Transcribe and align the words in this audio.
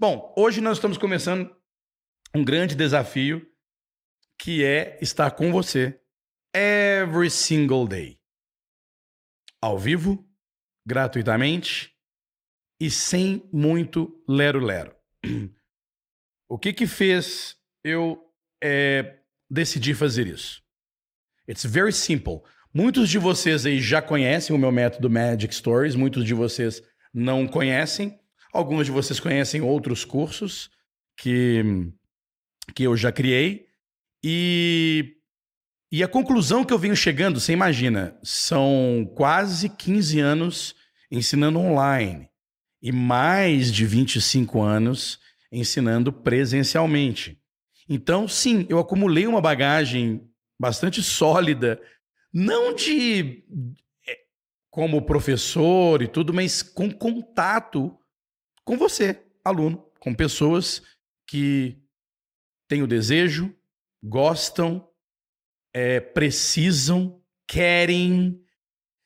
Bom, 0.00 0.32
hoje 0.34 0.62
nós 0.62 0.78
estamos 0.78 0.96
começando 0.96 1.54
um 2.34 2.42
grande 2.42 2.74
desafio 2.74 3.46
que 4.38 4.64
é 4.64 4.98
estar 5.02 5.30
com 5.32 5.52
você 5.52 6.00
every 6.56 7.28
single 7.30 7.86
day. 7.86 8.18
Ao 9.60 9.78
vivo, 9.78 10.26
gratuitamente 10.86 11.94
e 12.80 12.90
sem 12.90 13.46
muito 13.52 14.24
lero-lero. 14.26 14.96
O 16.48 16.58
que 16.58 16.72
que 16.72 16.86
fez 16.86 17.58
eu 17.84 18.18
é, 18.64 19.20
decidir 19.50 19.94
fazer 19.94 20.26
isso? 20.26 20.62
It's 21.46 21.66
very 21.66 21.92
simple. 21.92 22.40
Muitos 22.72 23.10
de 23.10 23.18
vocês 23.18 23.66
aí 23.66 23.78
já 23.78 24.00
conhecem 24.00 24.56
o 24.56 24.58
meu 24.58 24.72
método 24.72 25.10
Magic 25.10 25.54
Stories, 25.54 25.94
muitos 25.94 26.24
de 26.24 26.32
vocês 26.32 26.82
não 27.12 27.46
conhecem. 27.46 28.18
Alguns 28.52 28.86
de 28.86 28.92
vocês 28.92 29.20
conhecem 29.20 29.60
outros 29.60 30.04
cursos 30.04 30.70
que, 31.16 31.62
que 32.74 32.82
eu 32.82 32.96
já 32.96 33.12
criei. 33.12 33.66
E, 34.22 35.16
e 35.90 36.02
a 36.02 36.08
conclusão 36.08 36.64
que 36.64 36.72
eu 36.72 36.78
venho 36.78 36.96
chegando, 36.96 37.38
você 37.38 37.52
imagina, 37.52 38.18
são 38.22 39.10
quase 39.14 39.68
15 39.68 40.20
anos 40.20 40.74
ensinando 41.10 41.58
online 41.58 42.28
e 42.82 42.92
mais 42.92 43.72
de 43.72 43.84
25 43.84 44.60
anos 44.60 45.18
ensinando 45.52 46.12
presencialmente. 46.12 47.38
Então, 47.88 48.28
sim, 48.28 48.66
eu 48.68 48.78
acumulei 48.78 49.26
uma 49.26 49.40
bagagem 49.40 50.28
bastante 50.58 51.02
sólida, 51.02 51.80
não 52.32 52.74
de 52.74 53.42
é, 54.06 54.16
como 54.70 55.02
professor 55.02 56.00
e 56.02 56.06
tudo, 56.06 56.32
mas 56.32 56.62
com 56.62 56.90
contato 56.90 57.96
com 58.70 58.76
você, 58.76 59.20
aluno, 59.44 59.84
com 59.98 60.14
pessoas 60.14 60.80
que 61.26 61.76
têm 62.68 62.84
o 62.84 62.86
desejo, 62.86 63.52
gostam, 64.00 64.88
é, 65.74 65.98
precisam, 65.98 67.20
querem, 67.48 68.40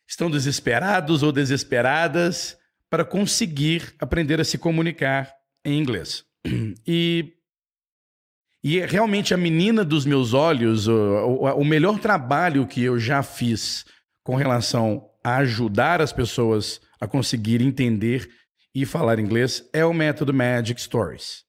estão 0.06 0.30
desesperados 0.30 1.22
ou 1.22 1.32
desesperadas 1.32 2.58
para 2.90 3.06
conseguir 3.06 3.94
aprender 3.98 4.38
a 4.38 4.44
se 4.44 4.58
comunicar 4.58 5.34
em 5.64 5.80
inglês. 5.80 6.26
E, 6.86 7.32
e 8.62 8.80
é 8.80 8.84
realmente 8.84 9.32
a 9.32 9.38
menina 9.38 9.82
dos 9.82 10.04
meus 10.04 10.34
olhos, 10.34 10.86
o, 10.86 11.38
o 11.56 11.64
melhor 11.64 11.98
trabalho 11.98 12.66
que 12.66 12.82
eu 12.82 12.98
já 12.98 13.22
fiz 13.22 13.86
com 14.22 14.36
relação 14.36 15.08
a 15.24 15.36
ajudar 15.36 16.02
as 16.02 16.12
pessoas 16.12 16.82
a 17.00 17.06
conseguir 17.06 17.62
entender 17.62 18.30
e 18.74 18.84
falar 18.84 19.18
inglês 19.18 19.68
é 19.72 19.84
o 19.84 19.94
método 19.94 20.34
Magic 20.34 20.80
Stories. 20.80 21.44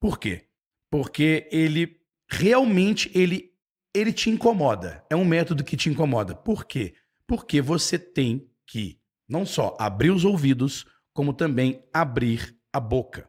Por 0.00 0.18
quê? 0.18 0.48
Porque 0.90 1.46
ele 1.52 2.00
realmente 2.28 3.10
ele 3.14 3.50
ele 3.94 4.12
te 4.12 4.30
incomoda. 4.30 5.04
É 5.10 5.16
um 5.16 5.24
método 5.24 5.64
que 5.64 5.76
te 5.76 5.90
incomoda. 5.90 6.34
Por 6.34 6.64
quê? 6.64 6.94
Porque 7.26 7.60
você 7.60 7.98
tem 7.98 8.48
que 8.66 9.00
não 9.28 9.44
só 9.44 9.76
abrir 9.78 10.10
os 10.10 10.24
ouvidos, 10.24 10.86
como 11.12 11.34
também 11.34 11.84
abrir 11.92 12.56
a 12.72 12.80
boca. 12.80 13.28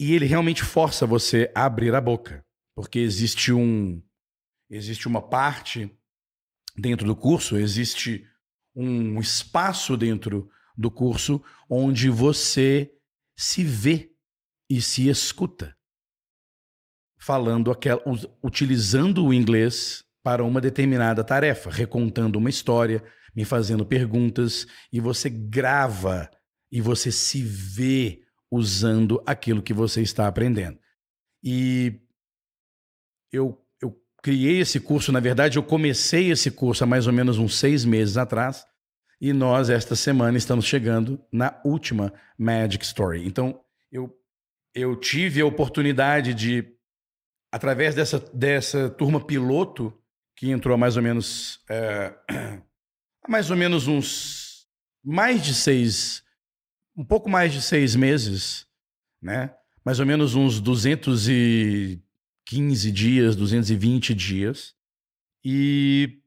E 0.00 0.12
ele 0.12 0.26
realmente 0.26 0.62
força 0.62 1.06
você 1.06 1.50
a 1.54 1.64
abrir 1.64 1.94
a 1.94 2.00
boca, 2.00 2.44
porque 2.74 2.98
existe 2.98 3.52
um 3.52 4.02
existe 4.70 5.08
uma 5.08 5.22
parte 5.22 5.90
dentro 6.76 7.06
do 7.06 7.16
curso, 7.16 7.56
existe 7.56 8.26
um 8.74 9.18
espaço 9.18 9.96
dentro 9.96 10.50
do 10.76 10.90
curso 10.90 11.42
onde 11.68 12.08
você 12.08 12.90
se 13.36 13.62
vê 13.64 14.10
e 14.70 14.80
se 14.80 15.08
escuta 15.08 15.78
falando 17.18 17.70
aquela, 17.70 18.00
utilizando 18.42 19.26
o 19.26 19.34
inglês 19.34 20.04
para 20.22 20.44
uma 20.44 20.60
determinada 20.60 21.24
tarefa, 21.24 21.70
recontando 21.70 22.38
uma 22.38 22.48
história, 22.48 23.02
me 23.34 23.44
fazendo 23.44 23.84
perguntas 23.84 24.66
e 24.92 25.00
você 25.00 25.28
grava 25.28 26.30
e 26.70 26.80
você 26.80 27.10
se 27.10 27.42
vê 27.42 28.22
usando 28.50 29.22
aquilo 29.26 29.62
que 29.62 29.74
você 29.74 30.00
está 30.00 30.26
aprendendo. 30.26 30.78
E 31.42 32.00
eu, 33.32 33.62
eu 33.80 33.94
criei 34.22 34.60
esse 34.60 34.80
curso, 34.80 35.12
na 35.12 35.20
verdade, 35.20 35.58
eu 35.58 35.62
comecei 35.62 36.30
esse 36.30 36.50
curso 36.50 36.84
há 36.84 36.86
mais 36.86 37.06
ou 37.06 37.12
menos 37.12 37.38
uns 37.38 37.58
seis 37.58 37.84
meses 37.84 38.16
atrás. 38.16 38.64
E 39.20 39.32
nós, 39.32 39.68
esta 39.68 39.96
semana, 39.96 40.38
estamos 40.38 40.64
chegando 40.64 41.20
na 41.32 41.60
última 41.64 42.12
Magic 42.38 42.84
Story. 42.84 43.26
Então, 43.26 43.60
eu, 43.90 44.16
eu 44.72 44.94
tive 44.94 45.40
a 45.40 45.46
oportunidade 45.46 46.32
de, 46.32 46.64
através 47.50 47.96
dessa, 47.96 48.20
dessa 48.32 48.88
turma 48.88 49.20
piloto, 49.20 49.92
que 50.36 50.50
entrou 50.50 50.74
há 50.74 50.78
mais 50.78 50.96
ou 50.96 51.02
menos. 51.02 51.60
É, 51.68 52.14
há 53.24 53.28
mais 53.28 53.50
ou 53.50 53.56
menos 53.56 53.88
uns. 53.88 54.68
Mais 55.02 55.44
de 55.44 55.52
seis. 55.52 56.22
Um 56.96 57.04
pouco 57.04 57.28
mais 57.28 57.52
de 57.52 57.60
seis 57.60 57.96
meses, 57.96 58.68
né? 59.20 59.52
Mais 59.84 59.98
ou 59.98 60.06
menos 60.06 60.36
uns 60.36 60.60
215 60.60 62.92
dias, 62.92 63.34
220 63.34 64.14
dias. 64.14 64.76
E 65.44 66.20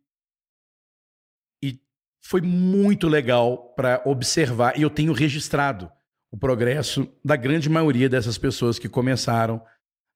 foi 2.22 2.40
muito 2.40 3.08
legal 3.08 3.74
para 3.76 4.02
observar 4.06 4.78
e 4.78 4.84
eu 4.84 4.90
tenho 4.90 5.12
registrado 5.12 5.92
o 6.32 6.38
progresso 6.38 7.12
da 7.26 7.36
grande 7.36 7.70
maioria 7.70 8.08
dessas 8.08 8.38
pessoas 8.38 8.80
que 8.80 8.88
começaram 8.88 9.62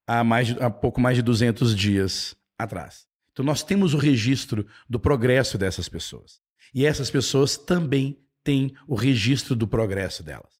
há, 0.08 0.24
mais 0.24 0.56
há 0.62 0.70
pouco 0.70 1.02
mais 1.02 1.18
de 1.18 1.24
200 1.24 1.76
dias 1.76 2.36
atrás. 2.58 3.08
Então 3.32 3.44
nós 3.44 3.64
temos 3.64 3.94
o 3.94 3.98
registro 3.98 4.66
do 4.88 5.00
progresso 5.00 5.58
dessas 5.58 5.90
pessoas. 5.90 6.40
E 6.74 6.86
essas 6.86 7.10
pessoas 7.10 7.58
também 7.58 8.18
têm 8.44 8.76
o 8.88 8.96
registro 8.96 9.56
do 9.56 9.68
progresso 9.68 10.24
delas. 10.24 10.54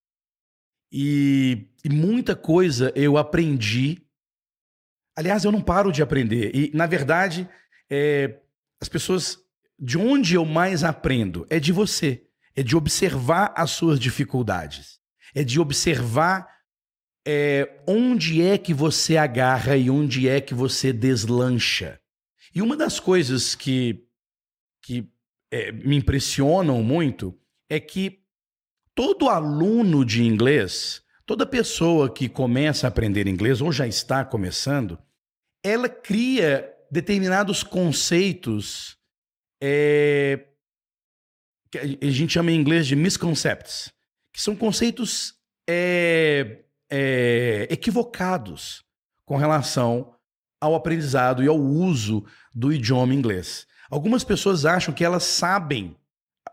E, 0.92 1.70
e 1.84 1.90
muita 1.90 2.36
coisa 2.36 2.92
eu 2.96 3.18
aprendi. 3.18 4.02
Aliás, 5.16 5.46
eu 5.46 5.52
não 5.52 5.62
paro 5.62 5.92
de 5.92 6.02
aprender. 6.02 6.56
E, 6.56 6.72
na 6.74 6.86
verdade, 6.86 7.48
é, 7.90 8.40
as 8.82 8.90
pessoas 8.90 9.45
de 9.78 9.98
onde 9.98 10.36
eu 10.36 10.46
mais 10.46 10.84
aprendo? 10.84 11.46
É 11.50 11.60
de 11.60 11.72
você, 11.72 12.26
é 12.56 12.64
de 12.64 12.76
observar 12.76 13.54
as 13.56 13.72
suas 13.72 14.00
dificuldades, 14.00 15.00
é 15.34 15.44
de 15.44 15.60
observar 15.60 16.48
é, 17.28 17.82
onde 17.88 18.42
é 18.42 18.58
que 18.58 18.74
você 18.74 19.18
agarra 19.18 19.76
e 19.76 19.90
onde 19.90 20.28
é 20.28 20.40
que 20.40 20.54
você 20.54 20.94
deslancha. 20.94 22.00
E 22.54 22.62
uma 22.62 22.78
das 22.78 23.00
coisas 23.00 23.56
que, 23.56 24.06
que 24.82 25.10
é, 25.52 25.72
me 25.72 25.98
impressionam 25.98 26.82
muito 26.82 27.38
é 27.70 27.80
que 27.80 28.22
todo 28.94 29.28
aluno 29.28 30.06
de 30.06 30.24
inglês, 30.24 31.04
toda 31.26 31.46
pessoa 31.46 32.10
que 32.10 32.30
começa 32.30 32.88
a 32.88 32.90
aprender 32.90 33.28
inglês 33.28 33.60
ou 33.60 33.72
já 33.72 33.86
está 33.86 34.24
começando, 34.24 34.98
ela 35.64 35.90
cria 35.90 36.72
determinados 36.90 37.64
conceitos 37.64 38.95
é, 39.68 40.46
a 41.76 42.12
gente 42.12 42.34
chama 42.34 42.52
em 42.52 42.56
inglês 42.56 42.86
de 42.86 42.96
misconcepts, 42.96 43.92
que 44.32 44.40
são 44.40 44.56
conceitos 44.56 45.34
é, 45.68 46.66
é, 46.88 47.68
equivocados 47.72 48.84
com 49.26 49.38
relação 49.38 50.14
ao 50.62 50.76
aprendizado 50.76 51.44
e 51.44 51.48
ao 51.48 51.58
uso 51.58 52.24
do 52.54 52.72
idioma 52.72 53.16
inglês. 53.16 53.66
Algumas 53.90 54.24
pessoas 54.24 54.66
acham 54.66 54.94
que 54.94 55.04
elas 55.04 55.24
sabem, 55.24 55.98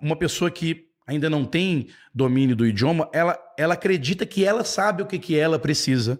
uma 0.00 0.16
pessoa 0.16 0.50
que 0.50 0.88
ainda 1.06 1.28
não 1.28 1.44
tem 1.44 1.88
domínio 2.14 2.56
do 2.56 2.66
idioma, 2.66 3.10
ela, 3.12 3.38
ela 3.58 3.74
acredita 3.74 4.24
que 4.24 4.42
ela 4.42 4.64
sabe 4.64 5.02
o 5.02 5.06
que, 5.06 5.18
que 5.18 5.36
ela 5.36 5.58
precisa 5.58 6.18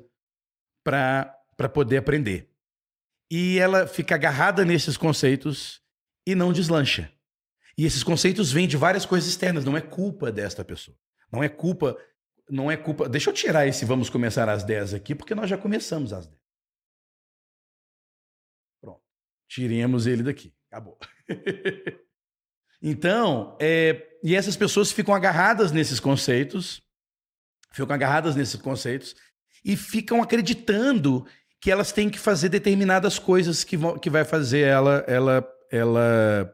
para 0.85 1.69
poder 1.73 1.97
aprender. 1.97 2.51
E 3.31 3.59
ela 3.59 3.87
fica 3.87 4.15
agarrada 4.15 4.63
nesses 4.63 4.99
conceitos 4.99 5.82
e 6.27 6.35
não 6.35 6.53
deslancha. 6.53 7.13
E 7.77 7.85
esses 7.85 8.03
conceitos 8.03 8.53
vêm 8.53 8.69
de 8.69 8.77
várias 8.77 9.07
coisas 9.07 9.29
externas, 9.29 9.65
não 9.65 9.77
é 9.77 9.81
culpa 9.81 10.31
desta 10.31 10.65
pessoa. 10.65 10.97
Não 11.31 11.43
é 11.43 11.49
culpa, 11.49 11.97
não 12.49 12.71
é 12.71 12.77
culpa. 12.77 13.09
Deixa 13.09 13.31
eu 13.31 13.35
tirar 13.35 13.67
esse 13.67 13.85
vamos 13.85 14.11
começar 14.11 14.49
às 14.49 14.63
10 14.63 14.95
aqui, 14.95 15.15
porque 15.15 15.35
nós 15.35 15.49
já 15.49 15.57
começamos 15.57 16.13
às 16.13 16.27
10. 16.27 16.39
Pronto. 18.81 19.03
Tiremos 19.49 20.07
ele 20.07 20.23
daqui. 20.23 20.55
Acabou. 20.71 20.99
então, 22.83 23.57
é, 23.61 24.19
e 24.23 24.37
essas 24.37 24.57
pessoas 24.57 24.93
ficam 24.93 25.15
agarradas 25.15 25.73
nesses 25.73 25.99
conceitos, 25.99 26.83
ficam 27.73 27.95
agarradas 27.95 28.37
nesses 28.37 28.61
conceitos 28.61 29.17
e 29.65 29.77
ficam 29.77 30.23
acreditando 30.23 31.27
que 31.61 31.71
elas 31.71 31.93
têm 31.93 32.11
que 32.11 32.19
fazer 32.19 32.49
determinadas 32.49 33.19
coisas 33.19 33.65
que, 33.65 33.77
vão, 33.77 33.99
que 33.99 34.11
vai 34.11 34.25
fazer 34.25 34.67
ela, 34.67 35.05
ela 35.07 35.49
ela 35.73 36.53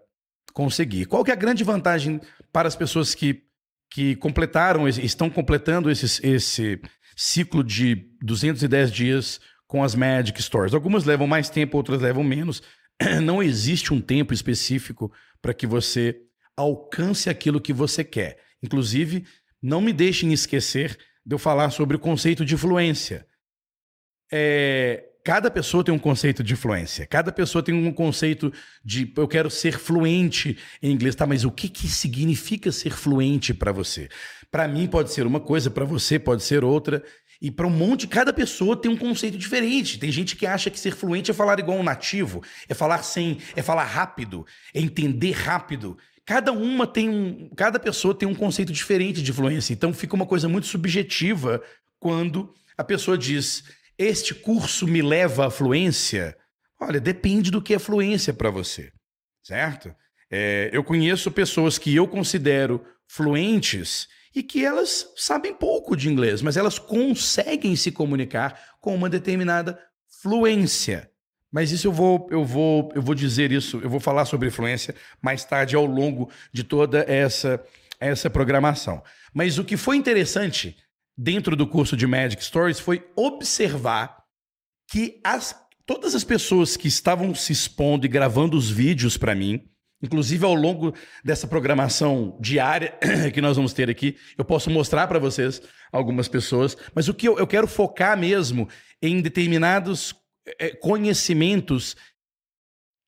conseguir. 0.54 1.04
Qual 1.04 1.22
que 1.22 1.30
é 1.30 1.34
a 1.34 1.36
grande 1.36 1.62
vantagem 1.64 2.20
para 2.52 2.68
as 2.68 2.76
pessoas 2.76 3.14
que, 3.14 3.42
que 3.90 4.16
completaram, 4.16 4.88
estão 4.88 5.28
completando 5.28 5.90
esses, 5.90 6.18
esse... 6.22 6.80
ciclo 7.16 7.64
de 7.64 7.96
210 8.22 8.92
dias 8.92 9.40
com 9.66 9.84
as 9.84 9.94
Magic 9.94 10.40
Stores. 10.42 10.72
Algumas 10.72 11.04
levam 11.04 11.26
mais 11.26 11.50
tempo, 11.50 11.76
outras 11.76 12.00
levam 12.00 12.24
menos. 12.24 12.62
Não 13.22 13.42
existe 13.42 13.92
um 13.92 14.00
tempo 14.00 14.32
específico 14.32 15.12
para 15.42 15.52
que 15.52 15.66
você 15.66 16.16
alcance 16.56 17.28
aquilo 17.28 17.60
que 17.60 17.72
você 17.72 18.02
quer. 18.02 18.38
Inclusive, 18.62 19.24
não 19.62 19.80
me 19.80 19.92
deixem 19.92 20.32
esquecer 20.32 20.98
de 21.24 21.34
eu 21.34 21.38
falar 21.38 21.70
sobre 21.70 21.96
o 21.96 22.00
conceito 22.00 22.44
de 22.44 22.56
fluência. 22.56 23.24
É, 24.32 25.04
cada 25.28 25.50
pessoa 25.50 25.84
tem 25.84 25.94
um 25.94 25.98
conceito 25.98 26.42
de 26.42 26.56
fluência, 26.56 27.06
cada 27.06 27.30
pessoa 27.30 27.62
tem 27.62 27.74
um 27.74 27.92
conceito 27.92 28.50
de 28.82 29.12
eu 29.14 29.28
quero 29.28 29.50
ser 29.50 29.78
fluente 29.78 30.56
em 30.82 30.90
inglês, 30.90 31.14
tá? 31.14 31.26
Mas 31.26 31.44
o 31.44 31.50
que, 31.50 31.68
que 31.68 31.86
significa 31.86 32.72
ser 32.72 32.92
fluente 32.92 33.52
para 33.52 33.70
você? 33.70 34.08
Para 34.50 34.66
mim 34.66 34.86
pode 34.86 35.12
ser 35.12 35.26
uma 35.26 35.38
coisa, 35.38 35.70
para 35.70 35.84
você 35.84 36.18
pode 36.18 36.42
ser 36.42 36.64
outra. 36.64 37.04
E 37.42 37.50
para 37.50 37.66
um 37.66 37.70
monte, 37.70 38.06
cada 38.06 38.32
pessoa 38.32 38.74
tem 38.74 38.90
um 38.90 38.96
conceito 38.96 39.36
diferente. 39.36 39.98
Tem 39.98 40.10
gente 40.10 40.34
que 40.34 40.46
acha 40.46 40.70
que 40.70 40.80
ser 40.80 40.92
fluente 40.92 41.30
é 41.30 41.34
falar 41.34 41.58
igual 41.58 41.76
um 41.76 41.82
nativo, 41.82 42.42
é 42.66 42.72
falar 42.72 43.02
sem, 43.02 43.36
é 43.54 43.60
falar 43.60 43.84
rápido, 43.84 44.46
é 44.72 44.80
entender 44.80 45.32
rápido. 45.32 45.98
Cada 46.24 46.52
uma 46.52 46.86
tem 46.86 47.10
um, 47.10 47.50
cada 47.54 47.78
pessoa 47.78 48.14
tem 48.14 48.26
um 48.26 48.34
conceito 48.34 48.72
diferente 48.72 49.20
de 49.20 49.30
fluência. 49.30 49.74
Então 49.74 49.92
fica 49.92 50.16
uma 50.16 50.24
coisa 50.24 50.48
muito 50.48 50.66
subjetiva 50.66 51.62
quando 52.00 52.54
a 52.78 52.84
pessoa 52.84 53.18
diz: 53.18 53.64
"Este 53.98 54.34
curso 54.34 54.86
me 54.86 55.02
leva 55.02 55.46
à 55.46 55.50
fluência". 55.50 56.36
Olha, 56.80 57.00
depende 57.00 57.50
do 57.50 57.60
que 57.60 57.74
é 57.74 57.78
fluência 57.78 58.32
para 58.32 58.50
você, 58.50 58.92
certo? 59.42 59.94
É, 60.30 60.70
eu 60.72 60.84
conheço 60.84 61.30
pessoas 61.30 61.76
que 61.78 61.94
eu 61.94 62.06
considero 62.06 62.84
fluentes 63.08 64.06
e 64.34 64.42
que 64.42 64.64
elas 64.64 65.12
sabem 65.16 65.54
pouco 65.54 65.96
de 65.96 66.08
inglês, 66.08 66.42
mas 66.42 66.56
elas 66.56 66.78
conseguem 66.78 67.74
se 67.74 67.90
comunicar 67.90 68.76
com 68.80 68.94
uma 68.94 69.08
determinada 69.08 69.78
fluência. 70.22 71.10
Mas 71.50 71.72
isso 71.72 71.86
eu 71.88 71.92
vou, 71.92 72.28
eu 72.30 72.44
vou, 72.44 72.92
eu 72.94 73.00
vou 73.00 73.14
dizer 73.14 73.50
isso, 73.50 73.80
eu 73.82 73.88
vou 73.88 73.98
falar 73.98 74.26
sobre 74.26 74.50
fluência 74.50 74.94
mais 75.20 75.44
tarde 75.44 75.74
ao 75.74 75.86
longo 75.86 76.30
de 76.52 76.62
toda 76.62 77.04
essa 77.08 77.64
essa 78.00 78.30
programação. 78.30 79.02
Mas 79.34 79.58
o 79.58 79.64
que 79.64 79.76
foi 79.76 79.96
interessante 79.96 80.76
dentro 81.18 81.56
do 81.56 81.66
curso 81.66 81.96
de 81.96 82.06
Magic 82.06 82.42
Stories 82.44 82.78
foi 82.78 83.04
observar 83.16 84.22
que 84.88 85.20
as, 85.24 85.60
todas 85.84 86.14
as 86.14 86.22
pessoas 86.22 86.76
que 86.76 86.86
estavam 86.86 87.34
se 87.34 87.52
expondo 87.52 88.06
e 88.06 88.08
gravando 88.08 88.56
os 88.56 88.70
vídeos 88.70 89.16
para 89.16 89.34
mim, 89.34 89.68
inclusive 90.00 90.44
ao 90.44 90.54
longo 90.54 90.94
dessa 91.24 91.48
programação 91.48 92.38
diária 92.40 92.96
que 93.34 93.40
nós 93.40 93.56
vamos 93.56 93.72
ter 93.72 93.90
aqui, 93.90 94.16
eu 94.38 94.44
posso 94.44 94.70
mostrar 94.70 95.08
para 95.08 95.18
vocês 95.18 95.60
algumas 95.90 96.28
pessoas, 96.28 96.76
mas 96.94 97.08
o 97.08 97.14
que 97.14 97.26
eu, 97.26 97.36
eu 97.36 97.46
quero 97.48 97.66
focar 97.66 98.16
mesmo 98.16 98.68
em 99.02 99.20
determinados 99.20 100.14
é, 100.58 100.70
conhecimentos 100.70 101.96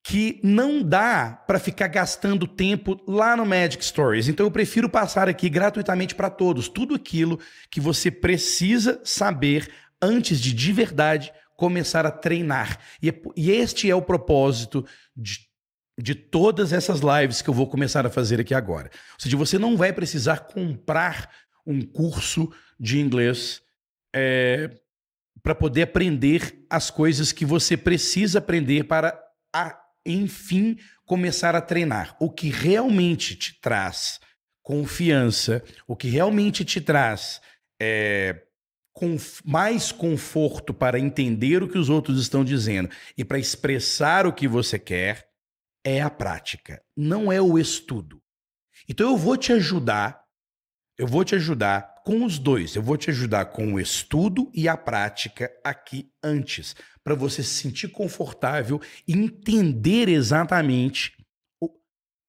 que 0.02 0.40
não 0.42 0.82
dá 0.82 1.42
para 1.46 1.58
ficar 1.58 1.88
gastando 1.88 2.46
tempo 2.46 2.98
lá 3.06 3.36
no 3.36 3.44
Magic 3.44 3.84
Stories. 3.84 4.28
Então 4.28 4.46
eu 4.46 4.50
prefiro 4.50 4.88
passar 4.88 5.28
aqui 5.28 5.48
gratuitamente 5.48 6.14
para 6.14 6.30
todos 6.30 6.68
tudo 6.68 6.94
aquilo 6.94 7.38
que 7.70 7.80
você 7.80 8.10
precisa 8.10 9.00
saber 9.04 9.70
antes 10.00 10.40
de 10.40 10.52
de 10.52 10.72
verdade 10.72 11.32
começar 11.56 12.06
a 12.06 12.10
treinar. 12.10 12.78
E, 13.02 13.10
é 13.10 13.22
e 13.36 13.50
este 13.50 13.90
é 13.90 13.94
o 13.94 14.00
propósito 14.00 14.86
de, 15.14 15.40
de 15.98 16.14
todas 16.14 16.72
essas 16.72 17.00
lives 17.00 17.42
que 17.42 17.50
eu 17.50 17.54
vou 17.54 17.66
começar 17.66 18.06
a 18.06 18.10
fazer 18.10 18.40
aqui 18.40 18.54
agora. 18.54 18.90
Ou 19.12 19.20
seja, 19.20 19.36
você 19.36 19.58
não 19.58 19.76
vai 19.76 19.92
precisar 19.92 20.40
comprar 20.40 21.30
um 21.66 21.82
curso 21.82 22.50
de 22.78 22.98
inglês 22.98 23.60
é, 24.14 24.70
para 25.42 25.54
poder 25.54 25.82
aprender 25.82 26.64
as 26.70 26.90
coisas 26.90 27.32
que 27.32 27.44
você 27.44 27.76
precisa 27.76 28.38
aprender 28.38 28.84
para, 28.84 29.18
a, 29.54 29.79
enfim, 30.04 30.78
começar 31.04 31.54
a 31.54 31.60
treinar. 31.60 32.16
O 32.20 32.30
que 32.30 32.48
realmente 32.48 33.34
te 33.36 33.58
traz 33.60 34.20
confiança, 34.62 35.62
o 35.86 35.96
que 35.96 36.08
realmente 36.08 36.64
te 36.64 36.80
traz 36.80 37.40
é, 37.80 38.42
mais 39.44 39.90
conforto 39.90 40.74
para 40.74 40.98
entender 40.98 41.62
o 41.62 41.68
que 41.68 41.78
os 41.78 41.88
outros 41.88 42.20
estão 42.20 42.44
dizendo 42.44 42.90
e 43.16 43.24
para 43.24 43.38
expressar 43.38 44.26
o 44.26 44.32
que 44.32 44.46
você 44.46 44.78
quer 44.78 45.28
é 45.84 46.02
a 46.02 46.10
prática, 46.10 46.82
não 46.96 47.32
é 47.32 47.40
o 47.40 47.58
estudo. 47.58 48.22
Então 48.88 49.10
eu 49.10 49.16
vou 49.16 49.36
te 49.36 49.52
ajudar, 49.52 50.22
eu 50.98 51.06
vou 51.06 51.24
te 51.24 51.34
ajudar 51.34 51.89
com 52.04 52.24
os 52.24 52.38
dois. 52.38 52.74
Eu 52.74 52.82
vou 52.82 52.96
te 52.96 53.10
ajudar 53.10 53.46
com 53.46 53.74
o 53.74 53.80
estudo 53.80 54.50
e 54.54 54.68
a 54.68 54.76
prática 54.76 55.50
aqui 55.64 56.10
antes, 56.22 56.74
para 57.02 57.14
você 57.14 57.42
se 57.42 57.62
sentir 57.62 57.88
confortável 57.88 58.80
e 59.06 59.12
entender 59.12 60.08
exatamente, 60.08 61.12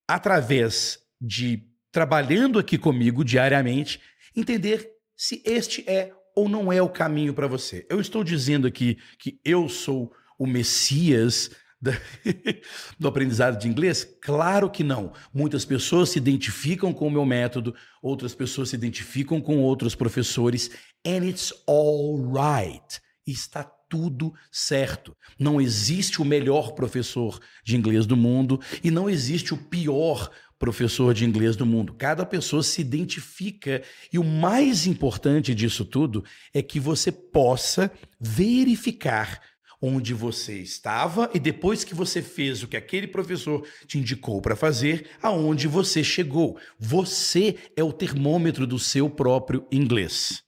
através 0.08 1.00
de 1.20 1.68
trabalhando 1.92 2.58
aqui 2.58 2.78
comigo 2.78 3.24
diariamente, 3.24 4.02
entender 4.36 4.90
se 5.16 5.42
este 5.46 5.88
é 5.90 6.14
ou 6.36 6.48
não 6.48 6.72
é 6.72 6.82
o 6.82 6.90
caminho 6.90 7.34
para 7.34 7.48
você. 7.48 7.86
Eu 7.90 8.00
estou 8.00 8.24
dizendo 8.24 8.66
aqui 8.66 8.98
que 9.20 9.40
eu 9.44 9.68
sou 9.68 10.14
o 10.40 10.48
Messias 10.48 11.52
do 13.00 13.08
aprendizado 13.08 13.60
de 13.60 13.68
inglês? 13.68 14.08
Claro 14.22 14.70
que 14.70 14.84
não. 14.84 15.14
Muitas 15.34 15.66
pessoas 15.66 16.10
se 16.10 16.18
identificam 16.18 16.94
com 16.94 17.08
o 17.08 17.12
meu 17.12 17.26
método, 17.26 17.76
outras 18.02 18.36
pessoas 18.36 18.70
se 18.70 18.76
identificam 18.76 19.42
com 19.42 19.60
outros 19.60 19.96
professores, 19.96 20.72
and 21.06 21.26
it's 21.26 21.54
all 21.68 22.32
right. 22.32 23.00
Está 23.26 23.64
tudo 23.64 24.34
certo. 24.50 25.16
Não 25.38 25.60
existe 25.60 26.22
o 26.22 26.26
melhor 26.26 26.72
professor 26.72 27.40
de 27.64 27.76
inglês 27.76 28.06
do 28.06 28.16
mundo 28.16 28.60
e 28.84 28.90
não 28.90 29.10
existe 29.10 29.54
o 29.54 29.58
pior 29.58 30.30
professor 30.58 31.14
de 31.14 31.26
inglês 31.26 31.56
do 31.56 31.66
mundo. 31.66 31.94
Cada 31.94 32.26
pessoa 32.26 32.62
se 32.62 32.80
identifica 32.80 33.82
e 34.14 34.20
o 34.20 34.24
mais 34.24 34.86
importante 34.86 35.56
disso 35.56 35.84
tudo 35.84 36.24
é 36.54 36.62
que 36.62 36.80
você 36.80 37.12
possa 37.12 37.92
verificar 38.20 39.42
onde 39.82 40.14
você 40.14 40.60
estava 40.60 41.30
e 41.34 41.40
depois 41.40 41.84
que 41.84 41.96
você 41.96 42.22
fez 42.22 42.62
o 42.62 42.68
que 42.68 42.78
aquele 42.78 43.08
professor 43.08 43.68
te 43.88 43.98
indicou 43.98 44.40
para 44.42 44.56
fazer, 44.56 45.10
aonde 45.22 45.68
você 45.68 46.04
chegou. 46.04 46.60
Você 46.78 47.58
é 47.76 47.84
o 47.84 47.92
termômetro 47.92 48.68
do 48.68 48.78
seu 48.78 49.10
próprio 49.10 49.68
inglês. 49.72 50.44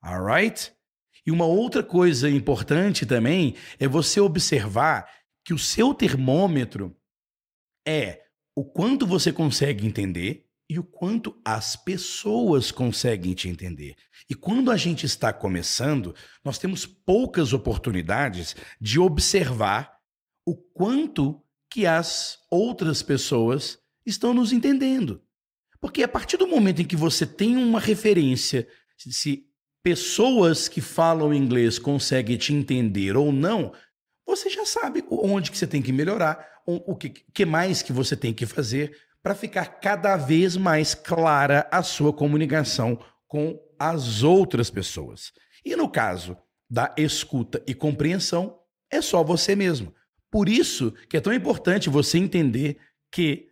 Alright? 0.00 0.72
E 1.26 1.30
uma 1.30 1.46
outra 1.46 1.82
coisa 1.82 2.30
importante 2.30 3.04
também 3.04 3.56
é 3.78 3.88
você 3.88 4.20
observar 4.20 5.08
que 5.44 5.52
o 5.52 5.58
seu 5.58 5.92
termômetro 5.92 6.96
é 7.86 8.22
o 8.54 8.64
quanto 8.64 9.06
você 9.06 9.32
consegue 9.32 9.86
entender 9.86 10.46
e 10.72 10.78
o 10.78 10.82
quanto 10.82 11.38
as 11.44 11.76
pessoas 11.76 12.70
conseguem 12.70 13.34
te 13.34 13.46
entender. 13.46 13.94
E 14.30 14.34
quando 14.34 14.70
a 14.70 14.76
gente 14.78 15.04
está 15.04 15.30
começando, 15.30 16.14
nós 16.42 16.56
temos 16.56 16.86
poucas 16.86 17.52
oportunidades 17.52 18.56
de 18.80 18.98
observar 18.98 19.98
o 20.46 20.56
quanto 20.56 21.42
que 21.70 21.84
as 21.84 22.38
outras 22.50 23.02
pessoas 23.02 23.78
estão 24.06 24.32
nos 24.32 24.50
entendendo. 24.50 25.22
Porque 25.78 26.02
a 26.02 26.08
partir 26.08 26.38
do 26.38 26.46
momento 26.48 26.80
em 26.80 26.86
que 26.86 26.96
você 26.96 27.26
tem 27.26 27.54
uma 27.54 27.78
referência, 27.78 28.66
se 28.96 29.44
pessoas 29.82 30.68
que 30.68 30.80
falam 30.80 31.34
inglês 31.34 31.78
conseguem 31.78 32.38
te 32.38 32.54
entender 32.54 33.14
ou 33.14 33.30
não, 33.30 33.74
você 34.26 34.48
já 34.48 34.64
sabe 34.64 35.04
onde 35.10 35.50
que 35.50 35.58
você 35.58 35.66
tem 35.66 35.82
que 35.82 35.92
melhorar, 35.92 36.48
o 36.64 36.96
que, 36.96 37.44
mais 37.44 37.82
que 37.82 37.92
você 37.92 38.16
tem 38.16 38.32
que 38.32 38.46
fazer 38.46 38.96
para 39.22 39.34
ficar 39.34 39.66
cada 39.80 40.16
vez 40.16 40.56
mais 40.56 40.94
clara 40.94 41.68
a 41.70 41.82
sua 41.82 42.12
comunicação 42.12 42.98
com 43.28 43.58
as 43.78 44.22
outras 44.22 44.68
pessoas. 44.68 45.32
E 45.64 45.76
no 45.76 45.88
caso 45.88 46.36
da 46.68 46.94
escuta 46.96 47.62
e 47.66 47.74
compreensão, 47.74 48.58
é 48.90 49.00
só 49.00 49.22
você 49.22 49.54
mesmo. 49.54 49.94
Por 50.30 50.48
isso 50.48 50.92
que 51.08 51.16
é 51.16 51.20
tão 51.20 51.32
importante 51.32 51.88
você 51.88 52.18
entender 52.18 52.78
que 53.12 53.48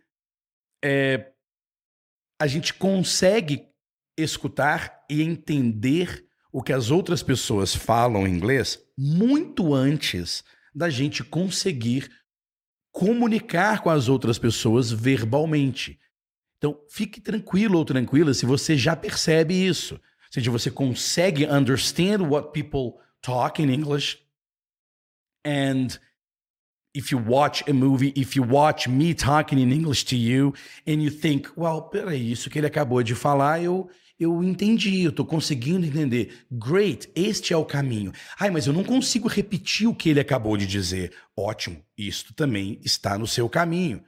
é, 0.83 1.31
a 2.39 2.47
gente 2.47 2.73
consegue 2.73 3.67
escutar 4.17 5.05
e 5.09 5.21
entender 5.21 6.25
o 6.51 6.61
que 6.61 6.73
as 6.73 6.91
outras 6.91 7.23
pessoas 7.23 7.73
falam 7.73 8.27
em 8.27 8.31
inglês 8.31 8.79
muito 8.97 9.73
antes 9.73 10.43
da 10.73 10.89
gente 10.89 11.23
conseguir 11.23 12.09
comunicar 12.91 13.81
com 13.81 13.89
as 13.89 14.09
outras 14.09 14.37
pessoas 14.37 14.91
verbalmente. 14.91 15.99
Então, 16.57 16.79
fique 16.89 17.19
tranquilo 17.19 17.77
ou 17.77 17.85
tranquila 17.85 18.33
se 18.33 18.45
você 18.45 18.77
já 18.77 18.95
percebe 18.95 19.53
isso. 19.53 19.95
Ou 19.95 19.99
seja, 20.31 20.51
você 20.51 20.69
consegue 20.69 21.45
understand 21.45 22.27
what 22.29 22.51
people 22.51 23.01
talk 23.21 23.61
in 23.61 23.69
English. 23.69 24.19
And 25.45 25.87
if 26.93 27.11
you 27.11 27.19
watch 27.19 27.63
a 27.69 27.73
movie, 27.73 28.13
if 28.15 28.35
you 28.35 28.43
watch 28.43 28.87
me 28.87 29.13
talking 29.13 29.59
in 29.59 29.71
English 29.71 30.05
to 30.05 30.15
you, 30.15 30.53
and 30.85 31.01
you 31.01 31.09
think, 31.09 31.49
well, 31.57 31.81
peraí, 31.81 32.31
isso 32.31 32.49
que 32.49 32.59
ele 32.59 32.67
acabou 32.67 33.01
de 33.01 33.15
falar, 33.15 33.63
eu, 33.63 33.89
eu 34.21 34.43
entendi, 34.43 35.01
eu 35.01 35.11
tô 35.11 35.25
conseguindo 35.25 35.83
entender. 35.83 36.45
Great, 36.51 37.11
este 37.15 37.53
é 37.53 37.57
o 37.57 37.65
caminho. 37.65 38.11
Ai, 38.39 38.51
mas 38.51 38.67
eu 38.67 38.73
não 38.73 38.83
consigo 38.83 39.27
repetir 39.27 39.87
o 39.87 39.95
que 39.95 40.09
ele 40.09 40.19
acabou 40.19 40.55
de 40.55 40.67
dizer. 40.67 41.11
Ótimo, 41.35 41.83
isto 41.97 42.31
também 42.31 42.79
está 42.83 43.17
no 43.17 43.25
seu 43.25 43.49
caminho. 43.49 44.05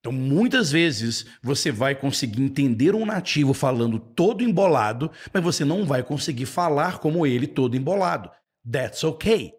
Então, 0.00 0.12
muitas 0.12 0.72
vezes 0.72 1.26
você 1.42 1.70
vai 1.70 1.94
conseguir 1.94 2.40
entender 2.40 2.94
um 2.94 3.04
nativo 3.04 3.52
falando 3.52 3.98
todo 3.98 4.42
embolado, 4.42 5.10
mas 5.30 5.44
você 5.44 5.62
não 5.62 5.84
vai 5.84 6.02
conseguir 6.02 6.46
falar 6.46 6.98
como 6.98 7.26
ele 7.26 7.46
todo 7.46 7.76
embolado. 7.76 8.30
That's 8.70 9.04
okay. 9.04 9.52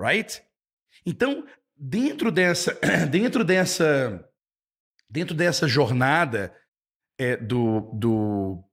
Right? 0.00 0.42
Então, 1.04 1.44
dentro 1.76 2.32
dessa 2.32 2.72
dentro 3.10 3.44
dessa 3.44 4.26
dentro 5.10 5.34
dessa 5.34 5.68
jornada 5.68 6.54
é, 7.18 7.36
do, 7.36 7.80
do, 7.92 8.64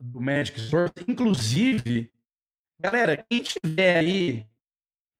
do 0.00 0.20
Magic 0.20 0.58
Source, 0.60 0.94
inclusive, 1.06 2.10
galera, 2.80 3.24
quem 3.28 3.42
tiver 3.42 3.98
aí 3.98 4.46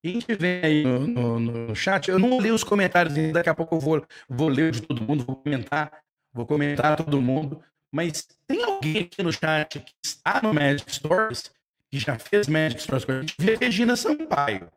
quem 0.06 0.18
estiver 0.18 0.64
aí 0.64 0.84
no, 0.84 1.00
no, 1.08 1.40
no, 1.40 1.74
chat, 1.74 2.08
eu 2.08 2.18
não 2.18 2.40
li 2.40 2.52
os 2.52 2.62
comentários, 2.62 3.14
daqui 3.32 3.48
a 3.48 3.54
pouco 3.54 3.74
eu 3.74 3.80
vou, 3.80 4.06
vou 4.28 4.48
ler 4.48 4.70
de 4.70 4.82
todo 4.82 5.02
mundo, 5.02 5.24
vou 5.24 5.34
comentar, 5.34 6.00
vou 6.32 6.46
comentar 6.46 6.96
todo 6.96 7.20
mundo. 7.20 7.60
Mas 7.92 8.28
tem 8.46 8.62
alguém 8.62 8.98
aqui 8.98 9.20
no 9.20 9.32
chat 9.32 9.80
que 9.80 9.92
está 10.04 10.40
no 10.42 10.54
Magic 10.54 10.92
Stories, 10.92 11.50
que 11.90 11.98
já 11.98 12.16
fez 12.18 12.46
Magic 12.46 12.80
Stories 12.82 13.04
com 13.04 13.12
a 13.12 13.20
gente, 13.20 13.34
vê 13.36 13.54
a 13.54 13.58
Regina 13.58 13.96
Sampaio. 13.96 14.70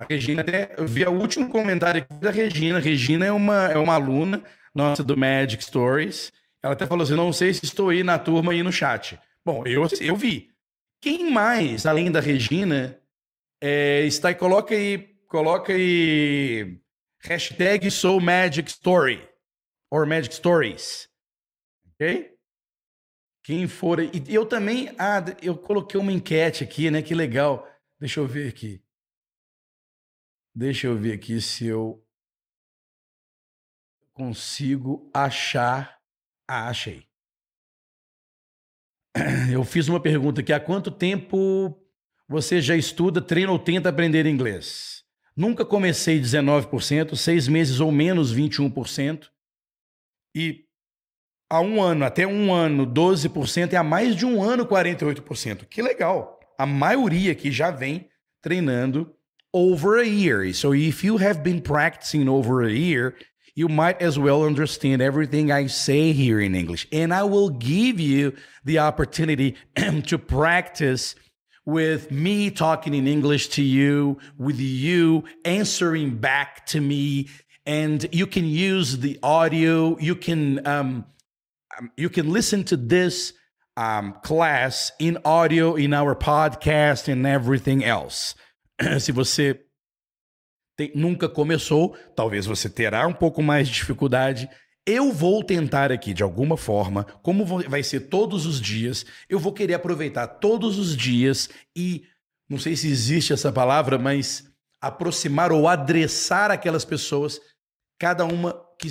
A 0.00 0.06
Regina 0.10 0.42
até, 0.42 0.74
eu 0.76 0.86
vi 0.86 1.04
o 1.04 1.12
último 1.12 1.48
comentário 1.48 2.02
aqui 2.02 2.14
da 2.14 2.32
Regina. 2.32 2.80
Regina 2.80 3.26
é 3.26 3.32
uma, 3.32 3.66
é 3.66 3.78
uma 3.78 3.94
aluna 3.94 4.42
nossa 4.74 5.02
do 5.02 5.16
Magic 5.16 5.62
Stories. 5.64 6.32
Ela 6.62 6.74
até 6.74 6.86
falou 6.86 7.02
assim: 7.02 7.14
não 7.14 7.32
sei 7.32 7.52
se 7.52 7.64
estou 7.64 7.88
aí 7.88 8.02
na 8.02 8.18
turma 8.18 8.52
aí 8.52 8.62
no 8.62 8.72
chat. 8.72 9.18
Bom, 9.44 9.66
eu, 9.66 9.86
eu 10.00 10.16
vi. 10.16 10.50
Quem 11.00 11.30
mais, 11.30 11.84
além 11.84 12.10
da 12.10 12.20
Regina, 12.20 13.00
é, 13.60 14.02
está 14.02 14.28
aí, 14.28 14.34
coloca 14.34 14.74
aí, 14.74 15.16
coloca 15.26 15.72
aí 15.72 16.78
hashtag 17.20 17.90
sou 17.90 18.20
Magic 18.20 18.70
Story 18.70 19.28
or 19.90 20.06
Magic 20.06 20.34
Stories. 20.34 21.08
Ok? 21.88 22.32
Quem 23.44 23.66
for. 23.66 24.00
E 24.00 24.22
eu 24.28 24.46
também. 24.46 24.94
Ah, 24.98 25.24
eu 25.42 25.56
coloquei 25.56 25.98
uma 25.98 26.12
enquete 26.12 26.62
aqui, 26.62 26.90
né? 26.90 27.02
Que 27.02 27.14
legal. 27.14 27.68
Deixa 27.98 28.20
eu 28.20 28.26
ver 28.26 28.48
aqui. 28.48 28.80
Deixa 30.54 30.86
eu 30.86 30.96
ver 30.96 31.14
aqui 31.14 31.40
se 31.40 31.66
eu 31.66 32.01
consigo 34.12 35.10
achar. 35.12 35.98
Ah, 36.48 36.68
achei. 36.68 37.06
Eu 39.52 39.64
fiz 39.64 39.88
uma 39.88 40.00
pergunta 40.00 40.40
aqui: 40.40 40.52
há 40.52 40.60
quanto 40.60 40.90
tempo 40.90 41.78
você 42.28 42.60
já 42.60 42.76
estuda, 42.76 43.20
treina 43.20 43.52
ou 43.52 43.58
tenta 43.58 43.88
aprender 43.88 44.26
inglês? 44.26 45.02
Nunca 45.36 45.64
comecei 45.64 46.20
19%, 46.20 47.16
seis 47.16 47.48
meses 47.48 47.80
ou 47.80 47.90
menos 47.90 48.34
21%. 48.34 49.28
E 50.34 50.64
há 51.50 51.60
um 51.60 51.82
ano, 51.82 52.04
até 52.04 52.26
um 52.26 52.52
ano, 52.52 52.86
12%, 52.86 53.72
e 53.72 53.76
há 53.76 53.82
mais 53.82 54.14
de 54.14 54.26
um 54.26 54.42
ano, 54.42 54.66
48%. 54.66 55.66
Que 55.66 55.82
legal! 55.82 56.38
A 56.58 56.66
maioria 56.66 57.32
aqui 57.32 57.50
já 57.50 57.70
vem 57.70 58.08
treinando 58.42 59.14
over 59.52 59.98
a 59.98 60.06
year. 60.06 60.52
So 60.54 60.74
if 60.74 61.04
you 61.04 61.16
have 61.16 61.42
been 61.42 61.60
practicing 61.60 62.28
over 62.28 62.64
a 62.64 62.72
year, 62.72 63.14
you 63.54 63.68
might 63.68 64.00
as 64.00 64.18
well 64.18 64.44
understand 64.44 65.02
everything 65.02 65.52
I 65.52 65.66
say 65.66 66.12
here 66.12 66.40
in 66.40 66.54
English. 66.54 66.86
And 66.90 67.12
I 67.12 67.24
will 67.24 67.50
give 67.50 68.00
you 68.00 68.34
the 68.64 68.78
opportunity 68.78 69.56
to 70.06 70.18
practice 70.18 71.14
with 71.64 72.10
me 72.10 72.50
talking 72.50 72.94
in 72.94 73.06
English 73.06 73.48
to 73.50 73.62
you, 73.62 74.18
with 74.36 74.58
you 74.58 75.24
answering 75.44 76.16
back 76.16 76.66
to 76.66 76.80
me, 76.80 77.28
and 77.66 78.06
you 78.10 78.26
can 78.26 78.44
use 78.44 78.98
the 78.98 79.18
audio. 79.22 79.96
You 79.98 80.16
can 80.16 80.66
um, 80.66 81.04
um, 81.78 81.90
you 81.96 82.08
can 82.08 82.32
listen 82.32 82.64
to 82.64 82.76
this 82.76 83.32
um, 83.76 84.14
class 84.22 84.92
in 84.98 85.18
audio 85.24 85.74
in 85.74 85.94
our 85.94 86.14
podcast 86.14 87.08
and 87.08 87.26
everything 87.26 87.84
else. 87.84 88.34
Se 88.98 89.12
você 89.12 89.60
nunca 90.94 91.28
começou, 91.28 91.96
talvez 92.16 92.46
você 92.46 92.68
terá 92.68 93.06
um 93.06 93.12
pouco 93.12 93.42
mais 93.42 93.68
de 93.68 93.74
dificuldade 93.74 94.48
eu 94.86 95.12
vou 95.12 95.44
tentar 95.44 95.92
aqui, 95.92 96.12
de 96.12 96.22
alguma 96.22 96.56
forma, 96.56 97.04
como 97.22 97.44
vai 97.44 97.82
ser 97.82 98.00
todos 98.00 98.46
os 98.46 98.60
dias, 98.60 99.06
eu 99.28 99.38
vou 99.38 99.52
querer 99.52 99.74
aproveitar 99.74 100.26
todos 100.26 100.78
os 100.78 100.96
dias 100.96 101.48
e, 101.76 102.04
não 102.48 102.58
sei 102.58 102.74
se 102.74 102.88
existe 102.88 103.32
essa 103.32 103.52
palavra, 103.52 103.96
mas 103.96 104.50
aproximar 104.80 105.52
ou 105.52 105.68
adressar 105.68 106.50
aquelas 106.50 106.84
pessoas, 106.84 107.40
cada 107.96 108.24
uma 108.24 108.60
que, 108.76 108.88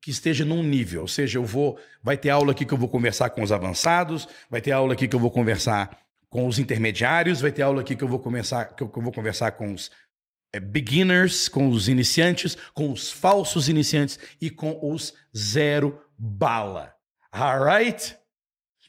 que 0.00 0.10
esteja 0.10 0.46
num 0.46 0.62
nível. 0.62 1.02
Ou 1.02 1.08
seja, 1.08 1.38
eu 1.38 1.44
vou. 1.44 1.78
Vai 2.02 2.16
ter 2.16 2.30
aula 2.30 2.52
aqui 2.52 2.64
que 2.64 2.72
eu 2.72 2.78
vou 2.78 2.88
conversar 2.88 3.28
com 3.28 3.42
os 3.42 3.52
avançados, 3.52 4.26
vai 4.48 4.62
ter 4.62 4.72
aula 4.72 4.94
aqui 4.94 5.06
que 5.06 5.14
eu 5.14 5.20
vou 5.20 5.30
conversar 5.30 5.98
com 6.30 6.46
os 6.46 6.58
intermediários, 6.58 7.42
vai 7.42 7.52
ter 7.52 7.62
aula 7.62 7.82
aqui 7.82 7.94
que 7.94 8.02
eu 8.02 8.08
vou 8.08 8.18
eu, 8.18 8.88
que 8.88 8.98
eu 8.98 9.02
vou 9.02 9.12
conversar 9.12 9.52
com 9.52 9.74
os 9.74 9.90
é, 10.54 10.60
beginners, 10.60 11.48
com 11.48 11.68
os 11.68 11.88
iniciantes, 11.88 12.56
com 12.72 12.92
os 12.92 13.10
falsos 13.10 13.68
iniciantes 13.68 14.20
e 14.40 14.48
com 14.48 14.78
os 14.80 15.12
zero 15.36 16.00
bala. 16.16 16.94
Alright? 17.32 18.16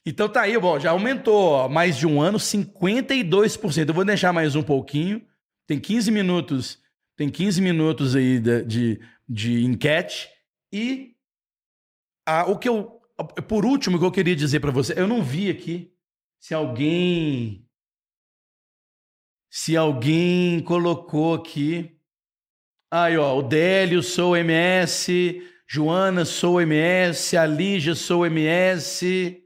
Então 0.05 0.29
tá 0.29 0.41
aí, 0.41 0.55
bom, 0.59 0.79
já 0.79 0.91
aumentou 0.91 1.53
ó, 1.53 1.67
mais 1.67 1.97
de 1.97 2.05
um 2.05 2.21
ano, 2.21 2.37
52%. 2.37 3.87
Eu 3.87 3.93
vou 3.95 4.05
deixar 4.05 4.31
mais 4.31 4.55
um 4.55 4.61
pouquinho. 4.61 5.25
Tem 5.65 5.79
15 5.79 6.11
minutos, 6.11 6.77
tem 7.17 7.27
15 7.29 7.59
minutos 7.59 8.15
aí 8.15 8.39
de, 8.39 8.63
de, 8.63 9.01
de 9.27 9.65
enquete. 9.65 10.29
E 10.71 11.15
o 12.47 12.57
que 12.57 12.69
eu. 12.69 13.01
Por 13.47 13.65
último, 13.65 13.95
o 13.95 13.99
que 13.99 14.05
eu 14.05 14.11
queria 14.11 14.35
dizer 14.35 14.59
para 14.59 14.71
você, 14.71 14.93
eu 14.95 15.07
não 15.07 15.23
vi 15.23 15.49
aqui 15.49 15.91
se 16.39 16.53
alguém 16.53 17.64
se 19.55 19.77
alguém 19.77 20.59
colocou 20.59 21.33
aqui. 21.33 21.97
Aí, 22.91 23.17
ó, 23.17 23.37
o 23.37 23.41
Délio, 23.41 24.03
sou 24.03 24.35
MS. 24.35 25.41
Joana, 25.65 26.25
sou 26.25 26.59
MS. 26.59 27.37
A 27.37 27.45
Lígia, 27.45 27.95
sou 27.95 28.25
MS. 28.25 29.41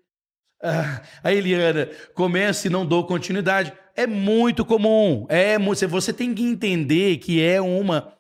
Ah, 0.63 1.03
a 1.23 1.31
Eliana, 1.31 1.91
começa 2.15 2.65
e 2.65 2.71
não 2.71 2.87
dou 2.87 3.05
continuidade. 3.05 3.71
É 3.95 4.07
muito 4.07 4.65
comum. 4.65 5.27
É 5.29 5.59
Você 5.59 6.11
tem 6.11 6.33
que 6.33 6.41
entender 6.41 7.17
que 7.17 7.39
é 7.39 7.61
uma 7.61 8.11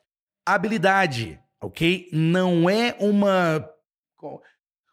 habilidade, 0.45 1.39
ok? 1.59 2.07
Não 2.13 2.69
é 2.69 2.95
uma 2.99 3.67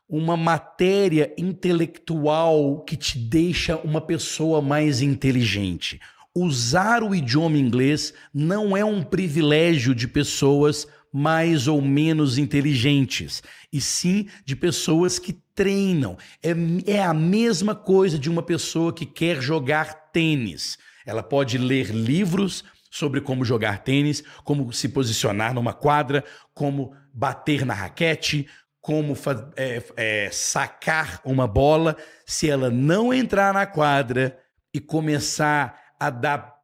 uma 0.09 0.37
matéria 0.37 1.35
intelectual 1.37 2.85
que 2.85 2.97
te 2.97 3.19
deixa 3.19 3.77
uma 3.79 4.01
pessoa 4.01 4.63
mais 4.63 5.03
inteligente 5.03 6.01
usar 6.37 7.03
o 7.03 7.15
idioma 7.15 7.57
inglês 7.57 8.13
não 8.33 8.77
é 8.77 8.85
um 8.85 9.03
privilégio 9.03 9.95
de 9.95 10.07
pessoas 10.07 10.87
mais 11.11 11.67
ou 11.67 11.81
menos 11.81 12.37
inteligentes, 12.37 13.43
e 13.73 13.81
sim 13.81 14.29
de 14.45 14.55
pessoas 14.55 15.19
que 15.19 15.33
treinam. 15.55 16.19
É, 16.43 16.51
é 16.87 17.03
a 17.03 17.15
mesma 17.15 17.75
coisa 17.75 18.19
de 18.19 18.29
uma 18.29 18.43
pessoa 18.43 18.93
que 18.93 19.07
quer 19.07 19.41
jogar 19.41 20.11
tênis. 20.13 20.77
Ela 21.07 21.23
pode 21.23 21.57
ler 21.57 21.87
livros 21.87 22.63
sobre 22.91 23.23
como 23.23 23.47
jogar 23.47 23.83
tênis, 23.83 24.23
como 24.45 24.71
se 24.75 24.91
posicionar 24.91 25.55
numa 25.55 25.73
quadra, 25.73 26.23
como 26.53 26.95
bater 27.15 27.65
na 27.65 27.73
raquete, 27.73 28.47
como 28.79 29.17
é, 29.57 29.83
é, 29.97 30.31
sacar 30.31 31.23
uma 31.25 31.47
bola. 31.47 31.97
Se 32.27 32.51
ela 32.51 32.69
não 32.69 33.15
entrar 33.15 33.55
na 33.55 33.65
quadra 33.65 34.39
e 34.75 34.81
começar 34.81 35.86
a 35.99 36.11
dar 36.11 36.57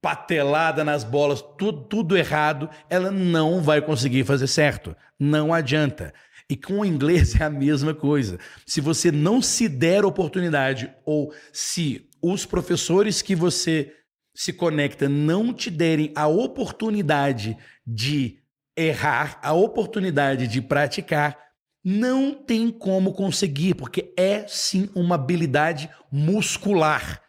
patelada 0.00 0.84
nas 0.84 1.02
bolas, 1.02 1.42
tudo, 1.58 1.82
tudo 1.82 2.16
errado, 2.16 2.70
ela 2.88 3.10
não 3.10 3.60
vai 3.60 3.80
conseguir 3.82 4.24
fazer 4.24 4.46
certo. 4.46 4.96
Não 5.18 5.52
adianta. 5.52 6.14
E 6.48 6.56
com 6.56 6.80
o 6.80 6.84
inglês 6.84 7.34
é 7.40 7.44
a 7.44 7.50
mesma 7.50 7.94
coisa. 7.94 8.38
Se 8.64 8.80
você 8.80 9.10
não 9.10 9.42
se 9.42 9.68
der 9.68 10.04
oportunidade, 10.04 10.92
ou 11.04 11.32
se 11.52 12.08
os 12.22 12.46
professores 12.46 13.22
que 13.22 13.34
você 13.34 13.92
se 14.34 14.52
conecta 14.52 15.08
não 15.08 15.52
te 15.52 15.70
derem 15.70 16.12
a 16.14 16.28
oportunidade 16.28 17.56
de 17.84 18.38
errar, 18.76 19.40
a 19.42 19.52
oportunidade 19.52 20.46
de 20.46 20.62
praticar, 20.62 21.36
não 21.84 22.32
tem 22.34 22.70
como 22.70 23.12
conseguir, 23.12 23.74
porque 23.74 24.12
é 24.16 24.46
sim 24.46 24.88
uma 24.94 25.16
habilidade 25.16 25.90
muscular 26.10 27.20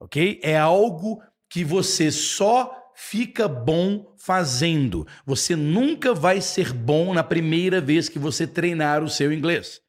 ok? 0.00 0.40
É 0.42 0.56
algo 0.56 1.22
que 1.50 1.64
você 1.64 2.10
só 2.10 2.74
fica 2.94 3.46
bom 3.46 4.14
fazendo. 4.18 5.06
Você 5.24 5.54
nunca 5.54 6.12
vai 6.12 6.40
ser 6.40 6.72
bom 6.72 7.14
na 7.14 7.22
primeira 7.22 7.80
vez 7.80 8.08
que 8.08 8.18
você 8.18 8.46
treinar 8.46 9.02
o 9.02 9.08
seu 9.08 9.32
inglês. 9.32 9.80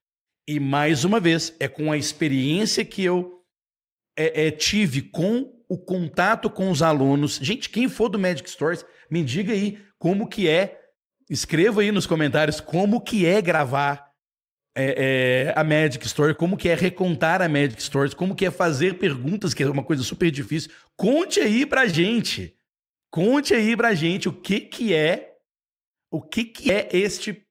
E 0.48 0.60
mais 0.60 1.04
uma 1.04 1.20
vez, 1.20 1.56
é 1.60 1.68
com 1.68 1.92
a 1.92 1.98
experiência 1.98 2.86
que 2.86 3.04
eu 3.04 3.44
é, 4.18 4.48
é, 4.48 4.52
tive 4.52 5.02
com 5.02 5.52
o 5.68 5.78
contato 5.78 6.50
com 6.50 6.70
os 6.72 6.82
alunos. 6.82 7.40
Gente, 7.42 7.70
quem 7.70 7.88
for 7.88 8.10
do 8.10 8.20
Magic 8.20 8.50
Stories, 8.50 8.86
me 9.10 9.24
diga 9.24 9.54
aí 9.54 9.80
como 9.98 10.28
que 10.28 10.48
é. 10.48 10.80
Escreva 11.30 11.82
aí 11.82 11.92
nos 11.92 12.08
comentários 12.08 12.60
como 12.60 13.02
que 13.02 13.26
é 13.26 13.42
gravar 13.42 14.09
é, 14.76 15.48
é, 15.48 15.54
a 15.56 15.64
Magic 15.64 16.06
Story, 16.06 16.36
como 16.36 16.58
que 16.58 16.70
é 16.70 16.76
recontar 16.76 17.42
a 17.42 17.50
Magic 17.50 17.82
Stories, 17.82 18.14
como 18.14 18.36
que 18.36 18.46
é 18.46 18.52
fazer 18.52 18.98
perguntas, 18.98 19.54
que 19.54 19.64
é 19.64 19.70
uma 19.70 19.84
coisa 19.84 20.04
super 20.04 20.32
difícil. 20.32 20.72
Conte 20.96 21.40
aí 21.40 21.66
pra 21.66 21.88
gente. 21.88 22.56
Conte 23.12 23.54
aí 23.54 23.76
pra 23.76 23.94
gente 23.94 24.30
o 24.30 24.34
que 24.34 24.62
que 24.62 24.94
é 24.94 25.36
o 26.12 26.22
que 26.22 26.44
que 26.44 26.72
é 26.72 26.90
este 26.92 27.46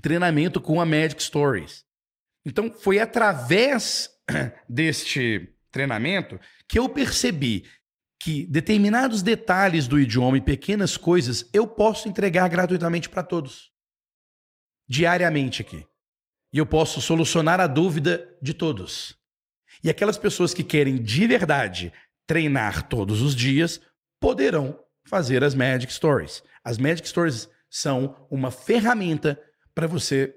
treinamento 0.00 0.60
com 0.60 0.80
a 0.80 0.86
Magic 0.86 1.22
Stories. 1.22 1.84
Então, 2.44 2.72
foi 2.72 2.98
através 2.98 4.10
deste 4.68 5.54
treinamento 5.70 6.40
que 6.68 6.78
eu 6.78 6.88
percebi 6.88 7.64
que 8.20 8.46
determinados 8.46 9.22
detalhes 9.22 9.86
do 9.86 9.98
idioma 9.98 10.38
e 10.38 10.40
pequenas 10.40 10.96
coisas 10.96 11.48
eu 11.52 11.66
posso 11.66 12.08
entregar 12.08 12.48
gratuitamente 12.48 13.08
para 13.08 13.22
todos. 13.22 13.70
Diariamente 14.88 15.62
aqui. 15.62 15.87
E 16.52 16.58
eu 16.58 16.66
posso 16.66 17.00
solucionar 17.00 17.60
a 17.60 17.66
dúvida 17.66 18.36
de 18.40 18.54
todos. 18.54 19.16
E 19.82 19.90
aquelas 19.90 20.18
pessoas 20.18 20.54
que 20.54 20.64
querem 20.64 21.00
de 21.02 21.26
verdade 21.26 21.92
treinar 22.26 22.88
todos 22.88 23.22
os 23.22 23.34
dias 23.34 23.80
poderão 24.20 24.78
fazer 25.04 25.42
as 25.44 25.54
Magic 25.54 25.92
Stories. 25.92 26.42
As 26.64 26.78
Magic 26.78 27.08
Stories 27.08 27.48
são 27.70 28.26
uma 28.30 28.50
ferramenta 28.50 29.40
para 29.74 29.86
você 29.86 30.34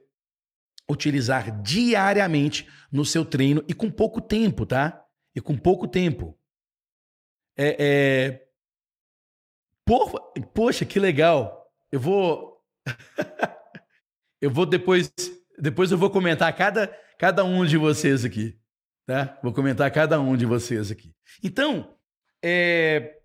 utilizar 0.89 1.61
diariamente 1.61 2.67
no 2.91 3.05
seu 3.05 3.25
treino 3.25 3.63
e 3.67 3.73
com 3.73 3.89
pouco 3.89 4.21
tempo, 4.21 4.65
tá? 4.65 5.03
E 5.35 5.41
com 5.41 5.57
pouco 5.57 5.87
tempo. 5.87 6.37
É, 7.57 7.75
é... 7.79 8.47
Por... 9.85 10.11
Poxa, 10.53 10.85
que 10.85 10.99
legal. 10.99 11.69
Eu 11.91 11.99
vou. 11.99 12.63
eu 14.41 14.51
vou 14.51 14.65
depois. 14.65 15.11
Depois 15.61 15.91
eu 15.91 15.97
vou 15.97 16.09
comentar 16.09 16.51
cada, 16.55 16.87
cada 17.19 17.43
um 17.45 17.63
de 17.65 17.77
vocês 17.77 18.25
aqui. 18.25 18.57
Tá? 19.05 19.37
Vou 19.43 19.53
comentar 19.53 19.91
cada 19.91 20.19
um 20.19 20.35
de 20.35 20.45
vocês 20.45 20.89
aqui. 20.89 21.13
Então, 21.43 21.95
é... 22.43 23.17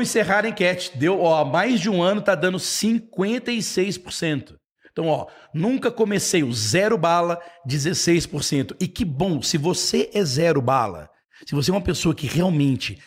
encerrar 0.00 0.46
a 0.46 0.48
enquete. 0.48 0.96
Deu, 0.96 1.20
ó, 1.20 1.44
mais 1.44 1.78
de 1.80 1.90
um 1.90 2.02
ano 2.02 2.22
tá 2.22 2.34
dando 2.34 2.56
56%. 2.58 4.56
Então, 4.90 5.06
ó, 5.06 5.28
nunca 5.54 5.90
comecei 5.90 6.42
o 6.42 6.52
zero 6.52 6.96
bala, 6.96 7.38
16%. 7.68 8.74
E 8.80 8.88
que 8.88 9.04
bom, 9.04 9.42
se 9.42 9.58
você 9.58 10.10
é 10.14 10.24
zero 10.24 10.62
bala, 10.62 11.10
se 11.46 11.54
você 11.54 11.70
é 11.70 11.74
uma 11.74 11.82
pessoa 11.82 12.14
que 12.14 12.26
realmente 12.26 12.98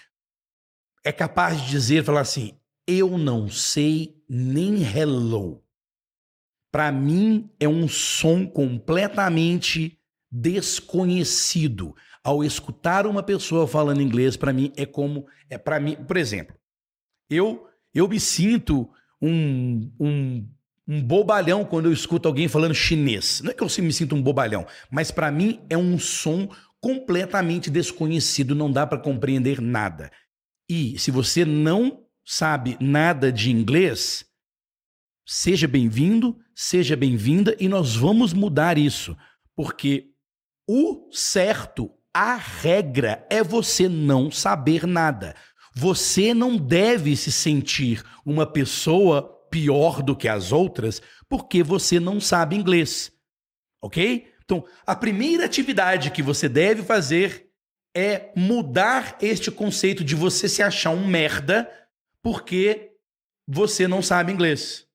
é 1.04 1.12
capaz 1.12 1.60
de 1.60 1.70
dizer, 1.70 2.04
falar 2.04 2.22
assim, 2.22 2.58
eu 2.88 3.18
não 3.18 3.50
sei 3.50 4.24
nem 4.30 4.84
hello. 4.84 5.64
Para 6.72 6.92
mim 6.92 7.50
é 7.60 7.68
um 7.68 7.88
som 7.88 8.48
completamente 8.48 10.00
desconhecido. 10.32 11.94
Ao 12.24 12.44
escutar 12.44 13.06
uma 13.06 13.22
pessoa 13.22 13.68
falando 13.68 14.02
inglês, 14.02 14.38
para 14.38 14.54
mim 14.54 14.72
é 14.78 14.86
como 14.86 15.26
é 15.50 15.58
para 15.58 15.80
mim, 15.80 15.96
por 15.96 16.18
exemplo, 16.18 16.56
eu 17.30 17.68
eu 17.94 18.08
me 18.08 18.20
sinto 18.20 18.90
um, 19.22 19.92
um, 20.00 20.48
um 20.88 21.02
bobalhão 21.02 21.66
quando 21.66 21.88
eu 21.88 21.94
escuto 21.94 22.28
alguém 22.28 22.48
falando 22.48 22.74
chinês. 22.74 23.42
Não 23.44 23.52
é 23.52 23.54
que 23.54 23.62
eu 23.62 23.68
me 23.84 23.92
sinto 23.92 24.16
um 24.16 24.22
bobalhão, 24.22 24.66
mas 24.90 25.12
para 25.12 25.30
mim 25.30 25.60
é 25.70 25.78
um 25.78 26.00
som 26.00 26.50
completamente 26.80 27.70
desconhecido, 27.70 28.56
não 28.56 28.72
dá 28.72 28.88
para 28.88 28.98
compreender 28.98 29.62
nada. 29.62 30.12
E 30.70 30.98
se 30.98 31.12
você 31.12 31.44
não 31.44 32.06
sabe 32.26 32.78
nada 32.80 33.32
de 33.32 33.52
inglês, 33.52 34.26
seja 35.32 35.66
bem-vindo, 35.66 36.38
seja 36.54 36.94
bem-vinda 36.94 37.56
e 37.58 37.70
nós 37.70 37.96
vamos 37.96 38.34
mudar 38.34 38.78
isso, 38.78 39.16
porque 39.56 40.10
o 40.68 41.10
certo, 41.10 41.90
a 42.14 42.36
regra 42.36 43.26
é 43.30 43.42
você 43.42 43.88
não 43.88 44.30
saber 44.30 44.86
nada. 44.86 45.34
Você 45.74 46.34
não 46.34 46.58
deve 46.58 47.16
se 47.16 47.32
sentir 47.32 48.04
uma 48.26 48.46
pessoa 48.46 49.24
pior 49.50 50.04
do 50.04 50.18
que 50.18 50.28
as 50.28 50.52
outras 50.52 51.02
porque 51.30 51.64
você 51.64 51.98
não 51.98 52.20
sabe 52.20 52.58
inglês. 52.58 53.10
Ok? 53.82 54.30
Então, 54.44 54.66
a 54.86 54.98
primeira 54.98 55.46
atividade 55.46 56.12
que 56.12 56.22
você 56.22 56.50
deve 56.50 56.84
fazer 56.84 57.48
é 57.96 58.34
mudar 58.36 59.18
este 59.22 59.50
conceito 59.50 60.04
de 60.04 60.14
você 60.14 60.50
se 60.50 60.62
achar 60.62 60.90
um 60.90 61.08
merda 61.08 61.72
porque 62.22 62.92
você 63.48 63.88
não 63.88 64.02
sabe 64.02 64.34
inglês. 64.34 64.91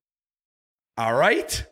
Alright? 0.99 1.67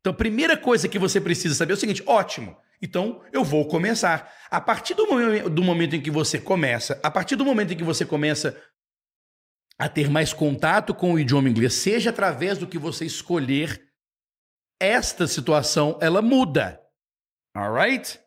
Então, 0.00 0.12
a 0.12 0.16
primeira 0.16 0.56
coisa 0.56 0.88
que 0.88 0.98
você 0.98 1.20
precisa 1.20 1.54
saber 1.54 1.72
é 1.72 1.76
o 1.76 1.78
seguinte: 1.78 2.02
ótimo. 2.06 2.56
Então, 2.82 3.22
eu 3.32 3.44
vou 3.44 3.66
começar. 3.66 4.30
A 4.50 4.60
partir 4.60 4.94
do 4.94 5.06
momento, 5.06 5.48
do 5.48 5.62
momento 5.62 5.96
em 5.96 6.00
que 6.02 6.10
você 6.10 6.38
começa, 6.38 7.00
a 7.02 7.10
partir 7.10 7.36
do 7.36 7.44
momento 7.44 7.72
em 7.72 7.76
que 7.76 7.84
você 7.84 8.04
começa 8.04 8.60
a 9.78 9.88
ter 9.88 10.10
mais 10.10 10.32
contato 10.32 10.94
com 10.94 11.14
o 11.14 11.18
idioma 11.18 11.48
inglês, 11.48 11.74
seja 11.74 12.10
através 12.10 12.58
do 12.58 12.66
que 12.66 12.78
você 12.78 13.04
escolher, 13.04 13.82
esta 14.80 15.26
situação 15.26 15.98
ela 16.00 16.20
muda. 16.20 16.80
Alright? 17.56 18.20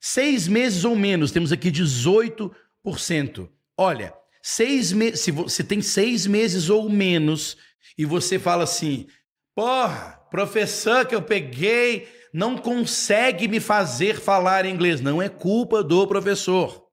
Seis 0.00 0.46
meses 0.46 0.84
ou 0.84 0.94
menos, 0.94 1.32
temos 1.32 1.50
aqui 1.50 1.70
18%. 1.70 3.50
Olha, 3.76 4.14
seis 4.42 4.94
se 5.16 5.30
você 5.30 5.64
tem 5.64 5.82
seis 5.82 6.26
meses 6.26 6.70
ou 6.70 6.88
menos 6.88 7.56
e 7.96 8.04
você 8.04 8.38
fala 8.38 8.64
assim, 8.64 9.08
porra, 9.58 10.20
professor 10.30 11.04
que 11.04 11.16
eu 11.16 11.20
peguei 11.20 12.06
não 12.32 12.56
consegue 12.56 13.48
me 13.48 13.58
fazer 13.58 14.20
falar 14.20 14.64
inglês. 14.64 15.00
Não 15.00 15.20
é 15.20 15.28
culpa 15.28 15.82
do 15.82 16.06
professor. 16.06 16.84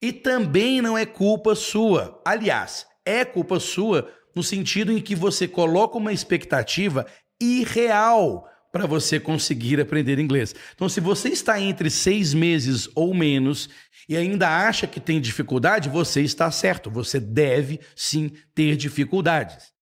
E 0.00 0.12
também 0.12 0.80
não 0.80 0.96
é 0.96 1.04
culpa 1.04 1.56
sua. 1.56 2.22
Aliás, 2.24 2.86
é 3.04 3.24
culpa 3.24 3.58
sua 3.58 4.08
no 4.36 4.42
sentido 4.44 4.92
em 4.92 5.00
que 5.00 5.16
você 5.16 5.48
coloca 5.48 5.98
uma 5.98 6.12
expectativa 6.12 7.04
irreal 7.42 8.48
para 8.70 8.86
você 8.86 9.18
conseguir 9.18 9.80
aprender 9.80 10.20
inglês. 10.20 10.54
Então, 10.76 10.88
se 10.88 11.00
você 11.00 11.30
está 11.30 11.60
entre 11.60 11.90
seis 11.90 12.32
meses 12.32 12.88
ou 12.94 13.12
menos 13.14 13.68
e 14.08 14.16
ainda 14.16 14.48
acha 14.48 14.86
que 14.86 15.00
tem 15.00 15.20
dificuldade, 15.20 15.88
você 15.88 16.20
está 16.20 16.52
certo. 16.52 16.88
Você 16.88 17.18
deve 17.18 17.80
sim 17.96 18.30
ter 18.54 18.76
dificuldades. 18.76 19.74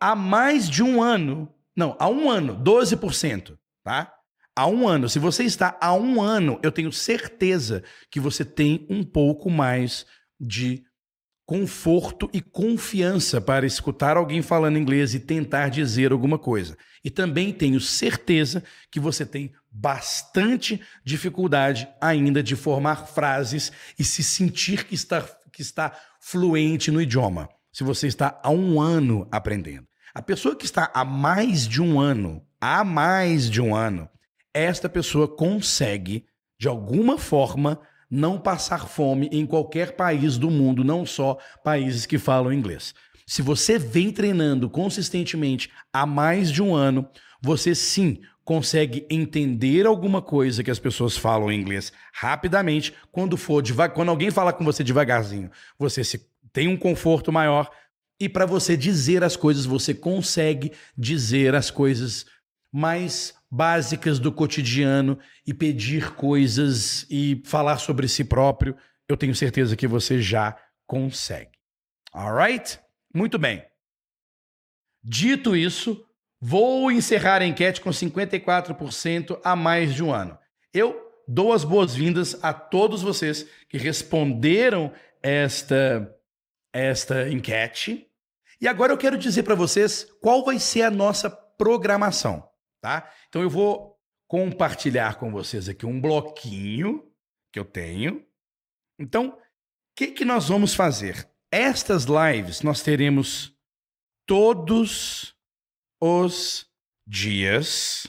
Há 0.00 0.16
mais 0.16 0.68
de 0.68 0.82
um 0.82 1.02
ano, 1.02 1.52
não, 1.76 1.96
há 1.98 2.08
um 2.08 2.30
ano, 2.30 2.56
12%, 2.62 3.58
tá? 3.82 4.12
Há 4.56 4.66
um 4.66 4.86
ano. 4.86 5.08
Se 5.08 5.18
você 5.18 5.42
está 5.44 5.76
há 5.80 5.94
um 5.94 6.22
ano, 6.22 6.60
eu 6.62 6.70
tenho 6.70 6.92
certeza 6.92 7.82
que 8.10 8.20
você 8.20 8.44
tem 8.44 8.86
um 8.88 9.02
pouco 9.02 9.50
mais 9.50 10.06
de 10.40 10.84
conforto 11.46 12.30
e 12.32 12.40
confiança 12.40 13.40
para 13.40 13.66
escutar 13.66 14.16
alguém 14.16 14.40
falando 14.40 14.78
inglês 14.78 15.14
e 15.14 15.20
tentar 15.20 15.68
dizer 15.68 16.12
alguma 16.12 16.38
coisa. 16.38 16.76
E 17.04 17.10
também 17.10 17.52
tenho 17.52 17.80
certeza 17.80 18.62
que 18.90 18.98
você 18.98 19.26
tem 19.26 19.52
bastante 19.70 20.80
dificuldade 21.04 21.88
ainda 22.00 22.42
de 22.42 22.56
formar 22.56 23.08
frases 23.08 23.70
e 23.98 24.04
se 24.04 24.22
sentir 24.22 24.84
que 24.84 24.94
está, 24.94 25.20
que 25.52 25.60
está 25.60 25.92
fluente 26.20 26.90
no 26.90 27.02
idioma. 27.02 27.48
Se 27.74 27.82
você 27.82 28.06
está 28.06 28.38
há 28.40 28.50
um 28.52 28.80
ano 28.80 29.26
aprendendo. 29.32 29.88
A 30.14 30.22
pessoa 30.22 30.54
que 30.54 30.64
está 30.64 30.92
há 30.94 31.04
mais 31.04 31.66
de 31.66 31.82
um 31.82 31.98
ano, 31.98 32.40
há 32.60 32.84
mais 32.84 33.50
de 33.50 33.60
um 33.60 33.74
ano, 33.74 34.08
esta 34.54 34.88
pessoa 34.88 35.26
consegue, 35.26 36.24
de 36.56 36.68
alguma 36.68 37.18
forma, 37.18 37.80
não 38.08 38.38
passar 38.38 38.86
fome 38.86 39.28
em 39.32 39.44
qualquer 39.44 39.96
país 39.96 40.38
do 40.38 40.52
mundo, 40.52 40.84
não 40.84 41.04
só 41.04 41.36
países 41.64 42.06
que 42.06 42.16
falam 42.16 42.52
inglês. 42.52 42.94
Se 43.26 43.42
você 43.42 43.76
vem 43.76 44.12
treinando 44.12 44.70
consistentemente 44.70 45.68
há 45.92 46.06
mais 46.06 46.52
de 46.52 46.62
um 46.62 46.76
ano, 46.76 47.08
você 47.42 47.74
sim 47.74 48.20
consegue 48.44 49.04
entender 49.10 49.84
alguma 49.84 50.22
coisa 50.22 50.62
que 50.62 50.70
as 50.70 50.78
pessoas 50.78 51.16
falam 51.16 51.50
em 51.50 51.60
inglês 51.60 51.92
rapidamente. 52.12 52.94
Quando 53.10 53.36
for 53.36 53.64
quando 53.92 54.10
alguém 54.10 54.30
fala 54.30 54.52
com 54.52 54.64
você 54.64 54.84
devagarzinho, 54.84 55.50
você 55.76 56.04
se 56.04 56.33
tem 56.54 56.68
um 56.68 56.76
conforto 56.76 57.30
maior 57.30 57.70
e 58.18 58.28
para 58.28 58.46
você 58.46 58.76
dizer 58.76 59.22
as 59.24 59.36
coisas, 59.36 59.66
você 59.66 59.92
consegue 59.92 60.72
dizer 60.96 61.54
as 61.54 61.70
coisas 61.70 62.24
mais 62.72 63.34
básicas 63.50 64.18
do 64.18 64.32
cotidiano 64.32 65.18
e 65.46 65.52
pedir 65.52 66.14
coisas 66.14 67.06
e 67.10 67.42
falar 67.44 67.78
sobre 67.78 68.08
si 68.08 68.24
próprio. 68.24 68.76
Eu 69.08 69.16
tenho 69.16 69.34
certeza 69.34 69.76
que 69.76 69.86
você 69.86 70.22
já 70.22 70.56
consegue. 70.86 71.50
Alright? 72.12 72.78
Muito 73.12 73.38
bem. 73.38 73.64
Dito 75.02 75.54
isso, 75.54 76.06
vou 76.40 76.90
encerrar 76.90 77.42
a 77.42 77.46
enquete 77.46 77.80
com 77.80 77.90
54% 77.90 79.38
a 79.44 79.54
mais 79.54 79.94
de 79.94 80.02
um 80.02 80.14
ano. 80.14 80.38
Eu 80.72 80.98
dou 81.26 81.52
as 81.52 81.64
boas-vindas 81.64 82.42
a 82.42 82.52
todos 82.52 83.02
vocês 83.02 83.46
que 83.68 83.76
responderam 83.76 84.92
esta, 85.22 86.14
esta 86.74 87.28
enquete. 87.30 88.10
E 88.60 88.66
agora 88.66 88.92
eu 88.92 88.98
quero 88.98 89.16
dizer 89.16 89.44
para 89.44 89.54
vocês 89.54 90.04
qual 90.20 90.44
vai 90.44 90.58
ser 90.58 90.82
a 90.82 90.90
nossa 90.90 91.30
programação, 91.30 92.48
tá? 92.80 93.10
Então 93.28 93.40
eu 93.40 93.48
vou 93.48 93.98
compartilhar 94.26 95.16
com 95.18 95.30
vocês 95.30 95.68
aqui 95.68 95.86
um 95.86 96.00
bloquinho 96.00 97.10
que 97.52 97.58
eu 97.58 97.64
tenho. 97.64 98.26
Então, 98.98 99.28
o 99.28 99.38
que, 99.96 100.08
que 100.08 100.24
nós 100.24 100.48
vamos 100.48 100.74
fazer? 100.74 101.28
Estas 101.52 102.04
lives 102.04 102.62
nós 102.62 102.82
teremos 102.82 103.56
todos 104.26 105.36
os 106.00 106.66
dias 107.06 108.06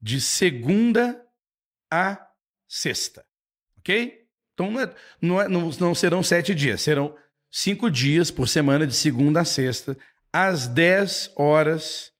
de 0.00 0.20
segunda 0.20 1.26
a 1.90 2.30
sexta. 2.68 3.26
Ok? 3.78 4.25
Então 4.56 4.70
não, 4.70 4.80
é, 4.80 4.94
não, 5.20 5.42
é, 5.42 5.48
não, 5.48 5.70
não 5.78 5.94
serão 5.94 6.22
sete 6.22 6.54
dias, 6.54 6.80
serão 6.80 7.14
cinco 7.50 7.90
dias 7.90 8.30
por 8.30 8.48
semana, 8.48 8.86
de 8.86 8.94
segunda 8.94 9.42
a 9.42 9.44
sexta, 9.44 9.96
às 10.32 10.66
10 10.66 11.34
horas, 11.36 12.10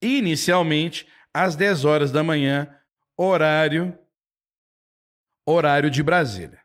inicialmente 0.00 1.06
às 1.34 1.54
10 1.54 1.84
horas 1.84 2.10
da 2.10 2.24
manhã, 2.24 2.74
horário 3.14 3.98
horário 5.44 5.90
de 5.90 6.02
Brasília. 6.02 6.64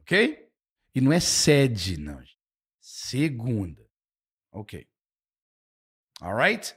Ok? 0.00 0.48
E 0.94 1.00
não 1.00 1.12
é 1.12 1.20
sede, 1.20 1.98
não. 1.98 2.22
Segunda. 2.80 3.86
Ok. 4.52 4.88
Alright? 6.20 6.76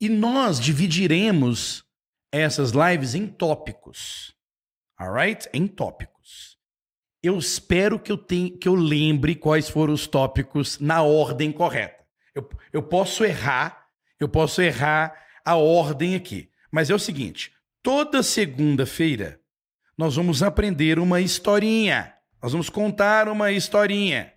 E 0.00 0.08
nós 0.08 0.60
dividiremos 0.60 1.84
essas 2.32 2.72
lives 2.72 3.14
em 3.14 3.26
tópicos. 3.26 4.34
Alright? 4.98 5.48
Em 5.52 5.66
tópicos. 5.66 6.58
Eu 7.22 7.38
espero 7.38 7.98
que 7.98 8.12
eu, 8.12 8.18
tenha, 8.18 8.56
que 8.56 8.68
eu 8.68 8.74
lembre 8.74 9.34
quais 9.34 9.68
foram 9.68 9.92
os 9.92 10.06
tópicos 10.06 10.78
na 10.78 11.02
ordem 11.02 11.50
correta. 11.50 12.04
Eu, 12.34 12.48
eu 12.72 12.82
posso 12.82 13.24
errar, 13.24 13.88
eu 14.20 14.28
posso 14.28 14.62
errar 14.62 15.14
a 15.44 15.56
ordem 15.56 16.14
aqui. 16.14 16.50
Mas 16.70 16.90
é 16.90 16.94
o 16.94 16.98
seguinte: 16.98 17.52
toda 17.82 18.22
segunda-feira 18.22 19.40
nós 19.96 20.14
vamos 20.14 20.42
aprender 20.42 20.98
uma 20.98 21.20
historinha. 21.20 22.14
Nós 22.40 22.52
vamos 22.52 22.70
contar 22.70 23.28
uma 23.28 23.50
historinha. 23.50 24.32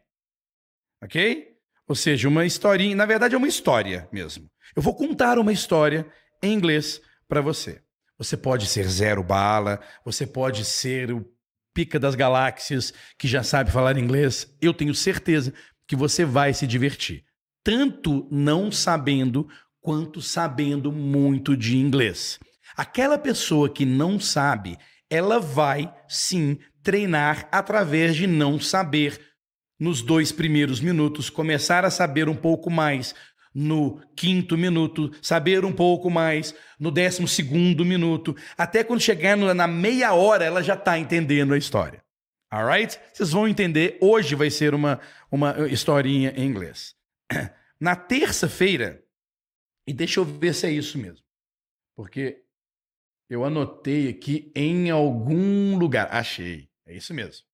Ok? 1.04 1.56
Ou 1.88 1.95
seja, 1.95 2.27
uma 2.27 2.45
historinha. 2.45 2.95
Na 2.95 3.06
verdade, 3.06 3.36
é 3.36 3.38
uma 3.38 3.47
história 3.47 4.10
mesmo. 4.12 4.49
Eu 4.75 4.82
vou 4.82 4.95
contar 4.95 5.38
uma 5.38 5.54
história 5.54 6.12
em 6.41 6.54
inglês 6.54 6.99
para 7.32 7.39
você. 7.39 7.82
Você 8.17 8.36
pode 8.36 8.65
ser 8.67 8.84
zero 8.89 9.24
bala, 9.24 9.80
você 10.04 10.28
pode 10.28 10.65
ser 10.65 11.13
o 11.13 11.26
pica 11.74 11.98
das 11.98 12.13
galáxias 12.13 12.94
que 13.17 13.26
já 13.26 13.41
sabe 13.41 13.72
falar 13.72 13.98
inglês. 13.98 14.54
Eu 14.62 14.74
tenho 14.74 14.94
certeza 14.94 15.54
que 15.88 15.96
você 15.96 16.26
vai 16.26 16.54
se 16.54 16.67
divertir. 16.67 17.24
Tanto 17.63 18.28
não 18.30 18.70
sabendo 18.70 19.48
quanto 19.80 20.22
sabendo 20.22 20.91
muito 20.91 21.56
de 21.56 21.78
inglês. 21.78 22.38
Aquela 22.76 23.17
pessoa 23.17 23.70
que 23.70 23.86
não 23.86 24.20
sabe, 24.20 24.78
ela 25.10 25.39
vai 25.39 25.89
sim 26.10 26.60
treinar 26.84 27.48
através 27.50 28.13
de 28.13 28.28
não 28.28 28.60
saber 28.60 29.17
nos 29.80 30.02
dois 30.02 30.34
primeiros 30.34 30.82
minutos, 30.82 31.30
começar 31.30 31.86
a 31.86 31.89
saber 31.89 32.28
um 32.28 32.36
pouco 32.36 32.70
mais 32.70 33.15
no 33.53 34.01
quinto 34.15 34.57
minuto, 34.57 35.11
saber 35.21 35.65
um 35.65 35.73
pouco 35.73 36.09
mais 36.09 36.55
no 36.79 36.89
décimo 36.89 37.27
segundo 37.27 37.83
minuto, 37.83 38.35
até 38.57 38.83
quando 38.83 39.01
chegar 39.01 39.35
na 39.35 39.67
meia 39.67 40.13
hora 40.13 40.45
ela 40.45 40.63
já 40.63 40.75
está 40.75 40.97
entendendo 40.97 41.53
a 41.53 41.57
história. 41.57 42.03
Alright? 42.51 42.99
Vocês 43.13 43.31
vão 43.31 43.47
entender. 43.47 43.97
Hoje 44.01 44.35
vai 44.35 44.49
ser 44.49 44.73
uma, 44.73 44.99
uma 45.31 45.67
historinha 45.69 46.33
em 46.35 46.45
inglês. 46.45 46.95
Na 47.79 47.95
terça-feira, 47.95 49.03
e 49.87 49.93
deixa 49.93 50.19
eu 50.19 50.25
ver 50.25 50.53
se 50.53 50.67
é 50.67 50.71
isso 50.71 50.97
mesmo, 50.97 51.25
porque 51.95 52.43
eu 53.29 53.45
anotei 53.45 54.09
aqui 54.09 54.51
em 54.53 54.89
algum 54.89 55.77
lugar. 55.77 56.09
Achei. 56.11 56.69
É 56.85 56.93
isso 56.93 57.13
mesmo. 57.13 57.45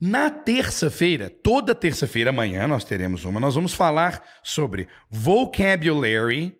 Na 0.00 0.30
terça-feira, 0.30 1.30
toda 1.30 1.74
terça-feira, 1.74 2.28
amanhã 2.28 2.68
nós 2.68 2.84
teremos 2.84 3.24
uma, 3.24 3.40
nós 3.40 3.54
vamos 3.54 3.72
falar 3.72 4.22
sobre 4.42 4.88
vocabulary 5.08 6.54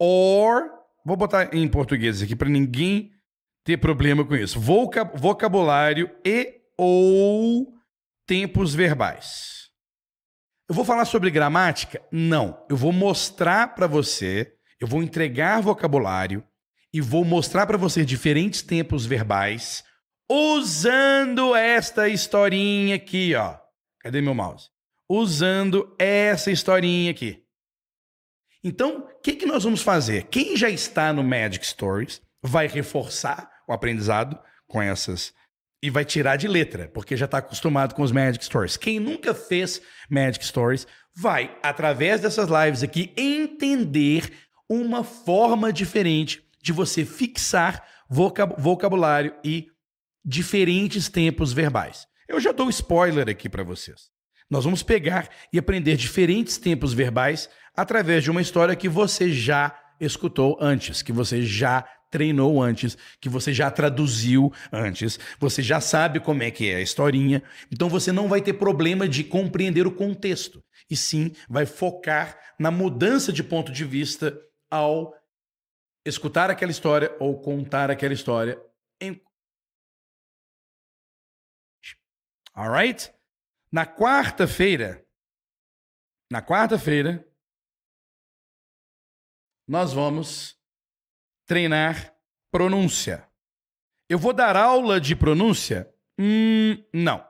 or. 0.00 0.64
Vou 1.04 1.16
botar 1.16 1.54
em 1.54 1.68
português 1.68 2.20
aqui 2.20 2.34
para 2.34 2.48
ninguém 2.48 3.12
ter 3.64 3.76
problema 3.76 4.24
com 4.24 4.34
isso. 4.34 4.58
Vocab, 4.58 5.16
vocabulário 5.16 6.10
e 6.24 6.60
ou 6.76 7.72
tempos 8.26 8.74
verbais. 8.74 9.70
Eu 10.68 10.74
vou 10.74 10.84
falar 10.84 11.04
sobre 11.04 11.30
gramática? 11.30 12.02
Não. 12.10 12.60
Eu 12.68 12.76
vou 12.76 12.92
mostrar 12.92 13.76
para 13.76 13.86
você, 13.86 14.52
eu 14.80 14.88
vou 14.88 15.04
entregar 15.04 15.62
vocabulário 15.62 16.42
e 16.92 17.00
vou 17.00 17.24
mostrar 17.24 17.64
para 17.66 17.78
você 17.78 18.04
diferentes 18.04 18.62
tempos 18.62 19.06
verbais 19.06 19.84
usando 20.28 21.54
esta 21.54 22.08
historinha 22.08 22.96
aqui, 22.96 23.34
ó. 23.34 23.56
Cadê 24.00 24.20
meu 24.20 24.34
mouse? 24.34 24.70
Usando 25.08 25.94
essa 25.98 26.50
historinha 26.50 27.10
aqui. 27.10 27.42
Então, 28.62 28.98
o 28.98 29.20
que, 29.20 29.34
que 29.34 29.46
nós 29.46 29.62
vamos 29.64 29.82
fazer? 29.82 30.24
Quem 30.24 30.56
já 30.56 30.68
está 30.68 31.12
no 31.12 31.22
Magic 31.22 31.64
Stories 31.64 32.20
vai 32.42 32.66
reforçar 32.66 33.50
o 33.68 33.72
aprendizado 33.72 34.38
com 34.66 34.82
essas 34.82 35.32
e 35.82 35.90
vai 35.90 36.04
tirar 36.04 36.36
de 36.36 36.48
letra, 36.48 36.88
porque 36.88 37.16
já 37.16 37.26
está 37.26 37.38
acostumado 37.38 37.94
com 37.94 38.02
os 38.02 38.10
Magic 38.10 38.44
Stories. 38.44 38.76
Quem 38.76 38.98
nunca 38.98 39.34
fez 39.34 39.80
Magic 40.10 40.44
Stories 40.44 40.86
vai, 41.14 41.56
através 41.62 42.20
dessas 42.20 42.48
lives 42.48 42.82
aqui, 42.82 43.12
entender 43.16 44.32
uma 44.68 45.04
forma 45.04 45.72
diferente 45.72 46.42
de 46.60 46.72
você 46.72 47.04
fixar 47.04 47.86
vocabulário 48.08 49.34
e 49.44 49.68
diferentes 50.26 51.08
tempos 51.08 51.52
verbais. 51.52 52.08
Eu 52.28 52.40
já 52.40 52.50
dou 52.50 52.68
spoiler 52.68 53.28
aqui 53.28 53.48
para 53.48 53.62
vocês. 53.62 54.10
Nós 54.50 54.64
vamos 54.64 54.82
pegar 54.82 55.28
e 55.52 55.58
aprender 55.58 55.96
diferentes 55.96 56.58
tempos 56.58 56.92
verbais 56.92 57.48
através 57.76 58.24
de 58.24 58.30
uma 58.30 58.42
história 58.42 58.74
que 58.74 58.88
você 58.88 59.32
já 59.32 59.78
escutou 60.00 60.58
antes, 60.60 61.02
que 61.02 61.12
você 61.12 61.42
já 61.42 61.86
treinou 62.10 62.62
antes, 62.62 62.96
que 63.20 63.28
você 63.28 63.52
já 63.52 63.70
traduziu 63.70 64.52
antes, 64.72 65.18
você 65.38 65.62
já 65.62 65.80
sabe 65.80 66.20
como 66.20 66.42
é 66.42 66.50
que 66.50 66.70
é 66.70 66.76
a 66.76 66.80
historinha. 66.80 67.42
Então 67.70 67.88
você 67.88 68.12
não 68.12 68.28
vai 68.28 68.40
ter 68.40 68.54
problema 68.54 69.08
de 69.08 69.24
compreender 69.24 69.86
o 69.86 69.92
contexto, 69.92 70.62
e 70.90 70.96
sim 70.96 71.32
vai 71.48 71.66
focar 71.66 72.38
na 72.58 72.70
mudança 72.70 73.32
de 73.32 73.42
ponto 73.42 73.72
de 73.72 73.84
vista 73.84 74.36
ao 74.70 75.12
escutar 76.04 76.50
aquela 76.50 76.70
história 76.70 77.14
ou 77.18 77.40
contar 77.40 77.90
aquela 77.90 78.14
história 78.14 78.58
em 79.00 79.20
Alright? 82.56 83.12
Na 83.70 83.84
quarta-feira, 83.84 85.06
na 86.30 86.40
quarta-feira, 86.40 87.28
nós 89.68 89.92
vamos 89.92 90.58
treinar 91.44 92.16
pronúncia. 92.50 93.28
Eu 94.08 94.18
vou 94.18 94.32
dar 94.32 94.56
aula 94.56 94.98
de 94.98 95.14
pronúncia? 95.14 95.92
Hum, 96.18 96.82
não. 96.94 97.26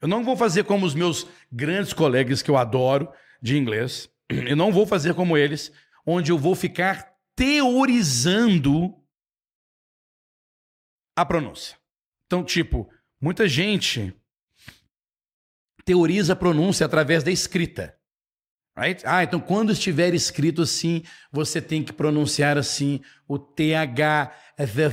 Eu 0.00 0.08
não 0.08 0.22
vou 0.22 0.36
fazer 0.36 0.64
como 0.64 0.84
os 0.84 0.94
meus 0.94 1.26
grandes 1.50 1.94
colegas 1.94 2.42
que 2.42 2.50
eu 2.50 2.56
adoro 2.58 3.10
de 3.40 3.56
inglês. 3.56 4.12
Eu 4.28 4.56
não 4.56 4.72
vou 4.72 4.86
fazer 4.86 5.14
como 5.14 5.38
eles, 5.38 5.72
onde 6.04 6.32
eu 6.32 6.38
vou 6.38 6.56
ficar 6.56 7.16
teorizando 7.36 8.92
a 11.16 11.24
pronúncia. 11.24 11.78
Então, 12.26 12.44
tipo, 12.44 12.90
muita 13.20 13.48
gente 13.48 14.12
teoriza 15.86 16.34
a 16.34 16.36
pronúncia 16.36 16.84
através 16.84 17.22
da 17.22 17.30
escrita. 17.30 17.94
Right? 18.78 19.02
Ah, 19.06 19.24
então 19.24 19.40
quando 19.40 19.72
estiver 19.72 20.12
escrito 20.12 20.60
assim, 20.60 21.02
você 21.32 21.62
tem 21.62 21.82
que 21.82 21.94
pronunciar 21.94 22.58
assim, 22.58 23.00
o 23.26 23.38
TH, 23.38 24.34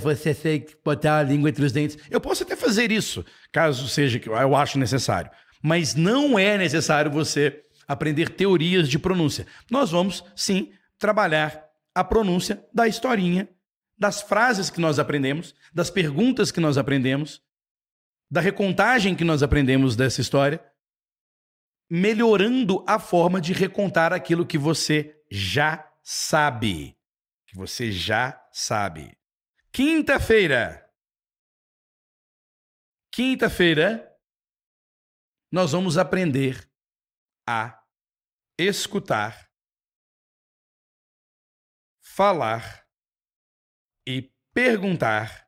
você 0.01 0.34
tem 0.34 0.62
que 0.62 0.77
botar 0.86 1.17
a 1.17 1.23
língua 1.23 1.49
entre 1.49 1.65
os 1.65 1.73
dentes. 1.73 1.97
Eu 2.10 2.21
posso 2.21 2.43
até 2.43 2.56
fazer 2.56 2.93
isso, 2.93 3.25
caso 3.51 3.89
seja 3.89 4.19
que 4.19 4.29
eu 4.29 4.56
acho 4.56 4.79
necessário. 4.79 5.29
Mas 5.62 5.95
não 5.95 6.39
é 6.39 6.58
necessário 6.58 7.12
você 7.12 7.62
aprender 7.86 8.29
teorias 8.29 8.88
de 8.88 8.97
pronúncia. 8.97 9.45
Nós 9.69 9.91
vamos, 9.91 10.23
sim, 10.34 10.71
trabalhar 10.97 11.65
a 11.93 12.03
pronúncia 12.03 12.63
da 12.73 12.88
historinha, 12.88 13.49
das 13.97 14.21
frases 14.21 14.69
que 14.69 14.79
nós 14.79 14.97
aprendemos, 14.97 15.53
das 15.73 15.89
perguntas 15.89 16.51
que 16.51 16.62
nós 16.62 16.77
aprendemos, 16.77 17.41
da 18.32 18.39
recontagem 18.39 19.13
que 19.13 19.25
nós 19.25 19.43
aprendemos 19.43 19.95
dessa 19.95 20.21
história 20.21 20.62
melhorando 21.89 22.84
a 22.88 23.00
forma 23.00 23.39
de 23.39 23.54
recontar 23.54 24.13
aquilo 24.13 24.46
que 24.46 24.58
você 24.58 25.22
já 25.30 25.91
sabe. 26.02 26.98
Que 27.48 27.56
você 27.56 27.91
já 27.91 28.41
sabe. 28.52 29.17
Quinta-feira. 29.72 30.80
Quinta-feira, 33.12 34.12
nós 35.52 35.72
vamos 35.72 35.98
aprender 36.00 36.67
a 37.48 37.80
escutar, 38.58 39.52
falar 42.02 42.88
e 44.08 44.34
perguntar 44.54 45.48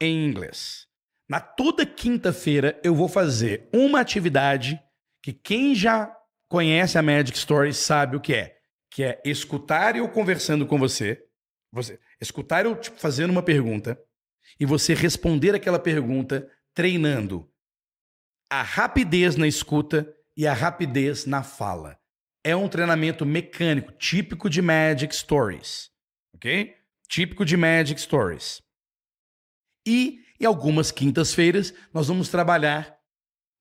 em 0.00 0.26
inglês. 0.26 0.88
Na 1.28 1.40
toda 1.40 1.86
quinta-feira 1.86 2.80
eu 2.84 2.94
vou 2.94 3.08
fazer 3.08 3.68
uma 3.72 4.00
atividade 4.00 4.80
que 5.24 5.32
quem 5.32 5.74
já 5.74 6.14
conhece 6.50 6.98
a 6.98 7.02
Magic 7.02 7.34
Story 7.38 7.72
sabe 7.72 8.14
o 8.14 8.20
que 8.20 8.34
é, 8.34 8.58
que 8.90 9.02
é 9.02 9.22
escutar 9.24 9.96
eu 9.96 10.06
conversando 10.06 10.66
com 10.66 10.78
você, 10.78 11.24
você 11.72 11.98
escutar 12.20 12.66
eu 12.66 12.78
tipo, 12.78 13.00
fazendo 13.00 13.30
uma 13.30 13.42
pergunta 13.42 13.98
e 14.60 14.66
você 14.66 14.92
responder 14.92 15.54
aquela 15.54 15.78
pergunta 15.78 16.46
treinando 16.74 17.50
a 18.50 18.60
rapidez 18.60 19.34
na 19.36 19.48
escuta 19.48 20.14
e 20.36 20.46
a 20.46 20.52
rapidez 20.52 21.24
na 21.24 21.42
fala. 21.42 21.98
É 22.44 22.54
um 22.54 22.68
treinamento 22.68 23.24
mecânico, 23.24 23.92
típico 23.92 24.50
de 24.50 24.60
Magic 24.60 25.16
Stories, 25.16 25.90
ok? 26.34 26.76
Típico 27.08 27.46
de 27.46 27.56
Magic 27.56 27.98
Stories. 27.98 28.60
E 29.86 30.20
em 30.38 30.44
algumas 30.44 30.92
quintas-feiras 30.92 31.72
nós 31.94 32.08
vamos 32.08 32.28
trabalhar 32.28 32.94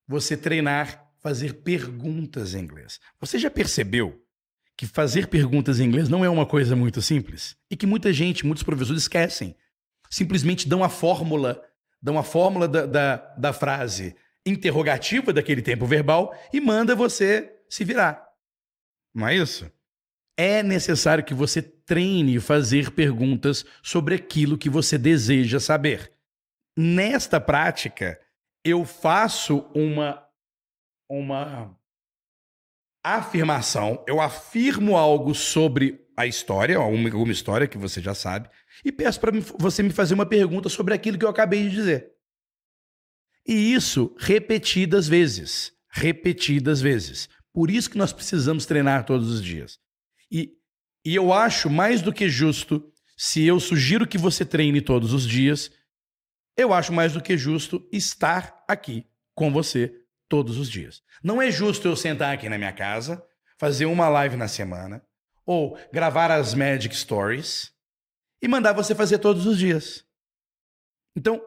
você 0.06 0.36
treinar 0.36 1.03
fazer 1.24 1.62
perguntas 1.64 2.54
em 2.54 2.60
inglês. 2.60 3.00
Você 3.20 3.40
já 3.40 3.50
percebeu 3.50 4.22
que 4.76 4.86
fazer 4.86 5.28
perguntas 5.28 5.80
em 5.80 5.86
inglês 5.86 6.10
não 6.10 6.26
é 6.26 6.30
uma 6.30 6.46
coisa 6.46 6.76
muito 6.76 7.02
simples? 7.02 7.56
E 7.72 7.78
que 7.78 7.88
muita 7.88 8.12
gente, 8.12 8.46
muitos 8.46 8.64
professores 8.64 9.04
esquecem. 9.04 9.56
Simplesmente 10.10 10.68
dão 10.68 10.84
a 10.84 10.90
fórmula, 10.90 11.64
dão 12.02 12.20
a 12.20 12.24
fórmula 12.24 12.68
da, 12.68 12.86
da, 12.86 13.16
da 13.38 13.54
frase 13.54 14.16
interrogativa 14.46 15.32
daquele 15.32 15.62
tempo 15.62 15.86
verbal 15.86 16.38
e 16.52 16.60
manda 16.60 16.94
você 16.94 17.56
se 17.70 17.86
virar. 17.86 18.28
Não 19.16 19.28
é 19.28 19.36
isso? 19.36 19.72
É 20.36 20.62
necessário 20.62 21.24
que 21.24 21.34
você 21.34 21.62
treine 21.62 22.40
fazer 22.40 22.92
perguntas 22.92 23.64
sobre 23.82 24.16
aquilo 24.16 24.58
que 24.58 24.70
você 24.70 24.98
deseja 24.98 25.60
saber. 25.60 26.12
Nesta 26.76 27.40
prática, 27.40 28.20
eu 28.66 28.84
faço 28.84 29.60
uma 29.74 30.23
uma 31.20 31.78
afirmação, 33.04 34.04
eu 34.08 34.22
afirmo 34.22 34.96
algo 34.96 35.36
sobre 35.36 36.08
a 36.16 36.26
história, 36.26 36.78
alguma 36.78 37.32
história 37.32 37.68
que 37.68 37.78
você 37.78 38.02
já 38.02 38.14
sabe, 38.14 38.50
e 38.84 38.92
peço 38.92 39.20
para 39.20 39.32
você 39.60 39.84
me 39.84 39.90
fazer 39.90 40.14
uma 40.14 40.26
pergunta 40.26 40.70
sobre 40.70 40.94
aquilo 40.94 41.18
que 41.18 41.26
eu 41.26 41.30
acabei 41.30 41.64
de 41.64 41.76
dizer. 41.76 42.12
E 43.46 43.74
isso 43.74 44.16
repetidas 44.18 45.08
vezes. 45.08 45.74
Repetidas 45.90 46.82
vezes. 46.82 47.30
Por 47.52 47.70
isso 47.70 47.90
que 47.90 47.98
nós 47.98 48.14
precisamos 48.14 48.66
treinar 48.66 49.06
todos 49.06 49.30
os 49.30 49.44
dias. 49.44 49.80
E, 50.32 50.54
e 51.06 51.14
eu 51.14 51.34
acho 51.34 51.70
mais 51.70 52.02
do 52.02 52.14
que 52.14 52.30
justo 52.30 52.92
se 53.16 53.46
eu 53.46 53.60
sugiro 53.60 54.08
que 54.08 54.18
você 54.18 54.44
treine 54.44 54.82
todos 54.82 55.14
os 55.14 55.28
dias, 55.28 55.72
eu 56.58 56.74
acho 56.74 56.92
mais 56.92 57.14
do 57.14 57.22
que 57.22 57.38
justo 57.38 57.88
estar 57.92 58.64
aqui 58.68 59.06
com 59.36 59.52
você 59.52 60.03
todos 60.34 60.58
os 60.58 60.68
dias. 60.68 61.04
Não 61.24 61.40
é 61.40 61.52
justo 61.52 61.88
eu 61.88 61.96
sentar 61.96 62.34
aqui 62.34 62.50
na 62.50 62.58
minha 62.58 62.74
casa, 62.74 63.24
fazer 63.56 63.86
uma 63.86 64.10
live 64.10 64.36
na 64.36 64.48
semana, 64.48 65.06
ou 65.46 65.78
gravar 65.92 66.32
as 66.32 66.56
Magic 66.56 66.96
Stories 66.96 67.72
e 68.42 68.48
mandar 68.48 68.74
você 68.74 68.96
fazer 68.96 69.20
todos 69.20 69.46
os 69.46 69.60
dias. 69.60 70.04
Então, 71.16 71.40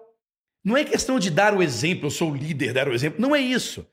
não 0.62 0.76
é 0.76 0.84
questão 0.84 1.18
de 1.18 1.32
dar 1.32 1.52
o 1.52 1.64
exemplo, 1.64 2.06
eu 2.06 2.10
sou 2.12 2.30
o 2.30 2.36
líder, 2.36 2.72
dar 2.72 2.86
o 2.86 2.94
exemplo. 2.94 3.20
Não 3.20 3.34
é 3.34 3.40
isso. 3.40 3.84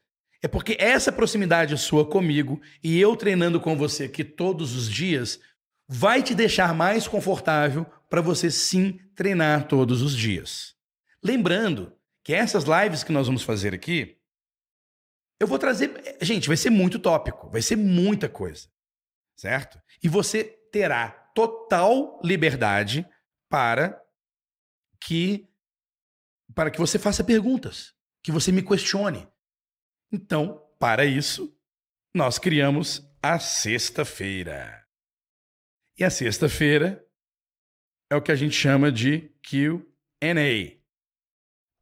É 0.44 0.48
porque 0.48 0.78
essa 0.80 1.12
proximidade 1.12 1.76
sua 1.80 2.06
comigo 2.06 2.62
e 2.84 3.02
eu 3.02 3.16
treinando 3.16 3.60
com 3.60 3.76
você 3.76 4.04
aqui 4.04 4.24
todos 4.24 4.76
os 4.76 4.88
dias 4.88 5.40
vai 5.88 6.22
te 6.22 6.36
deixar 6.36 6.72
mais 6.76 7.08
confortável 7.08 7.84
para 8.12 8.22
você 8.22 8.52
sim 8.52 9.00
treinar 9.16 9.68
todos 9.68 10.04
os 10.04 10.16
dias. 10.16 10.76
Lembrando 11.24 11.92
que 12.24 12.32
essas 12.32 12.66
lives 12.66 13.04
que 13.04 13.12
nós 13.12 13.26
vamos 13.26 13.42
fazer 13.42 13.74
aqui, 13.74 14.20
eu 15.44 15.48
vou 15.48 15.60
trazer. 15.60 16.18
Gente, 16.22 16.48
vai 16.48 16.58
ser 16.58 16.70
muito 16.70 16.98
tópico, 16.98 17.50
vai 17.50 17.62
ser 17.62 17.76
muita 17.76 18.30
coisa. 18.30 18.68
Certo? 19.38 19.80
E 20.02 20.08
você 20.08 20.44
terá 20.72 21.10
total 21.36 22.20
liberdade 22.24 23.08
para 23.50 24.02
que 25.04 25.50
para 26.56 26.70
que 26.70 26.80
você 26.80 27.00
faça 27.00 27.24
perguntas, 27.24 27.96
que 28.22 28.32
você 28.32 28.52
me 28.52 28.62
questione. 28.62 29.28
Então, 30.12 30.64
para 30.80 31.04
isso, 31.04 31.58
nós 32.14 32.38
criamos 32.38 33.02
a 33.22 33.40
sexta-feira. 33.40 34.86
E 35.98 36.04
a 36.04 36.12
sexta-feira 36.12 37.04
é 38.12 38.16
o 38.16 38.22
que 38.22 38.32
a 38.32 38.36
gente 38.36 38.56
chama 38.56 38.92
de 38.92 39.34
Q&A. 39.42 40.78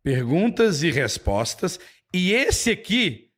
Perguntas 0.03 0.83
e 0.83 0.91
respostas. 0.91 1.77
E 2.13 2.31
esse 2.31 2.71
aqui 2.71 3.30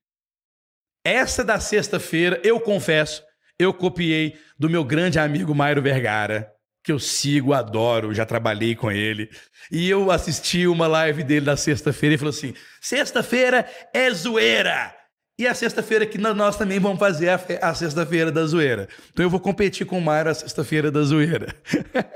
essa 1.04 1.44
da 1.44 1.60
sexta-feira, 1.60 2.40
eu 2.44 2.60
confesso, 2.60 3.24
eu 3.60 3.74
copiei 3.74 4.36
do 4.58 4.70
meu 4.70 4.84
grande 4.84 5.20
amigo 5.20 5.54
Mairo 5.54 5.82
Vergara, 5.82 6.52
que 6.84 6.92
eu 6.92 7.00
sigo, 7.00 7.54
adoro, 7.54 8.14
já 8.14 8.26
trabalhei 8.26 8.76
com 8.76 8.92
ele. 8.92 9.30
E 9.72 9.90
eu 9.90 10.12
assisti 10.12 10.68
uma 10.68 10.88
live 10.88 11.24
dele 11.24 11.46
na 11.46 11.56
sexta-feira 11.56 12.16
e 12.16 12.18
falou 12.18 12.32
assim: 12.32 12.54
sexta-feira 12.82 13.66
é 13.94 14.12
zoeira! 14.12 14.94
E 15.38 15.48
a 15.48 15.54
sexta-feira 15.54 16.06
que 16.06 16.18
nós 16.18 16.58
também 16.58 16.80
vamos 16.80 17.00
fazer 17.00 17.30
a, 17.30 17.40
a 17.62 17.74
sexta-feira 17.74 18.32
da 18.32 18.46
zoeira. 18.46 18.88
Então 19.12 19.26
eu 19.26 19.30
vou 19.30 19.40
competir 19.40 19.86
com 19.86 19.98
o 19.98 20.02
Mairo 20.02 20.30
a 20.30 20.34
sexta-feira 20.34 20.92
da 20.92 21.02
zoeira. 21.02 21.56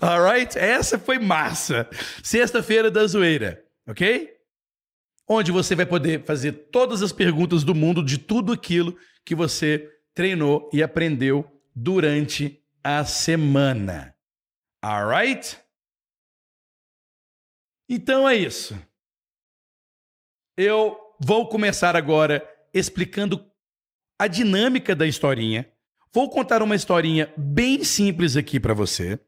Alright? 0.00 0.58
Essa 0.58 0.98
foi 0.98 1.18
massa. 1.18 1.88
Sexta-feira 2.22 2.90
da 2.90 3.06
zoeira, 3.06 3.62
ok? 3.88 4.33
Onde 5.28 5.50
você 5.50 5.74
vai 5.74 5.86
poder 5.86 6.24
fazer 6.24 6.52
todas 6.70 7.02
as 7.02 7.12
perguntas 7.12 7.64
do 7.64 7.74
mundo 7.74 8.04
de 8.04 8.18
tudo 8.18 8.52
aquilo 8.52 8.96
que 9.24 9.34
você 9.34 9.90
treinou 10.14 10.70
e 10.72 10.82
aprendeu 10.82 11.50
durante 11.74 12.62
a 12.82 13.04
semana. 13.04 14.14
Alright? 14.82 15.58
Então 17.88 18.28
é 18.28 18.36
isso. 18.36 18.78
Eu 20.56 20.98
vou 21.18 21.48
começar 21.48 21.96
agora 21.96 22.46
explicando 22.72 23.50
a 24.18 24.26
dinâmica 24.26 24.94
da 24.94 25.06
historinha. 25.06 25.70
Vou 26.12 26.30
contar 26.30 26.62
uma 26.62 26.76
historinha 26.76 27.32
bem 27.36 27.82
simples 27.82 28.36
aqui 28.36 28.60
para 28.60 28.74
você. 28.74 29.18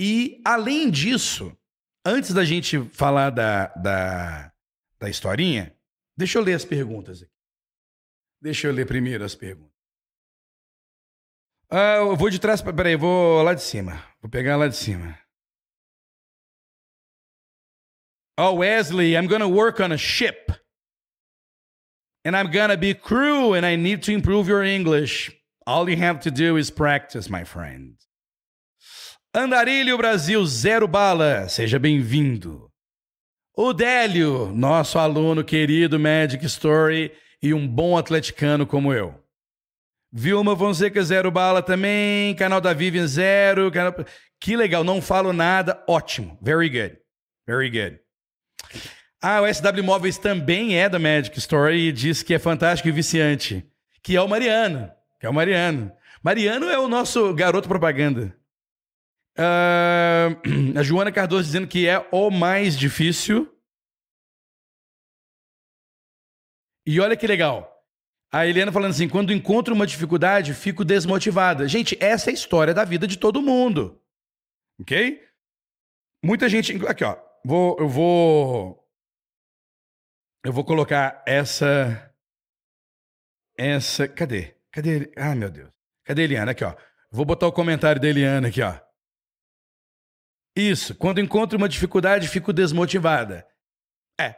E, 0.00 0.40
além 0.44 0.90
disso, 0.90 1.56
antes 2.04 2.32
da 2.32 2.44
gente 2.44 2.82
falar 2.90 3.30
da, 3.30 3.66
da, 3.74 4.51
da 5.02 5.10
historinha, 5.10 5.76
deixa 6.16 6.38
eu 6.38 6.42
ler 6.42 6.54
as 6.54 6.64
perguntas 6.64 7.22
aqui. 7.22 7.32
Deixa 8.40 8.66
eu 8.66 8.72
ler 8.72 8.86
primeiro 8.86 9.24
as 9.24 9.34
perguntas. 9.34 9.72
Ah, 11.70 11.96
eu 11.96 12.16
vou 12.16 12.30
de 12.30 12.38
trás, 12.38 12.60
peraí, 12.62 12.96
vou 12.96 13.42
lá 13.42 13.54
de 13.54 13.62
cima. 13.62 14.04
Vou 14.20 14.30
pegar 14.30 14.56
lá 14.56 14.68
de 14.68 14.76
cima. 14.76 15.18
Oh, 18.38 18.56
Wesley, 18.56 19.14
I'm 19.14 19.26
gonna 19.26 19.48
work 19.48 19.80
on 19.80 19.92
a 19.92 19.98
ship. 19.98 20.52
And 22.24 22.36
I'm 22.36 22.50
gonna 22.50 22.76
be 22.76 22.94
crew 22.94 23.54
and 23.54 23.66
I 23.66 23.76
need 23.76 24.02
to 24.04 24.12
improve 24.12 24.48
your 24.48 24.64
English. 24.64 25.30
All 25.66 25.88
you 25.88 25.96
have 25.96 26.20
to 26.20 26.30
do 26.30 26.56
is 26.56 26.70
practice, 26.70 27.28
my 27.28 27.44
friend. 27.44 27.96
Andarilho 29.34 29.96
Brasil, 29.96 30.44
zero 30.46 30.86
bala. 30.86 31.48
Seja 31.48 31.78
bem-vindo. 31.78 32.71
O 33.54 33.74
Délio, 33.74 34.50
nosso 34.54 34.98
aluno 34.98 35.44
querido 35.44 36.00
Magic 36.00 36.42
Story 36.46 37.12
e 37.42 37.52
um 37.52 37.68
bom 37.68 37.98
atleticano 37.98 38.66
como 38.66 38.94
eu. 38.94 39.14
Vilma 40.10 40.56
Fonseca, 40.56 41.02
zero 41.04 41.30
bala 41.30 41.60
também. 41.60 42.34
Canal 42.34 42.62
da 42.62 42.72
Vivian, 42.72 43.06
zero. 43.06 43.70
Canal... 43.70 43.94
Que 44.40 44.56
legal, 44.56 44.82
não 44.82 45.02
falo 45.02 45.34
nada. 45.34 45.84
Ótimo. 45.86 46.38
Very 46.40 46.70
good. 46.70 46.98
Very 47.46 47.68
good. 47.68 48.00
Ah, 49.20 49.42
o 49.42 49.52
SW 49.52 49.84
Móveis 49.84 50.16
também 50.16 50.78
é 50.78 50.88
da 50.88 50.98
Magic 50.98 51.38
Story 51.38 51.88
e 51.88 51.92
diz 51.92 52.22
que 52.22 52.32
é 52.32 52.38
fantástico 52.38 52.88
e 52.88 52.92
viciante. 52.92 53.66
Que 54.02 54.16
é 54.16 54.22
o 54.22 54.28
Mariano. 54.28 54.90
Que 55.20 55.26
é 55.26 55.28
o 55.28 55.34
Mariano. 55.34 55.92
Mariano 56.22 56.70
é 56.70 56.78
o 56.78 56.88
nosso 56.88 57.34
garoto 57.34 57.68
propaganda. 57.68 58.34
Uh, 59.38 60.76
a 60.78 60.82
Joana 60.82 61.12
Cardoso 61.12 61.44
dizendo 61.44 61.66
que 61.66 61.86
é 61.88 61.98
o 62.12 62.30
mais 62.30 62.76
difícil. 62.76 63.48
E 66.86 67.00
olha 67.00 67.16
que 67.16 67.26
legal. 67.26 67.72
A 68.32 68.46
Eliana 68.46 68.72
falando 68.72 68.90
assim: 68.90 69.08
quando 69.08 69.32
encontro 69.32 69.74
uma 69.74 69.86
dificuldade, 69.86 70.54
fico 70.54 70.84
desmotivada. 70.84 71.68
Gente, 71.68 71.96
essa 72.00 72.30
é 72.30 72.32
a 72.32 72.34
história 72.34 72.74
da 72.74 72.84
vida 72.84 73.06
de 73.06 73.18
todo 73.18 73.42
mundo. 73.42 74.00
Ok? 74.80 75.22
Muita 76.24 76.48
gente. 76.48 76.74
Aqui, 76.86 77.04
ó. 77.04 77.16
Vou, 77.44 77.76
eu 77.78 77.88
vou. 77.88 78.88
Eu 80.44 80.52
vou 80.52 80.64
colocar 80.64 81.22
essa. 81.26 82.14
Essa. 83.56 84.08
Cadê? 84.08 84.56
Cadê? 84.70 85.12
Ah, 85.16 85.34
meu 85.34 85.50
Deus. 85.50 85.70
Cadê 86.04 86.22
a 86.22 86.24
Eliana? 86.24 86.52
Aqui, 86.52 86.64
ó. 86.64 86.74
Vou 87.10 87.24
botar 87.24 87.46
o 87.46 87.52
comentário 87.52 88.00
da 88.00 88.08
Eliana 88.08 88.48
aqui, 88.48 88.62
ó. 88.62 88.80
Isso. 90.56 90.94
Quando 90.94 91.20
encontro 91.20 91.56
uma 91.56 91.68
dificuldade, 91.68 92.28
fico 92.28 92.52
desmotivada. 92.52 93.46
É. 94.20 94.36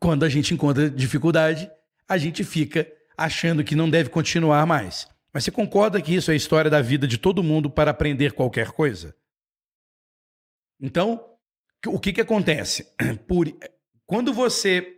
Quando 0.00 0.24
a 0.24 0.28
gente 0.28 0.54
encontra 0.54 0.90
dificuldade, 0.90 1.70
a 2.08 2.16
gente 2.16 2.44
fica 2.44 2.90
achando 3.16 3.64
que 3.64 3.74
não 3.74 3.88
deve 3.90 4.10
continuar 4.10 4.66
mais. 4.66 5.08
Mas 5.32 5.44
você 5.44 5.50
concorda 5.50 6.00
que 6.00 6.14
isso 6.14 6.30
é 6.30 6.34
a 6.34 6.36
história 6.36 6.70
da 6.70 6.80
vida 6.80 7.06
de 7.06 7.18
todo 7.18 7.42
mundo 7.42 7.68
para 7.70 7.90
aprender 7.90 8.32
qualquer 8.32 8.70
coisa? 8.70 9.14
Então, 10.80 11.36
o 11.86 11.98
que, 11.98 12.12
que 12.12 12.20
acontece? 12.20 12.86
Por, 13.26 13.46
quando 14.06 14.32
você 14.32 14.94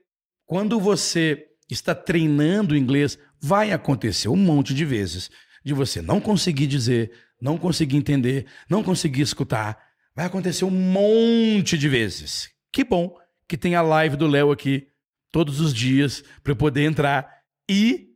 quando 0.48 0.80
você 0.80 1.46
está 1.70 1.94
treinando 1.94 2.74
inglês, 2.74 3.18
vai 3.38 3.70
acontecer 3.70 4.28
um 4.28 4.36
monte 4.36 4.72
de 4.72 4.82
vezes 4.82 5.30
de 5.62 5.74
você 5.74 6.00
não 6.00 6.22
conseguir 6.22 6.66
dizer, 6.66 7.12
não 7.40 7.58
conseguir 7.58 7.96
entender, 7.96 8.46
não 8.68 8.82
conseguir 8.82 9.22
escutar. 9.22 9.78
Vai 10.14 10.26
acontecer 10.26 10.64
um 10.64 10.70
monte 10.70 11.78
de 11.78 11.88
vezes. 11.88 12.50
Que 12.72 12.84
bom 12.84 13.16
que 13.46 13.56
tem 13.56 13.74
a 13.74 13.82
live 13.82 14.16
do 14.16 14.26
Léo 14.26 14.52
aqui 14.52 14.90
todos 15.30 15.60
os 15.60 15.72
dias 15.72 16.22
para 16.42 16.52
eu 16.52 16.56
poder 16.56 16.84
entrar 16.84 17.42
e 17.68 18.14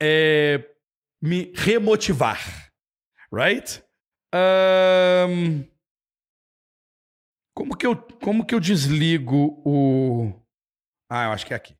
é, 0.00 0.64
me 1.22 1.52
remotivar. 1.54 2.72
Right? 3.32 3.82
Um, 4.34 5.64
como, 7.54 7.76
que 7.76 7.86
eu, 7.86 7.96
como 7.96 8.44
que 8.44 8.54
eu 8.54 8.60
desligo 8.60 9.62
o. 9.64 10.32
Ah, 11.08 11.26
eu 11.26 11.32
acho 11.32 11.46
que 11.46 11.52
é 11.52 11.56
aqui. 11.56 11.76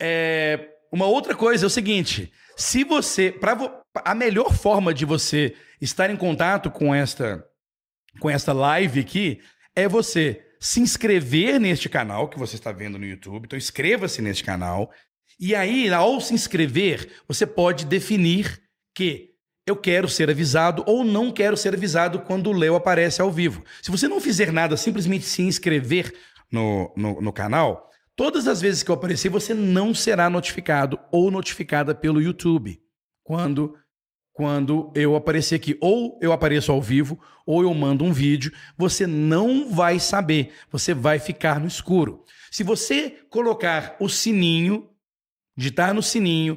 É, 0.00 0.78
uma 0.92 1.06
outra 1.06 1.34
coisa 1.34 1.66
é 1.66 1.68
o 1.68 1.70
seguinte: 1.70 2.32
se 2.56 2.84
você. 2.84 3.32
A 4.04 4.14
melhor 4.14 4.52
forma 4.52 4.92
de 4.92 5.04
você 5.04 5.54
estar 5.80 6.10
em 6.10 6.16
contato 6.16 6.70
com 6.70 6.94
esta, 6.94 7.44
com 8.20 8.28
esta 8.28 8.52
live 8.52 9.00
aqui 9.00 9.40
é 9.74 9.88
você 9.88 10.44
se 10.60 10.80
inscrever 10.80 11.60
neste 11.60 11.88
canal 11.88 12.28
que 12.28 12.38
você 12.38 12.56
está 12.56 12.72
vendo 12.72 12.98
no 12.98 13.06
YouTube. 13.06 13.44
Então, 13.44 13.56
inscreva-se 13.56 14.20
neste 14.20 14.42
canal. 14.42 14.90
E 15.38 15.54
aí, 15.54 15.88
ao 15.92 16.20
se 16.20 16.34
inscrever, 16.34 17.08
você 17.28 17.46
pode 17.46 17.84
definir 17.84 18.60
que 18.94 19.28
eu 19.66 19.76
quero 19.76 20.08
ser 20.08 20.30
avisado 20.30 20.82
ou 20.86 21.04
não 21.04 21.30
quero 21.30 21.56
ser 21.56 21.74
avisado 21.74 22.20
quando 22.20 22.48
o 22.48 22.52
Leo 22.52 22.74
aparece 22.74 23.20
ao 23.20 23.30
vivo. 23.30 23.62
Se 23.82 23.90
você 23.90 24.08
não 24.08 24.20
fizer 24.20 24.50
nada, 24.50 24.76
simplesmente 24.76 25.26
se 25.26 25.42
inscrever 25.42 26.12
no, 26.50 26.92
no, 26.96 27.20
no 27.20 27.32
canal, 27.32 27.88
todas 28.16 28.48
as 28.48 28.60
vezes 28.60 28.82
que 28.82 28.90
eu 28.90 28.94
aparecer, 28.94 29.28
você 29.28 29.54
não 29.54 29.94
será 29.94 30.28
notificado 30.28 30.98
ou 31.12 31.30
notificada 31.30 31.94
pelo 31.94 32.20
YouTube 32.20 32.80
quando 33.22 33.76
quando 34.38 34.92
eu 34.94 35.16
aparecer 35.16 35.56
aqui. 35.56 35.76
Ou 35.80 36.16
eu 36.22 36.32
apareço 36.32 36.70
ao 36.70 36.80
vivo, 36.80 37.18
ou 37.44 37.60
eu 37.60 37.74
mando 37.74 38.04
um 38.04 38.12
vídeo, 38.12 38.52
você 38.76 39.04
não 39.04 39.68
vai 39.68 39.98
saber, 39.98 40.52
você 40.70 40.94
vai 40.94 41.18
ficar 41.18 41.58
no 41.58 41.66
escuro. 41.66 42.22
Se 42.48 42.62
você 42.62 43.18
colocar 43.28 43.96
o 43.98 44.08
sininho, 44.08 44.88
digitar 45.56 45.92
no 45.92 46.00
sininho 46.00 46.56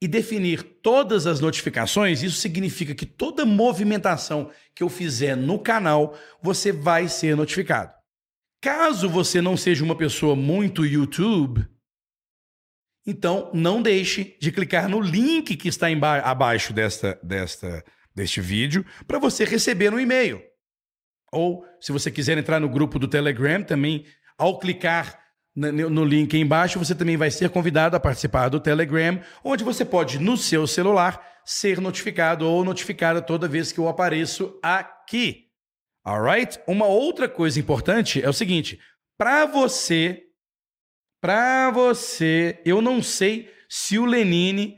e 0.00 0.08
definir 0.08 0.62
todas 0.82 1.26
as 1.26 1.38
notificações, 1.38 2.22
isso 2.22 2.38
significa 2.38 2.94
que 2.94 3.04
toda 3.04 3.44
movimentação 3.44 4.50
que 4.74 4.82
eu 4.82 4.88
fizer 4.88 5.36
no 5.36 5.58
canal, 5.58 6.16
você 6.42 6.72
vai 6.72 7.08
ser 7.08 7.36
notificado. 7.36 7.92
Caso 8.58 9.06
você 9.06 9.42
não 9.42 9.54
seja 9.54 9.84
uma 9.84 9.94
pessoa 9.94 10.34
muito 10.34 10.86
YouTube, 10.86 11.68
então, 13.10 13.50
não 13.54 13.80
deixe 13.80 14.36
de 14.38 14.52
clicar 14.52 14.86
no 14.86 15.00
link 15.00 15.56
que 15.56 15.68
está 15.68 15.86
abaixo 16.22 16.74
desta, 16.74 17.18
desta, 17.22 17.82
deste 18.14 18.38
vídeo 18.38 18.84
para 19.06 19.18
você 19.18 19.46
receber 19.46 19.94
um 19.94 19.98
e-mail. 19.98 20.42
Ou, 21.32 21.64
se 21.80 21.90
você 21.90 22.10
quiser 22.10 22.36
entrar 22.36 22.60
no 22.60 22.68
grupo 22.68 22.98
do 22.98 23.08
Telegram, 23.08 23.62
também, 23.62 24.04
ao 24.36 24.58
clicar 24.58 25.18
no 25.56 26.04
link 26.04 26.34
embaixo, 26.38 26.78
você 26.78 26.94
também 26.94 27.16
vai 27.16 27.30
ser 27.30 27.48
convidado 27.48 27.96
a 27.96 28.00
participar 28.00 28.50
do 28.50 28.60
Telegram, 28.60 29.18
onde 29.42 29.64
você 29.64 29.86
pode, 29.86 30.18
no 30.18 30.36
seu 30.36 30.66
celular, 30.66 31.40
ser 31.46 31.80
notificado 31.80 32.46
ou 32.46 32.62
notificada 32.62 33.22
toda 33.22 33.48
vez 33.48 33.72
que 33.72 33.80
eu 33.80 33.88
apareço 33.88 34.60
aqui. 34.62 35.46
Alright? 36.04 36.60
Uma 36.66 36.84
outra 36.84 37.26
coisa 37.26 37.58
importante 37.58 38.22
é 38.22 38.28
o 38.28 38.34
seguinte: 38.34 38.78
para 39.16 39.46
você 39.46 40.27
para 41.20 41.70
você, 41.70 42.60
eu 42.64 42.80
não 42.80 43.02
sei 43.02 43.50
se 43.68 43.98
o 43.98 44.04
Lenine. 44.04 44.76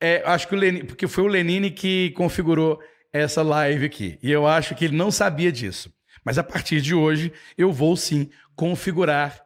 É, 0.00 0.22
acho 0.26 0.48
que 0.48 0.54
o 0.54 0.58
Lenine. 0.58 0.84
Porque 0.84 1.06
foi 1.06 1.24
o 1.24 1.28
Lenine 1.28 1.70
que 1.70 2.10
configurou 2.10 2.80
essa 3.12 3.42
live 3.42 3.86
aqui. 3.86 4.18
E 4.22 4.30
eu 4.30 4.46
acho 4.46 4.74
que 4.74 4.84
ele 4.86 4.96
não 4.96 5.10
sabia 5.10 5.52
disso. 5.52 5.92
Mas 6.24 6.38
a 6.38 6.42
partir 6.44 6.80
de 6.80 6.94
hoje, 6.94 7.32
eu 7.56 7.72
vou 7.72 7.96
sim 7.96 8.30
configurar. 8.54 9.44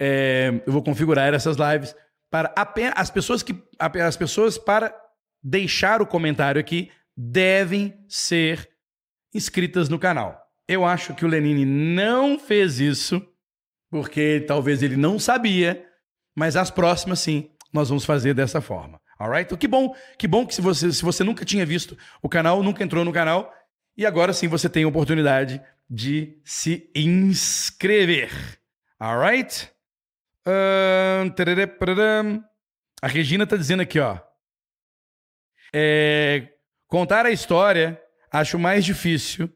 É, 0.00 0.62
eu 0.66 0.72
vou 0.72 0.82
configurar 0.82 1.32
essas 1.32 1.56
lives 1.56 1.94
para 2.30 2.52
apenas 2.56 2.94
as 2.96 3.10
pessoas 3.10 3.42
que 3.42 3.54
as 3.78 4.16
pessoas 4.16 4.58
para 4.58 4.94
deixar 5.42 6.02
o 6.02 6.06
comentário 6.06 6.60
aqui 6.60 6.90
devem 7.16 7.94
ser 8.08 8.68
inscritas 9.32 9.88
no 9.88 9.98
canal. 9.98 10.40
Eu 10.66 10.84
acho 10.84 11.14
que 11.14 11.24
o 11.24 11.28
Lenine 11.28 11.64
não 11.64 12.38
fez 12.38 12.80
isso 12.80 13.24
porque 13.94 14.44
talvez 14.44 14.82
ele 14.82 14.96
não 14.96 15.20
sabia, 15.20 15.86
mas 16.34 16.56
as 16.56 16.68
próximas 16.68 17.20
sim, 17.20 17.52
nós 17.72 17.90
vamos 17.90 18.04
fazer 18.04 18.34
dessa 18.34 18.60
forma. 18.60 19.00
Alright? 19.16 19.46
Então, 19.46 19.56
que 19.56 19.68
bom, 19.68 19.94
que 20.18 20.26
bom 20.26 20.44
que 20.44 20.52
se 20.52 20.60
você, 20.60 20.92
se 20.92 21.00
você 21.00 21.22
nunca 21.22 21.44
tinha 21.44 21.64
visto 21.64 21.96
o 22.20 22.28
canal, 22.28 22.60
nunca 22.60 22.82
entrou 22.82 23.04
no 23.04 23.12
canal, 23.12 23.54
e 23.96 24.04
agora 24.04 24.32
sim 24.32 24.48
você 24.48 24.68
tem 24.68 24.82
a 24.82 24.88
oportunidade 24.88 25.62
de 25.88 26.40
se 26.44 26.90
inscrever. 26.92 28.32
Alright? 28.98 29.70
A 33.00 33.06
Regina 33.06 33.44
está 33.44 33.56
dizendo 33.56 33.82
aqui, 33.82 34.00
ó. 34.00 34.18
É, 35.72 36.48
contar 36.88 37.26
a 37.26 37.30
história 37.30 38.02
acho 38.28 38.58
mais 38.58 38.84
difícil. 38.84 39.48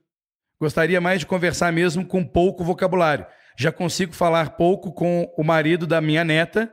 Gostaria 0.61 1.01
mais 1.01 1.19
de 1.19 1.27
conversar 1.27 1.73
mesmo 1.73 2.07
com 2.07 2.25
pouco 2.25 2.63
vocabulário 2.63 3.27
já 3.59 3.73
consigo 3.73 4.13
falar 4.13 4.57
pouco 4.57 4.93
com 4.93 5.25
o 5.37 5.43
marido 5.43 5.85
da 5.85 6.01
minha 6.01 6.23
neta, 6.23 6.73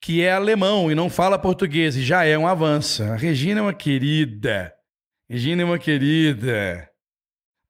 que 0.00 0.22
é 0.22 0.32
alemão 0.32 0.92
e 0.92 0.94
não 0.94 1.10
fala 1.10 1.36
português, 1.36 1.96
e 1.96 2.04
já 2.04 2.24
é 2.24 2.38
um 2.38 2.46
avanço. 2.46 3.02
A 3.02 3.16
Regina 3.16 3.58
é 3.58 3.62
uma 3.62 3.74
querida. 3.74 4.72
Regina 5.28 5.62
é 5.62 5.64
uma 5.64 5.78
querida. 5.78 6.88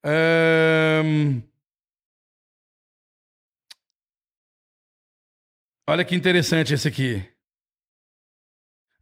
Um... 0.05 1.43
Olha 5.89 6.05
que 6.05 6.15
interessante 6.15 6.75
esse 6.75 6.87
aqui. 6.87 7.27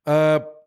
Uh, 0.07 0.59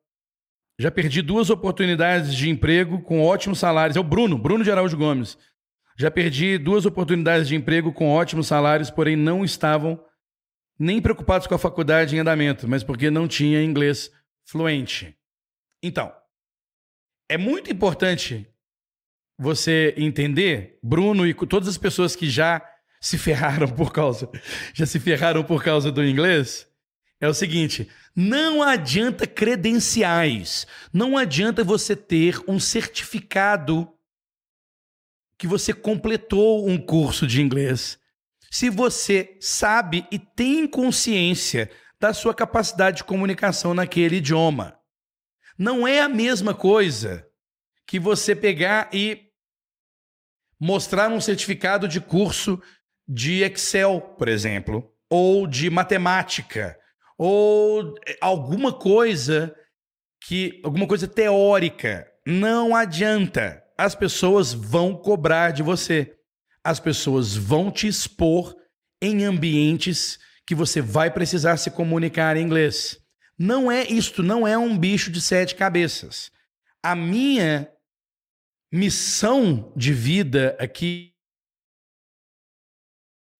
já 0.77 0.91
perdi 0.91 1.21
duas 1.21 1.49
oportunidades 1.49 2.35
de 2.35 2.49
emprego 2.49 3.01
com 3.01 3.23
ótimos 3.23 3.57
salários. 3.57 3.95
É 3.95 3.99
o 3.99 4.03
Bruno, 4.03 4.37
Bruno 4.37 4.63
de 4.63 4.71
Araújo 4.71 4.97
Gomes. 4.97 5.37
Já 5.97 6.09
perdi 6.09 6.57
duas 6.57 6.85
oportunidades 6.85 7.47
de 7.47 7.55
emprego 7.55 7.91
com 7.91 8.09
ótimos 8.09 8.47
salários, 8.47 8.89
porém 8.89 9.15
não 9.15 9.43
estavam 9.43 10.03
nem 10.79 11.01
preocupados 11.01 11.45
com 11.45 11.53
a 11.53 11.59
faculdade 11.59 12.15
em 12.15 12.19
andamento, 12.19 12.67
mas 12.67 12.83
porque 12.83 13.11
não 13.11 13.27
tinha 13.27 13.63
inglês 13.63 14.11
fluente. 14.43 15.15
Então, 15.83 16.11
é 17.29 17.37
muito 17.37 17.71
importante 17.71 18.47
você 19.37 19.93
entender, 19.97 20.79
Bruno 20.83 21.25
e 21.25 21.33
todas 21.33 21.67
as 21.67 21.77
pessoas 21.77 22.15
que 22.15 22.29
já 22.29 22.61
se 22.99 23.17
ferraram 23.17 23.67
por 23.67 23.91
causa, 23.91 24.29
já 24.73 24.85
se 24.85 24.99
ferraram 24.99 25.43
por 25.43 25.63
causa 25.63 25.91
do 25.91 26.03
inglês, 26.03 26.67
é 27.19 27.27
o 27.27 27.33
seguinte: 27.33 27.89
não 28.15 28.61
adianta 28.61 29.25
credenciais, 29.25 30.67
não 30.91 31.17
adianta 31.17 31.63
você 31.63 31.95
ter 31.95 32.39
um 32.47 32.59
certificado 32.59 33.87
que 35.41 35.47
você 35.47 35.73
completou 35.73 36.69
um 36.69 36.77
curso 36.77 37.25
de 37.25 37.41
inglês, 37.41 37.97
se 38.51 38.69
você 38.69 39.39
sabe 39.41 40.05
e 40.11 40.19
tem 40.19 40.67
consciência 40.67 41.67
da 41.99 42.13
sua 42.13 42.31
capacidade 42.31 42.97
de 42.97 43.03
comunicação 43.03 43.73
naquele 43.73 44.17
idioma. 44.17 44.77
Não 45.57 45.87
é 45.87 45.99
a 45.99 46.07
mesma 46.07 46.53
coisa 46.53 47.27
que 47.87 47.99
você 47.99 48.35
pegar 48.35 48.87
e 48.93 49.31
mostrar 50.59 51.09
um 51.09 51.19
certificado 51.19 51.87
de 51.87 51.99
curso 51.99 52.61
de 53.07 53.41
Excel, 53.41 53.99
por 54.19 54.27
exemplo, 54.27 54.93
ou 55.09 55.47
de 55.47 55.71
matemática, 55.71 56.77
ou 57.17 57.95
alguma 58.21 58.71
coisa 58.71 59.55
que 60.23 60.61
alguma 60.63 60.85
coisa 60.87 61.07
teórica, 61.07 62.07
não 62.27 62.75
adianta. 62.75 63.60
As 63.81 63.95
pessoas 63.95 64.53
vão 64.53 64.95
cobrar 64.95 65.49
de 65.49 65.63
você. 65.63 66.15
As 66.63 66.79
pessoas 66.79 67.35
vão 67.35 67.71
te 67.71 67.87
expor 67.87 68.55
em 69.01 69.23
ambientes 69.23 70.19
que 70.45 70.53
você 70.53 70.79
vai 70.79 71.09
precisar 71.09 71.57
se 71.57 71.71
comunicar 71.71 72.37
em 72.37 72.43
inglês. 72.43 72.99
Não 73.39 73.71
é 73.71 73.83
isto, 73.87 74.21
não 74.21 74.47
é 74.47 74.55
um 74.55 74.77
bicho 74.77 75.09
de 75.09 75.19
sete 75.19 75.55
cabeças. 75.55 76.31
A 76.83 76.95
minha 76.95 77.71
missão 78.71 79.73
de 79.75 79.91
vida 79.91 80.55
aqui 80.59 81.15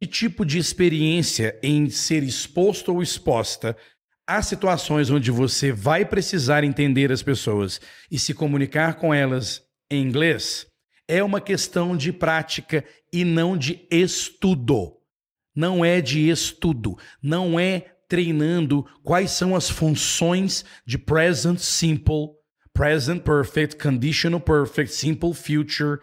que 0.01 0.07
tipo 0.07 0.43
de 0.43 0.57
experiência 0.57 1.59
em 1.61 1.87
ser 1.87 2.23
exposto 2.23 2.91
ou 2.91 3.03
exposta 3.03 3.77
a 4.25 4.41
situações 4.41 5.11
onde 5.11 5.29
você 5.29 5.71
vai 5.71 6.03
precisar 6.03 6.63
entender 6.63 7.11
as 7.11 7.21
pessoas 7.21 7.79
e 8.09 8.17
se 8.17 8.33
comunicar 8.33 8.95
com 8.95 9.13
elas 9.13 9.69
em 9.91 10.01
inglês 10.01 10.65
é 11.07 11.21
uma 11.21 11.41
questão 11.41 11.97
de 11.97 12.13
prática 12.13 12.85
e 13.11 13.25
não 13.25 13.57
de 13.57 13.85
estudo. 13.91 14.97
Não 15.53 15.83
é 15.83 15.99
de 15.99 16.29
estudo, 16.29 16.97
não 17.21 17.59
é 17.59 17.97
treinando 18.07 18.85
quais 19.03 19.31
são 19.31 19.53
as 19.53 19.69
funções 19.69 20.63
de 20.85 20.97
present 20.97 21.59
simple, 21.59 22.29
present 22.73 23.21
perfect, 23.21 23.75
conditional 23.75 24.39
perfect, 24.39 24.93
simple 24.93 25.33
future, 25.33 25.99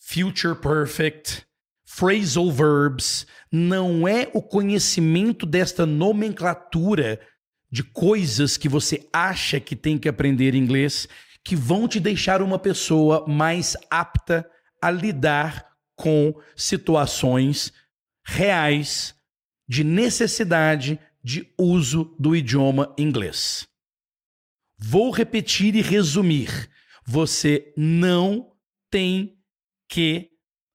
future 0.00 0.56
perfect, 0.56 1.46
phrasal 1.86 2.50
verbs. 2.50 3.24
Não 3.52 4.08
é 4.08 4.28
o 4.34 4.42
conhecimento 4.42 5.46
desta 5.46 5.86
nomenclatura 5.86 7.20
de 7.70 7.84
coisas 7.84 8.56
que 8.56 8.68
você 8.68 9.08
acha 9.12 9.60
que 9.60 9.76
tem 9.76 9.96
que 9.96 10.08
aprender 10.08 10.56
inglês 10.56 11.06
que 11.48 11.56
vão 11.56 11.88
te 11.88 11.98
deixar 11.98 12.42
uma 12.42 12.58
pessoa 12.58 13.24
mais 13.26 13.74
apta 13.90 14.46
a 14.82 14.90
lidar 14.90 15.66
com 15.96 16.38
situações 16.54 17.72
reais 18.22 19.14
de 19.66 19.82
necessidade 19.82 21.00
de 21.24 21.50
uso 21.58 22.14
do 22.18 22.36
idioma 22.36 22.94
inglês. 22.98 23.66
Vou 24.78 25.10
repetir 25.10 25.74
e 25.74 25.80
resumir. 25.80 26.68
Você 27.06 27.72
não 27.78 28.52
tem 28.90 29.38
que 29.88 30.28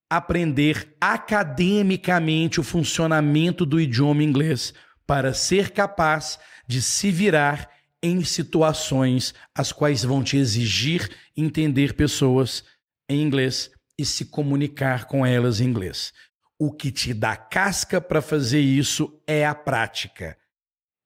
aprender 0.09 0.97
academicamente 0.99 2.59
o 2.59 2.63
funcionamento 2.63 3.63
do 3.63 3.79
idioma 3.79 4.23
inglês 4.23 4.73
para 5.05 5.35
ser 5.35 5.69
capaz 5.69 6.39
de 6.67 6.81
se 6.81 7.11
virar 7.11 7.69
em 8.03 8.21
situações 8.23 9.33
as 9.55 9.71
quais 9.71 10.03
vão 10.03 10.21
te 10.21 10.35
exigir 10.35 11.09
entender 11.35 11.93
pessoas 11.93 12.65
em 13.09 13.21
inglês 13.21 13.71
e 13.97 14.05
se 14.05 14.25
comunicar 14.25 15.05
com 15.05 15.25
elas 15.25 15.61
em 15.61 15.65
inglês. 15.65 16.11
O 16.59 16.71
que 16.71 16.91
te 16.91 17.13
dá 17.13 17.35
casca 17.35 18.01
para 18.01 18.21
fazer 18.21 18.59
isso 18.59 19.21
é 19.25 19.45
a 19.45 19.55
prática. 19.55 20.37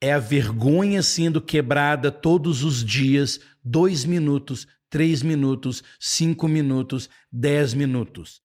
É 0.02 0.14
a 0.14 0.20
vergonha 0.20 1.02
sendo 1.04 1.42
quebrada 1.42 2.12
todos 2.12 2.64
os 2.64 2.84
dias, 2.84 3.40
dois 3.64 4.04
minutos, 4.04 4.68
três 4.90 5.22
minutos, 5.22 5.84
cinco 6.00 6.48
minutos, 6.48 7.10
dez 7.32 7.74
minutos. 7.74 8.42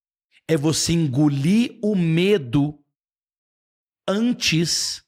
É 0.47 0.57
você 0.57 0.93
engolir 0.93 1.79
o 1.83 1.95
medo 1.95 2.79
antes 4.09 5.03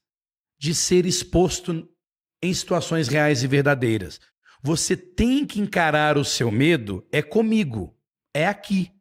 de 0.57 0.73
ser 0.73 1.05
exposto 1.05 1.87
em 2.41 2.53
situações 2.53 3.07
reais 3.07 3.43
e 3.43 3.47
verdadeiras. 3.47 4.19
Você 4.61 4.97
tem 4.97 5.45
que 5.45 5.59
encarar 5.59 6.17
o 6.17 6.25
seu 6.25 6.51
medo 6.51 7.07
é 7.11 7.21
comigo, 7.21 7.95
é 8.33 8.47
aqui. 8.47 8.91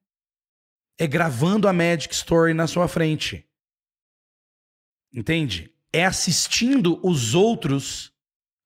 É 0.99 1.07
gravando 1.07 1.67
a 1.67 1.73
Magic 1.73 2.15
Story 2.15 2.55
na 2.55 2.67
sua 2.67 2.87
frente. 2.87 3.49
Entende? 5.13 5.73
É 5.93 6.05
assistindo 6.05 7.01
os 7.03 7.35
outros 7.35 8.13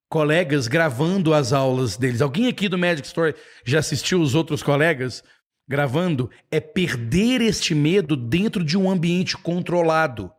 colegas 0.09 0.67
gravando 0.67 1.33
as 1.33 1.53
aulas 1.53 1.95
deles. 1.95 2.21
Alguém 2.21 2.47
aqui 2.47 2.67
do 2.67 2.77
Magic 2.77 3.07
Story 3.07 3.35
já 3.63 3.79
assistiu 3.79 4.19
os 4.19 4.33
outros 4.35 4.63
colegas 4.63 5.23
gravando? 5.67 6.31
É 6.49 6.59
perder 6.59 7.41
este 7.41 7.75
medo 7.75 8.17
dentro 8.17 8.63
de 8.63 8.75
um 8.75 8.89
ambiente 8.89 9.37
controlado. 9.37 10.31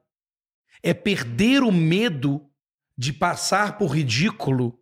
É 0.82 0.92
perder 0.92 1.62
o 1.62 1.70
medo 1.70 2.49
de 3.00 3.14
passar 3.14 3.78
por 3.78 3.96
ridículo 3.96 4.78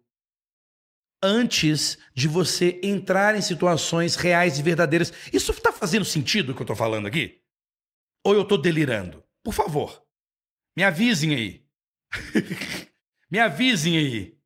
antes 1.23 1.97
de 2.13 2.27
você 2.27 2.81
entrar 2.83 3.37
em 3.37 3.41
situações 3.41 4.17
reais 4.17 4.59
e 4.59 4.63
verdadeiras. 4.63 5.13
Isso 5.33 5.53
está 5.53 5.71
fazendo 5.71 6.05
sentido 6.05 6.51
o 6.51 6.55
que 6.55 6.61
eu 6.61 6.65
estou 6.65 6.75
falando 6.75 7.07
aqui? 7.07 7.41
Ou 8.25 8.35
eu 8.35 8.43
estou 8.43 8.61
delirando? 8.61 9.23
Por 9.41 9.55
favor, 9.55 10.05
me 10.77 10.83
avisem 10.83 11.33
aí. 11.33 11.65
me 13.31 13.39
avisem 13.39 13.97
aí. 13.97 14.37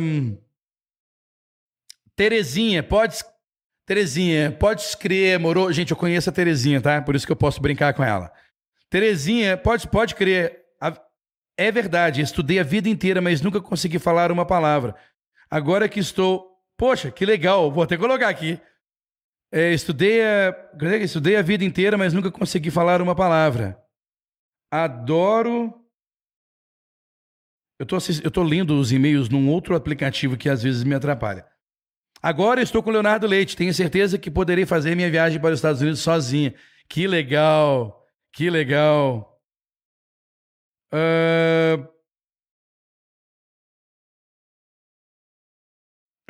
Um... 0.00 0.38
Terezinha, 2.16 2.82
pode. 2.82 3.18
Terezinha, 3.84 4.52
pode 4.52 4.80
escrever, 4.80 5.38
morou. 5.38 5.70
Gente, 5.70 5.90
eu 5.90 5.98
conheço 5.98 6.30
a 6.30 6.32
Terezinha, 6.32 6.80
tá? 6.80 7.02
Por 7.02 7.14
isso 7.14 7.26
que 7.26 7.32
eu 7.32 7.36
posso 7.36 7.60
brincar 7.60 7.92
com 7.92 8.02
ela. 8.02 8.32
Terezinha, 8.88 9.54
pode, 9.58 9.86
pode 9.86 10.14
crer. 10.14 10.64
É 11.58 11.72
verdade, 11.72 12.22
estudei 12.22 12.60
a 12.60 12.62
vida 12.62 12.88
inteira, 12.88 13.20
mas 13.20 13.40
nunca 13.40 13.60
consegui 13.60 13.98
falar 13.98 14.30
uma 14.30 14.46
palavra. 14.46 14.94
Agora 15.50 15.88
que 15.88 15.98
estou. 15.98 16.56
Poxa, 16.76 17.10
que 17.10 17.26
legal, 17.26 17.72
vou 17.72 17.82
até 17.82 17.96
colocar 17.96 18.28
aqui. 18.28 18.60
É, 19.50 19.72
estudei, 19.72 20.22
a... 20.22 20.54
estudei 21.02 21.34
a 21.34 21.42
vida 21.42 21.64
inteira, 21.64 21.98
mas 21.98 22.12
nunca 22.14 22.30
consegui 22.30 22.70
falar 22.70 23.02
uma 23.02 23.16
palavra. 23.16 23.76
Adoro. 24.70 25.74
Eu 27.80 27.84
estou 27.84 27.98
eu 28.22 28.30
tô 28.30 28.42
lendo 28.44 28.78
os 28.78 28.92
e-mails 28.92 29.28
num 29.28 29.48
outro 29.48 29.74
aplicativo 29.74 30.36
que 30.36 30.48
às 30.48 30.62
vezes 30.62 30.84
me 30.84 30.94
atrapalha. 30.94 31.44
Agora 32.22 32.62
estou 32.62 32.84
com 32.84 32.90
Leonardo 32.90 33.26
Leite. 33.26 33.56
Tenho 33.56 33.74
certeza 33.74 34.16
que 34.16 34.30
poderei 34.30 34.64
fazer 34.64 34.94
minha 34.94 35.10
viagem 35.10 35.40
para 35.40 35.50
os 35.54 35.58
Estados 35.58 35.80
Unidos 35.80 36.00
sozinha. 36.00 36.54
Que 36.88 37.08
legal, 37.08 38.06
que 38.32 38.48
legal. 38.48 39.27
Uh... 40.92 41.86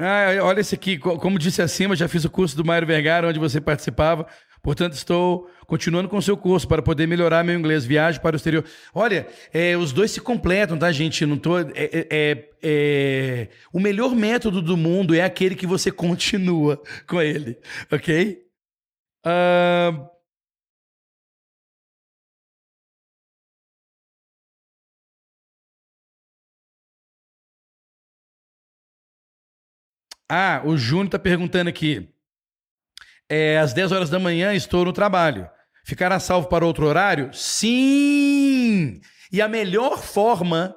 Ah, 0.00 0.28
olha 0.42 0.60
esse 0.60 0.74
aqui. 0.74 0.96
Como 0.96 1.38
disse 1.38 1.60
acima, 1.60 1.96
já 1.96 2.06
fiz 2.06 2.24
o 2.24 2.30
curso 2.30 2.56
do 2.56 2.64
Mário 2.64 2.86
Vergara, 2.86 3.28
onde 3.28 3.38
você 3.38 3.60
participava. 3.60 4.26
Portanto, 4.62 4.92
estou 4.92 5.50
continuando 5.66 6.08
com 6.08 6.16
o 6.16 6.22
seu 6.22 6.36
curso 6.36 6.68
para 6.68 6.82
poder 6.82 7.06
melhorar 7.06 7.44
meu 7.44 7.58
inglês. 7.58 7.84
Viagem 7.84 8.20
para 8.20 8.34
o 8.34 8.36
exterior. 8.36 8.64
Olha, 8.94 9.26
é, 9.52 9.76
os 9.76 9.92
dois 9.92 10.10
se 10.10 10.20
completam, 10.20 10.78
tá, 10.78 10.90
gente? 10.92 11.26
Não 11.26 11.36
tô. 11.36 11.58
É, 11.58 11.64
é, 11.74 12.06
é, 12.10 12.48
é 12.62 13.48
o 13.72 13.80
melhor 13.80 14.14
método 14.14 14.62
do 14.62 14.76
mundo 14.76 15.14
é 15.14 15.22
aquele 15.22 15.56
que 15.56 15.66
você 15.66 15.90
continua 15.92 16.80
com 17.06 17.20
ele, 17.20 17.58
ok? 17.90 18.38
Uh... 19.26 20.17
Ah, 30.28 30.60
o 30.64 30.76
Júnior 30.76 31.06
está 31.06 31.18
perguntando 31.18 31.70
aqui. 31.70 32.08
É, 33.28 33.58
às 33.58 33.72
10 33.72 33.92
horas 33.92 34.10
da 34.10 34.18
manhã 34.18 34.54
estou 34.54 34.84
no 34.84 34.92
trabalho. 34.92 35.48
Ficará 35.84 36.20
salvo 36.20 36.48
para 36.48 36.66
outro 36.66 36.86
horário? 36.86 37.32
Sim! 37.32 39.00
E 39.32 39.40
a 39.40 39.48
melhor 39.48 39.98
forma, 40.02 40.74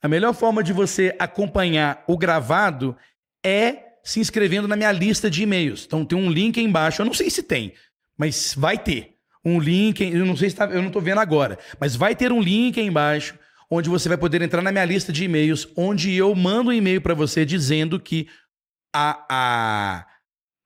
a 0.00 0.08
melhor 0.08 0.32
forma 0.34 0.62
de 0.62 0.72
você 0.72 1.14
acompanhar 1.18 2.04
o 2.06 2.16
gravado 2.16 2.96
é 3.44 3.92
se 4.04 4.20
inscrevendo 4.20 4.68
na 4.68 4.76
minha 4.76 4.92
lista 4.92 5.30
de 5.30 5.42
e-mails. 5.42 5.84
Então 5.84 6.04
tem 6.04 6.18
um 6.18 6.30
link 6.30 6.58
aí 6.58 6.66
embaixo, 6.66 7.02
eu 7.02 7.06
não 7.06 7.14
sei 7.14 7.30
se 7.30 7.42
tem, 7.42 7.72
mas 8.16 8.54
vai 8.56 8.78
ter. 8.78 9.16
Um 9.44 9.58
link, 9.58 10.00
eu 10.00 10.24
não 10.24 10.36
sei 10.36 10.50
se 10.50 10.56
tá, 10.56 10.66
eu 10.66 10.80
não 10.80 10.86
estou 10.86 11.02
vendo 11.02 11.18
agora, 11.18 11.58
mas 11.80 11.96
vai 11.96 12.14
ter 12.14 12.30
um 12.30 12.40
link 12.40 12.78
aí 12.78 12.86
embaixo 12.86 13.36
onde 13.68 13.88
você 13.88 14.06
vai 14.06 14.18
poder 14.18 14.42
entrar 14.42 14.60
na 14.60 14.70
minha 14.70 14.84
lista 14.84 15.10
de 15.10 15.24
e-mails, 15.24 15.66
onde 15.74 16.14
eu 16.14 16.34
mando 16.34 16.68
um 16.68 16.72
e-mail 16.74 17.00
para 17.00 17.14
você 17.14 17.42
dizendo 17.42 17.98
que 17.98 18.28
a, 18.92 19.26
a, 19.28 20.06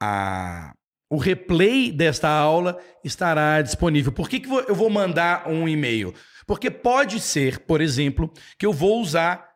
a, 0.03 0.75
o 1.09 1.17
replay 1.17 1.93
desta 1.93 2.29
aula 2.29 2.79
estará 3.05 3.63
disponível. 3.63 4.13
Por 4.13 4.29
que, 4.29 4.41
que 4.41 4.49
eu 4.49 4.75
vou 4.75 4.91
mandar 4.91 5.49
um 5.49 5.69
e-mail? 5.69 6.13
Porque 6.47 6.71
pode 6.71 7.21
ser, 7.21 7.61
por 7.61 7.81
exemplo, 7.81 8.33
que 8.59 8.67
eu 8.67 8.73
vou 8.73 9.01
usar 9.01 9.49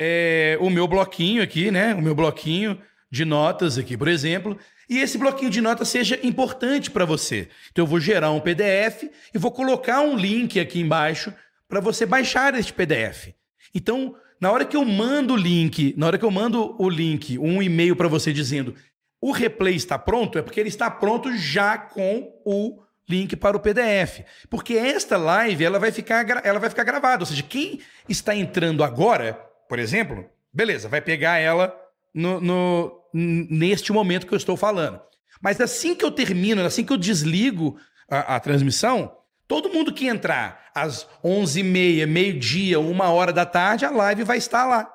é, 0.00 0.56
o 0.60 0.70
meu 0.70 0.86
bloquinho 0.86 1.42
aqui, 1.42 1.70
né? 1.70 1.94
O 1.94 2.02
meu 2.02 2.14
bloquinho 2.14 2.80
de 3.10 3.24
notas 3.24 3.76
aqui, 3.76 3.96
por 3.96 4.08
exemplo, 4.08 4.56
e 4.88 4.98
esse 4.98 5.18
bloquinho 5.18 5.50
de 5.50 5.60
notas 5.60 5.88
seja 5.88 6.18
importante 6.22 6.90
para 6.90 7.04
você. 7.04 7.48
Então 7.70 7.84
eu 7.84 7.86
vou 7.86 8.00
gerar 8.00 8.30
um 8.30 8.40
PDF 8.40 9.10
e 9.34 9.38
vou 9.38 9.50
colocar 9.50 10.00
um 10.00 10.16
link 10.16 10.58
aqui 10.58 10.80
embaixo 10.80 11.32
para 11.68 11.80
você 11.80 12.04
baixar 12.04 12.54
este 12.54 12.72
PDF. 12.72 13.28
Então, 13.74 14.16
na 14.40 14.50
hora 14.50 14.64
que 14.64 14.76
eu 14.76 14.84
mando 14.84 15.34
o 15.34 15.36
link, 15.36 15.94
na 15.96 16.06
hora 16.06 16.18
que 16.18 16.24
eu 16.24 16.30
mando 16.30 16.74
o 16.82 16.88
link, 16.88 17.38
um 17.38 17.62
e-mail 17.62 17.94
para 17.94 18.08
você 18.08 18.32
dizendo 18.32 18.74
o 19.20 19.32
replay 19.32 19.74
está 19.74 19.98
pronto, 19.98 20.38
é 20.38 20.42
porque 20.42 20.58
ele 20.58 20.70
está 20.70 20.90
pronto 20.90 21.36
já 21.36 21.76
com 21.76 22.32
o 22.44 22.82
link 23.06 23.36
para 23.36 23.56
o 23.56 23.60
PDF. 23.60 24.20
Porque 24.48 24.74
esta 24.74 25.16
live 25.16 25.62
ela 25.62 25.78
vai 25.78 25.92
ficar, 25.92 26.24
ela 26.44 26.58
vai 26.58 26.70
ficar 26.70 26.84
gravada. 26.84 27.22
Ou 27.22 27.26
seja, 27.26 27.42
quem 27.42 27.80
está 28.08 28.34
entrando 28.34 28.82
agora, 28.82 29.34
por 29.68 29.78
exemplo, 29.78 30.24
beleza, 30.52 30.88
vai 30.88 31.02
pegar 31.02 31.38
ela 31.38 31.74
no, 32.14 32.40
no, 32.40 33.02
neste 33.12 33.92
momento 33.92 34.26
que 34.26 34.32
eu 34.32 34.38
estou 34.38 34.56
falando. 34.56 35.00
Mas 35.42 35.60
assim 35.60 35.94
que 35.94 36.04
eu 36.04 36.10
termino, 36.10 36.64
assim 36.64 36.84
que 36.84 36.92
eu 36.92 36.96
desligo 36.96 37.78
a, 38.08 38.36
a 38.36 38.40
transmissão, 38.40 39.14
todo 39.50 39.68
mundo 39.68 39.92
que 39.92 40.06
entrar 40.06 40.70
às 40.72 41.04
11h30, 41.24 42.06
meio-dia, 42.06 42.78
uma 42.78 43.10
hora 43.10 43.32
da 43.32 43.44
tarde, 43.44 43.84
a 43.84 43.90
live 43.90 44.22
vai 44.22 44.38
estar 44.38 44.64
lá. 44.64 44.88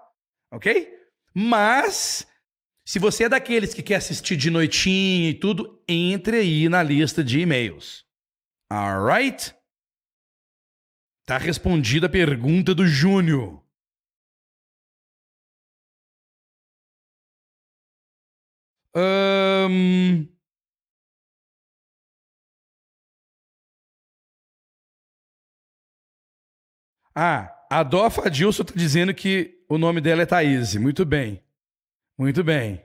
Ok? 0.50 0.98
Mas 1.34 2.26
se 2.88 2.98
você 2.98 3.26
é 3.26 3.30
daqueles 3.30 3.74
que 3.74 3.84
quer 3.84 3.96
assistir 3.96 4.38
de 4.38 4.50
noitinha 4.50 5.30
e 5.30 5.34
tudo, 5.34 5.84
entre 5.86 6.38
aí 6.38 6.70
na 6.70 6.82
lista 6.82 7.22
de 7.22 7.42
e-mails. 7.42 8.06
Alright? 8.72 9.54
Tá 11.26 11.38
respondida 11.38 12.08
a 12.08 12.10
pergunta 12.10 12.74
do 12.74 12.88
Júnior. 12.88 13.62
Um... 18.96 20.34
Ah, 27.16 27.56
a 27.70 27.82
Dofa 27.82 28.28
Adilson 28.28 28.64
está 28.64 28.74
dizendo 28.76 29.14
que 29.14 29.56
o 29.70 29.78
nome 29.78 30.02
dela 30.02 30.24
é 30.24 30.26
Thaís. 30.26 30.76
Muito 30.76 31.06
bem. 31.06 31.42
Muito 32.18 32.44
bem. 32.44 32.84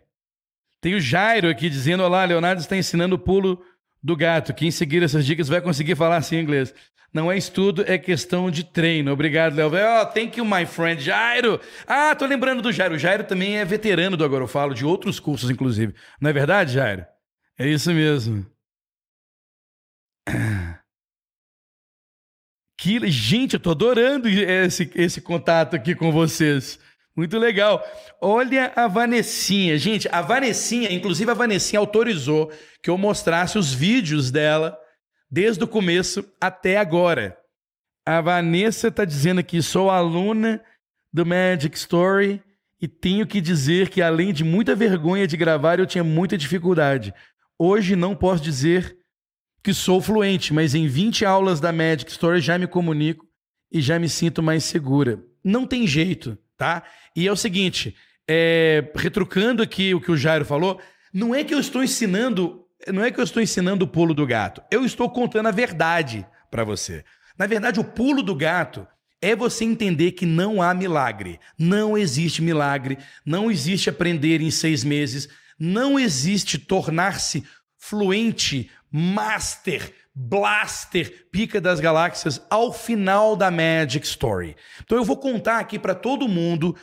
Tem 0.80 0.94
o 0.94 1.00
Jairo 1.00 1.48
aqui 1.48 1.68
dizendo: 1.68 2.02
Olá, 2.02 2.24
Leonardo 2.24 2.60
está 2.60 2.76
ensinando 2.76 3.16
o 3.16 3.18
pulo 3.18 3.62
do 4.02 4.16
gato. 4.16 4.54
Quem 4.54 4.70
seguir 4.70 5.02
essas 5.02 5.26
dicas 5.26 5.48
vai 5.48 5.60
conseguir 5.60 5.96
falar 5.96 6.16
assim 6.16 6.38
inglês. 6.38 6.72
Não 7.12 7.30
é 7.30 7.36
estudo, 7.36 7.84
é 7.88 7.98
questão 7.98 8.50
de 8.52 8.62
treino. 8.62 9.10
Obrigado, 9.12 9.56
Léo. 9.56 9.72
Oh, 9.72 10.06
thank 10.06 10.38
you, 10.38 10.44
my 10.44 10.64
friend. 10.64 11.02
Jairo. 11.02 11.60
Ah, 11.86 12.14
tô 12.14 12.24
lembrando 12.24 12.62
do 12.62 12.72
Jairo. 12.72 12.94
O 12.94 12.98
Jairo 12.98 13.24
também 13.24 13.58
é 13.58 13.64
veterano 13.64 14.16
do 14.16 14.24
Agora 14.24 14.44
Eu 14.44 14.48
Falo, 14.48 14.74
de 14.74 14.86
outros 14.86 15.18
cursos, 15.18 15.50
inclusive. 15.50 15.92
Não 16.20 16.30
é 16.30 16.32
verdade, 16.32 16.74
Jairo? 16.74 17.04
É 17.58 17.66
isso 17.68 17.92
mesmo. 17.92 18.46
Que, 22.80 23.10
gente, 23.10 23.52
eu 23.52 23.60
tô 23.60 23.72
adorando 23.72 24.26
esse, 24.26 24.90
esse 24.94 25.20
contato 25.20 25.76
aqui 25.76 25.94
com 25.94 26.10
vocês. 26.10 26.78
Muito 27.14 27.38
legal. 27.38 27.84
Olha 28.18 28.72
a 28.74 28.88
Vanessinha. 28.88 29.76
Gente, 29.76 30.08
a 30.10 30.22
Vanessinha, 30.22 30.90
inclusive 30.90 31.30
a 31.30 31.34
Vanessinha 31.34 31.78
autorizou 31.78 32.50
que 32.82 32.88
eu 32.88 32.96
mostrasse 32.96 33.58
os 33.58 33.74
vídeos 33.74 34.30
dela 34.30 34.78
desde 35.30 35.62
o 35.62 35.68
começo 35.68 36.24
até 36.40 36.78
agora. 36.78 37.36
A 38.06 38.18
Vanessa 38.22 38.88
está 38.88 39.04
dizendo 39.04 39.40
aqui: 39.40 39.60
sou 39.60 39.90
aluna 39.90 40.58
do 41.12 41.26
Magic 41.26 41.76
Story 41.76 42.42
e 42.80 42.88
tenho 42.88 43.26
que 43.26 43.42
dizer 43.42 43.90
que, 43.90 44.00
além 44.00 44.32
de 44.32 44.42
muita 44.42 44.74
vergonha 44.74 45.26
de 45.26 45.36
gravar, 45.36 45.78
eu 45.78 45.86
tinha 45.86 46.02
muita 46.02 46.38
dificuldade. 46.38 47.12
Hoje 47.58 47.94
não 47.94 48.16
posso 48.16 48.42
dizer 48.42 48.99
que 49.62 49.74
sou 49.74 50.00
fluente, 50.00 50.52
mas 50.52 50.74
em 50.74 50.86
20 50.86 51.24
aulas 51.24 51.60
da 51.60 51.72
Magic 51.72 52.10
Story 52.10 52.40
já 52.40 52.58
me 52.58 52.66
comunico 52.66 53.26
e 53.70 53.80
já 53.80 53.98
me 53.98 54.08
sinto 54.08 54.42
mais 54.42 54.64
segura. 54.64 55.22
Não 55.44 55.66
tem 55.66 55.86
jeito, 55.86 56.36
tá? 56.56 56.82
E 57.14 57.26
é 57.26 57.32
o 57.32 57.36
seguinte, 57.36 57.94
é, 58.28 58.90
retrucando 58.94 59.62
aqui 59.62 59.94
o 59.94 60.00
que 60.00 60.10
o 60.10 60.16
Jairo 60.16 60.44
falou, 60.44 60.80
não 61.12 61.34
é 61.34 61.44
que 61.44 61.54
eu 61.54 61.60
estou 61.60 61.82
ensinando 61.82 62.60
não 62.88 63.04
é 63.04 63.10
que 63.10 63.20
eu 63.20 63.24
estou 63.24 63.42
ensinando 63.42 63.84
o 63.84 63.88
pulo 63.88 64.14
do 64.14 64.26
gato. 64.26 64.62
Eu 64.70 64.84
estou 64.84 65.10
contando 65.10 65.46
a 65.46 65.52
verdade 65.52 66.26
para 66.50 66.64
você. 66.64 67.04
Na 67.38 67.46
verdade, 67.46 67.78
o 67.78 67.84
pulo 67.84 68.22
do 68.22 68.34
gato 68.34 68.86
é 69.20 69.36
você 69.36 69.64
entender 69.64 70.12
que 70.12 70.24
não 70.24 70.62
há 70.62 70.72
milagre. 70.72 71.38
Não 71.58 71.96
existe 71.96 72.40
milagre. 72.40 72.96
Não 73.24 73.50
existe 73.50 73.90
aprender 73.90 74.40
em 74.40 74.50
seis 74.50 74.82
meses. 74.82 75.28
Não 75.58 75.98
existe 75.98 76.58
tornar-se 76.58 77.44
fluente, 77.80 78.70
master, 78.92 79.92
blaster, 80.14 81.28
pica 81.32 81.60
das 81.60 81.80
galáxias 81.80 82.40
ao 82.48 82.72
final 82.72 83.34
da 83.34 83.50
Magic 83.50 84.06
Story. 84.06 84.54
Então 84.84 84.96
eu 84.96 85.04
vou 85.04 85.16
contar 85.16 85.58
aqui 85.58 85.78
para 85.78 85.96
todo 85.96 86.28
mundo 86.28 86.76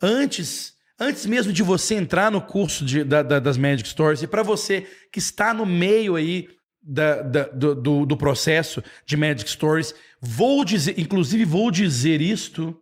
antes 0.00 0.74
Antes 0.98 1.26
mesmo 1.26 1.52
de 1.52 1.62
você 1.62 1.96
entrar 1.96 2.30
no 2.30 2.40
curso 2.40 2.84
de, 2.84 3.02
da, 3.02 3.22
da, 3.22 3.40
das 3.40 3.56
Magic 3.56 3.88
Stories, 3.88 4.22
e 4.22 4.28
para 4.28 4.44
você 4.44 4.82
que 5.12 5.18
está 5.18 5.52
no 5.52 5.66
meio 5.66 6.14
aí 6.14 6.48
da, 6.80 7.20
do, 7.22 7.74
do, 7.74 8.06
do, 8.06 8.16
processo 8.16 8.82
de 9.04 9.16
Magic 9.16 9.50
Stories, 9.50 9.92
vou 10.20 10.64
dizer, 10.64 10.98
inclusive 10.98 11.44
vou 11.44 11.70
dizer 11.70 12.20
isto, 12.20 12.80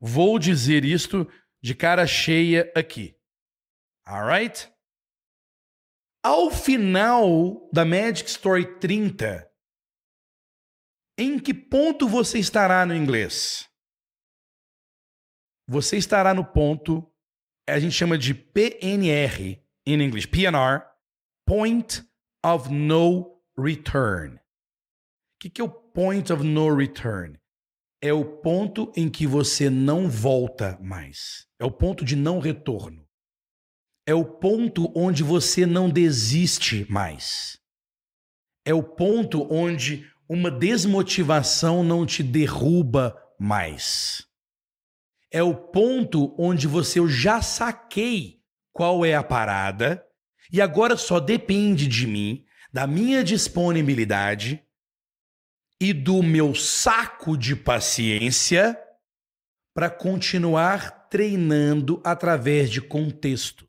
vou 0.00 0.38
dizer 0.40 0.84
isto 0.84 1.28
de 1.62 1.72
cara 1.72 2.04
cheia 2.04 2.72
aqui. 2.74 3.14
Alright? 4.04 4.71
Ao 6.24 6.50
final 6.50 7.68
da 7.72 7.84
Magic 7.84 8.28
Story 8.30 8.78
30, 8.78 9.50
em 11.18 11.38
que 11.38 11.52
ponto 11.52 12.08
você 12.08 12.38
estará 12.38 12.86
no 12.86 12.94
inglês? 12.94 13.72
você 15.72 15.96
estará 15.96 16.34
no 16.34 16.44
ponto, 16.44 17.10
a 17.68 17.78
gente 17.78 17.94
chama 17.94 18.18
de 18.18 18.34
PNR 18.34 19.62
em 19.86 20.02
inglês, 20.02 20.26
PNR, 20.26 20.84
Point 21.46 22.04
of 22.44 22.72
No 22.72 23.40
Return. 23.58 24.36
O 24.36 24.40
que, 25.40 25.50
que 25.50 25.60
é 25.60 25.64
o 25.64 25.70
Point 25.70 26.32
of 26.32 26.44
No 26.44 26.74
Return? 26.74 27.38
É 28.02 28.12
o 28.12 28.24
ponto 28.24 28.92
em 28.96 29.08
que 29.08 29.26
você 29.26 29.70
não 29.70 30.08
volta 30.10 30.78
mais. 30.82 31.46
É 31.58 31.64
o 31.64 31.70
ponto 31.70 32.04
de 32.04 32.16
não 32.16 32.38
retorno. 32.38 33.01
É 34.06 34.14
o 34.14 34.24
ponto 34.24 34.92
onde 34.96 35.22
você 35.22 35.64
não 35.64 35.88
desiste 35.88 36.86
mais. 36.90 37.58
É 38.64 38.74
o 38.74 38.82
ponto 38.82 39.46
onde 39.52 40.06
uma 40.28 40.50
desmotivação 40.50 41.82
não 41.82 42.06
te 42.06 42.22
derruba 42.22 43.16
mais 43.38 44.26
é 45.32 45.42
o 45.42 45.54
ponto 45.54 46.34
onde 46.38 46.68
você 46.68 46.98
eu 46.98 47.08
já 47.08 47.40
saquei 47.40 48.42
qual 48.70 49.04
é 49.04 49.14
a 49.14 49.24
parada 49.24 50.04
e 50.52 50.60
agora 50.60 50.96
só 50.96 51.18
depende 51.18 51.88
de 51.88 52.06
mim, 52.06 52.44
da 52.70 52.86
minha 52.86 53.24
disponibilidade 53.24 54.62
e 55.80 55.94
do 55.94 56.22
meu 56.22 56.54
saco 56.54 57.36
de 57.36 57.56
paciência 57.56 58.78
para 59.74 59.88
continuar 59.88 61.08
treinando 61.08 62.00
através 62.04 62.70
de 62.70 62.82
contexto. 62.82 63.66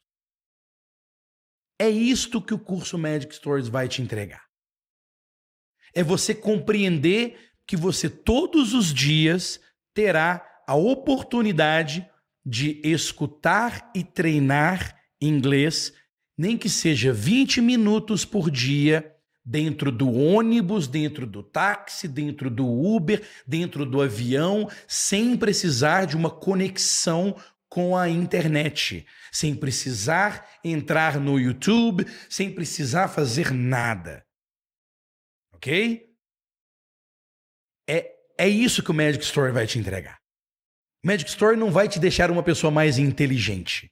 É 1.83 1.89
isto 1.89 2.41
que 2.41 2.53
o 2.53 2.57
curso 2.57 2.97
Magic 2.97 3.35
Stories 3.35 3.67
vai 3.67 3.89
te 3.89 4.01
entregar. 4.01 4.41
É 5.93 6.01
você 6.01 6.33
compreender 6.33 7.37
que 7.67 7.75
você 7.75 8.09
todos 8.09 8.73
os 8.73 8.93
dias 8.93 9.59
terá 9.93 10.41
a 10.65 10.75
oportunidade 10.75 12.09
de 12.45 12.79
escutar 12.85 13.91
e 13.93 14.01
treinar 14.01 14.97
inglês, 15.19 15.91
nem 16.37 16.57
que 16.57 16.69
seja 16.69 17.11
20 17.11 17.59
minutos 17.59 18.23
por 18.23 18.49
dia, 18.49 19.13
dentro 19.43 19.91
do 19.91 20.09
ônibus, 20.09 20.87
dentro 20.87 21.27
do 21.27 21.43
táxi, 21.43 22.07
dentro 22.07 22.49
do 22.49 22.65
Uber, 22.65 23.21
dentro 23.45 23.85
do 23.85 24.01
avião, 24.01 24.69
sem 24.87 25.35
precisar 25.35 26.05
de 26.05 26.15
uma 26.15 26.29
conexão 26.29 27.35
com 27.73 27.97
a 27.97 28.07
internet, 28.07 29.03
sem 29.31 29.55
precisar 29.55 30.47
entrar 30.63 31.19
no 31.19 31.39
YouTube, 31.39 32.05
sem 32.29 32.53
precisar 32.53 33.07
fazer 33.07 33.49
nada. 33.51 34.23
Ok? 35.55 36.07
É, 37.89 38.11
é 38.37 38.47
isso 38.47 38.83
que 38.83 38.91
o 38.91 38.93
Magic 38.93 39.23
Story 39.23 39.51
vai 39.51 39.65
te 39.65 39.79
entregar. 39.79 40.19
Magic 41.03 41.27
Story 41.27 41.57
não 41.57 41.71
vai 41.71 41.89
te 41.89 41.97
deixar 41.97 42.29
uma 42.29 42.43
pessoa 42.43 42.69
mais 42.69 42.99
inteligente. 42.99 43.91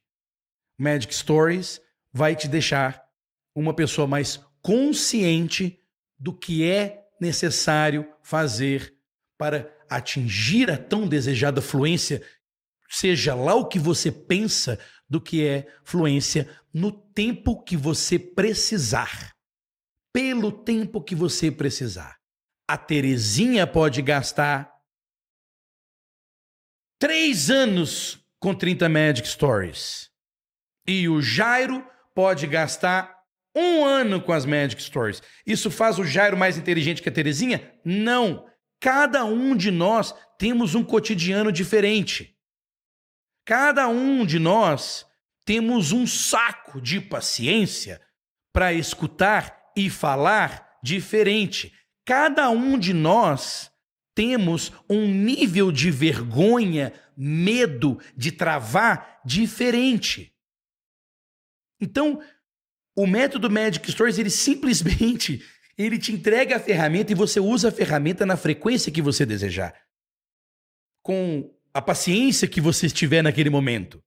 Magic 0.78 1.12
Stories 1.12 1.82
vai 2.14 2.36
te 2.36 2.48
deixar 2.48 3.04
uma 3.56 3.74
pessoa 3.74 4.06
mais 4.06 4.38
consciente 4.62 5.80
do 6.20 6.38
que 6.38 6.70
é 6.70 7.08
necessário 7.20 8.08
fazer 8.22 8.96
para 9.40 9.76
atingir 9.90 10.70
a 10.70 10.78
tão 10.78 11.08
desejada 11.08 11.64
fluência, 11.64 12.22
seja 12.92 13.34
lá 13.34 13.56
o 13.56 13.68
que 13.68 13.80
você 13.80 14.12
pensa 14.12 14.78
do 15.10 15.22
que 15.22 15.46
é 15.48 15.66
fluência, 15.84 16.50
no 16.74 16.92
tempo 16.92 17.64
que 17.64 17.78
você 17.78 18.20
precisar. 18.20 19.34
Pelo 20.14 20.52
tempo 20.52 21.02
que 21.02 21.16
você 21.16 21.50
precisar. 21.50 22.18
A 22.70 22.78
Terezinha 22.78 23.66
pode 23.66 24.02
gastar 24.02 24.72
três 27.00 27.50
anos 27.50 28.20
com 28.40 28.54
30 28.54 28.90
Magic 28.90 29.28
Stories. 29.28 30.10
E 30.86 31.08
o 31.08 31.22
Jairo 31.22 31.86
pode 32.14 32.46
gastar 32.46 33.18
um 33.56 33.86
ano 33.86 34.22
com 34.22 34.34
as 34.34 34.46
Magic 34.46 34.82
Stories. 34.82 35.22
Isso 35.46 35.72
faz 35.72 35.98
o 35.98 36.04
Jairo 36.04 36.38
mais 36.38 36.58
inteligente 36.58 37.02
que 37.02 37.10
a 37.10 37.12
Terezinha? 37.12 37.74
Não. 37.86 38.46
Cada 38.82 39.24
um 39.24 39.56
de 39.56 39.72
nós 39.72 40.14
temos 40.38 40.76
um 40.76 40.84
cotidiano 40.84 41.52
diferente. 41.52 42.36
Cada 43.46 43.88
um 43.88 44.26
de 44.26 44.40
nós 44.40 45.06
temos 45.46 45.92
um 45.92 46.06
saco 46.06 46.80
de 46.80 47.02
paciência 47.02 48.02
para 48.54 48.74
escutar 48.74 49.72
e 49.76 49.90
falar 49.90 50.78
diferente. 50.84 51.74
Cada 52.06 52.50
um 52.50 52.78
de 52.78 52.94
nós 52.94 53.72
temos 54.14 54.72
um 54.90 55.08
nível 55.08 55.72
de 55.72 55.90
vergonha, 55.90 56.94
medo 57.16 58.00
de 58.16 58.32
travar 58.32 59.22
diferente. 59.26 60.36
Então, 61.80 62.22
o 62.96 63.08
método 63.08 63.50
Magic 63.50 63.90
Stories, 63.92 64.20
ele 64.20 64.30
simplesmente 64.30 65.44
ele 65.78 65.98
te 65.98 66.12
entrega 66.12 66.58
a 66.58 66.60
ferramenta 66.60 67.12
e 67.12 67.16
você 67.16 67.40
usa 67.40 67.70
a 67.70 67.72
ferramenta 67.72 68.26
na 68.26 68.38
frequência 68.38 68.92
que 68.92 69.02
você 69.02 69.26
desejar. 69.26 69.74
Com 71.02 71.52
a 71.74 71.82
paciência 71.82 72.48
que 72.48 72.62
você 72.62 72.88
estiver 72.88 73.22
naquele 73.22 73.50
momento. 73.50 74.04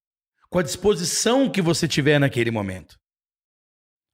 Com 0.51 0.59
a 0.59 0.63
disposição 0.63 1.51
que 1.51 1.63
você 1.63 1.89
tiver 1.89 2.19
naquele 2.19 2.51
momento. 2.51 2.99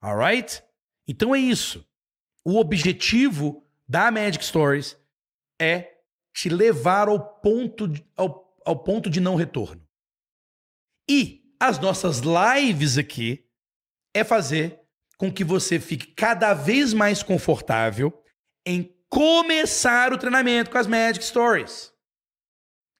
Alright? 0.02 0.62
Então 1.06 1.34
é 1.34 1.38
isso. 1.38 1.86
O 2.44 2.58
objetivo 2.58 3.66
da 3.88 4.10
Magic 4.10 4.44
Stories 4.44 4.96
é 5.60 5.98
te 6.32 6.48
levar 6.48 7.08
ao 7.08 7.40
ponto, 7.40 7.88
de, 7.88 8.04
ao, 8.16 8.56
ao 8.64 8.82
ponto 8.82 9.10
de 9.10 9.20
não 9.20 9.34
retorno. 9.34 9.86
E 11.08 11.42
as 11.58 11.78
nossas 11.78 12.20
lives 12.20 12.96
aqui 12.96 13.44
é 14.14 14.24
fazer 14.24 14.80
com 15.18 15.30
que 15.30 15.44
você 15.44 15.78
fique 15.78 16.06
cada 16.14 16.54
vez 16.54 16.94
mais 16.94 17.22
confortável 17.22 18.22
em 18.64 18.96
começar 19.08 20.12
o 20.12 20.18
treinamento 20.18 20.70
com 20.70 20.78
as 20.78 20.86
Magic 20.86 21.22
Stories. 21.24 21.92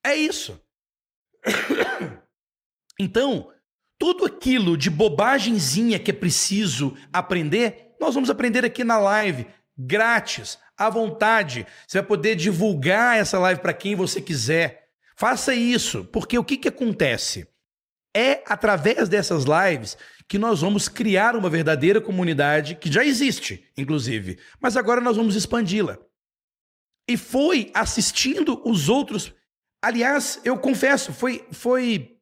É 0.03 0.15
isso. 0.15 0.59
Então, 2.99 3.51
tudo 3.97 4.25
aquilo 4.25 4.77
de 4.77 4.89
bobagemzinha 4.89 5.97
que 5.97 6.11
é 6.11 6.13
preciso 6.13 6.95
aprender, 7.11 7.95
nós 7.99 8.13
vamos 8.13 8.29
aprender 8.29 8.63
aqui 8.63 8.83
na 8.83 8.99
live, 8.99 9.47
grátis, 9.77 10.59
à 10.77 10.89
vontade. 10.89 11.65
Você 11.87 11.99
vai 11.99 12.07
poder 12.07 12.35
divulgar 12.35 13.17
essa 13.17 13.39
live 13.39 13.61
para 13.61 13.73
quem 13.73 13.95
você 13.95 14.21
quiser. 14.21 14.89
Faça 15.15 15.53
isso, 15.53 16.05
porque 16.05 16.37
o 16.37 16.43
que, 16.43 16.57
que 16.57 16.67
acontece? 16.67 17.47
É 18.15 18.43
através 18.45 19.07
dessas 19.07 19.45
lives 19.45 19.97
que 20.27 20.37
nós 20.37 20.61
vamos 20.61 20.87
criar 20.87 21.35
uma 21.35 21.49
verdadeira 21.49 22.01
comunidade 22.01 22.75
que 22.75 22.91
já 22.91 23.05
existe, 23.05 23.69
inclusive, 23.77 24.39
mas 24.59 24.77
agora 24.77 25.01
nós 25.01 25.17
vamos 25.17 25.35
expandi-la. 25.35 25.97
E 27.07 27.17
foi 27.17 27.69
assistindo 27.73 28.61
os 28.65 28.89
outros. 28.89 29.33
Aliás, 29.81 30.39
eu 30.43 30.57
confesso, 30.57 31.11
foi, 31.11 31.45
foi, 31.51 32.17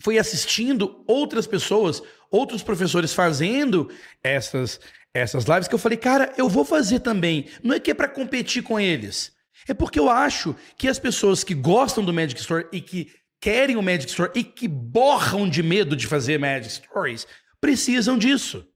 foi 0.00 0.18
assistindo 0.18 1.04
outras 1.06 1.46
pessoas, 1.46 2.02
outros 2.30 2.62
professores 2.62 3.14
fazendo 3.14 3.88
essas, 4.22 4.80
essas 5.14 5.44
lives 5.44 5.68
que 5.68 5.74
eu 5.74 5.78
falei, 5.78 5.96
cara, 5.96 6.32
eu 6.36 6.48
vou 6.48 6.64
fazer 6.64 7.00
também. 7.00 7.48
Não 7.62 7.74
é 7.74 7.80
que 7.80 7.90
é 7.90 7.94
para 7.94 8.08
competir 8.08 8.62
com 8.62 8.80
eles. 8.80 9.32
É 9.68 9.74
porque 9.74 10.00
eu 10.00 10.10
acho 10.10 10.56
que 10.76 10.88
as 10.88 10.98
pessoas 10.98 11.44
que 11.44 11.54
gostam 11.54 12.04
do 12.04 12.12
Magic 12.12 12.40
Store 12.40 12.66
e 12.72 12.80
que 12.80 13.14
querem 13.40 13.76
o 13.76 13.82
Magic 13.82 14.08
Story 14.08 14.32
e 14.34 14.44
que 14.44 14.66
borram 14.66 15.48
de 15.48 15.62
medo 15.62 15.96
de 15.96 16.06
fazer 16.06 16.38
Magic 16.38 16.74
Stories 16.74 17.26
precisam 17.60 18.18
disso. 18.18 18.66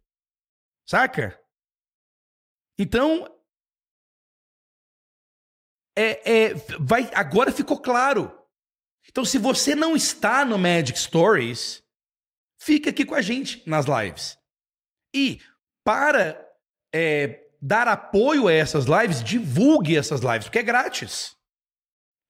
Saca? 0.89 1.39
Então. 2.79 3.33
É, 5.97 6.49
é, 6.49 6.55
vai, 6.79 7.11
agora 7.15 7.51
ficou 7.51 7.81
claro. 7.81 8.31
Então, 9.09 9.25
se 9.25 9.39
você 9.39 9.75
não 9.75 9.97
está 9.97 10.45
no 10.45 10.59
Magic 10.59 10.99
Stories, 10.99 11.83
fica 12.61 12.91
aqui 12.91 13.05
com 13.05 13.15
a 13.15 13.23
gente 13.23 13.63
nas 13.67 13.87
lives. 13.87 14.39
E 15.15 15.41
para 15.83 16.39
é, 16.93 17.49
dar 17.63 17.89
apoio 17.89 18.49
a 18.49 18.53
essas 18.53 18.85
lives, 18.85 19.25
divulgue 19.25 19.97
essas 19.97 20.21
lives, 20.21 20.45
porque 20.45 20.59
é 20.59 20.63
grátis. 20.63 21.35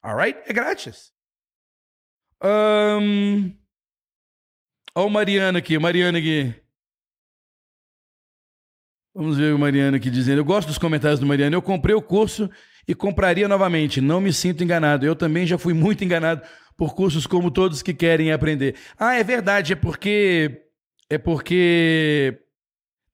Alright? 0.02 0.38
É 0.46 0.52
grátis. 0.52 1.12
Um... 2.42 3.56
Olha 4.94 5.06
o 5.06 5.10
Mariana 5.10 5.58
aqui, 5.58 5.78
Mariana 5.78 6.18
aqui. 6.18 6.54
Vamos 9.14 9.38
ver 9.38 9.54
o 9.54 9.58
Mariana 9.58 9.96
aqui 9.96 10.10
dizendo. 10.10 10.38
Eu 10.38 10.44
gosto 10.44 10.68
dos 10.68 10.78
comentários 10.78 11.18
do 11.18 11.26
Mariana. 11.26 11.56
Eu 11.56 11.62
comprei 11.62 11.94
o 11.94 12.02
curso 12.02 12.50
e 12.87 12.95
compraria 12.95 13.49
novamente. 13.49 14.01
Não 14.01 14.20
me 14.20 14.32
sinto 14.32 14.62
enganado. 14.62 15.05
Eu 15.05 15.16
também 15.16 15.47
já 15.47 15.59
fui 15.59 15.74
muito 15.74 16.05
enganado 16.05 16.43
por 16.76 16.95
cursos 16.95 17.26
como 17.26 17.51
todos 17.51 17.82
que 17.82 17.95
querem 17.95 18.32
aprender. 18.32 18.76
Ah, 18.99 19.14
é 19.14 19.24
verdade. 19.24 19.72
É 19.72 19.76
porque. 19.76 20.62
É 21.11 21.18
porque. 21.18 22.39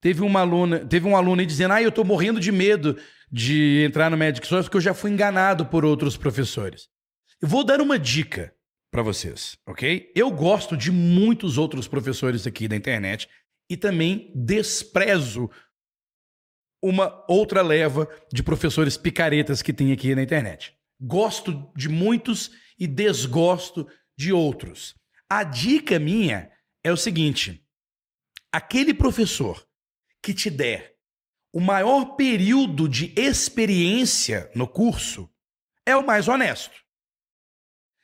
Teve 0.00 0.22
uma 0.22 0.40
aluna, 0.40 0.80
teve 0.80 1.06
um 1.06 1.16
aluno 1.16 1.40
aí 1.40 1.46
dizendo: 1.46 1.74
Ah, 1.74 1.82
eu 1.82 1.92
tô 1.92 2.04
morrendo 2.04 2.40
de 2.40 2.50
medo 2.50 2.96
de 3.30 3.84
entrar 3.86 4.10
no 4.10 4.18
Magic 4.18 4.46
Source 4.46 4.68
porque 4.68 4.76
eu 4.76 4.82
já 4.82 4.92
fui 4.92 5.10
enganado 5.10 5.66
por 5.66 5.84
outros 5.84 6.16
professores. 6.16 6.88
Eu 7.40 7.48
vou 7.48 7.64
dar 7.64 7.80
uma 7.80 7.98
dica 7.98 8.52
para 8.90 9.02
vocês, 9.02 9.56
ok? 9.66 10.12
Eu 10.14 10.30
gosto 10.30 10.76
de 10.76 10.90
muitos 10.90 11.56
outros 11.56 11.88
professores 11.88 12.46
aqui 12.46 12.68
da 12.68 12.76
internet 12.76 13.28
e 13.70 13.76
também 13.76 14.30
desprezo 14.34 15.48
uma 16.82 17.24
outra 17.28 17.62
leva 17.62 18.08
de 18.32 18.42
professores 18.42 18.96
picaretas 18.96 19.62
que 19.62 19.72
tem 19.72 19.92
aqui 19.92 20.14
na 20.14 20.22
internet. 20.22 20.76
Gosto 21.00 21.70
de 21.76 21.88
muitos 21.88 22.50
e 22.78 22.86
desgosto 22.86 23.86
de 24.16 24.32
outros. 24.32 24.94
A 25.30 25.44
dica 25.44 25.98
minha 25.98 26.50
é 26.82 26.92
o 26.92 26.96
seguinte: 26.96 27.64
aquele 28.52 28.92
professor 28.92 29.64
que 30.20 30.34
te 30.34 30.50
der 30.50 30.92
o 31.52 31.60
maior 31.60 32.16
período 32.16 32.88
de 32.88 33.12
experiência 33.14 34.50
no 34.54 34.66
curso 34.66 35.30
é 35.84 35.94
o 35.94 36.04
mais 36.04 36.26
honesto. 36.26 36.74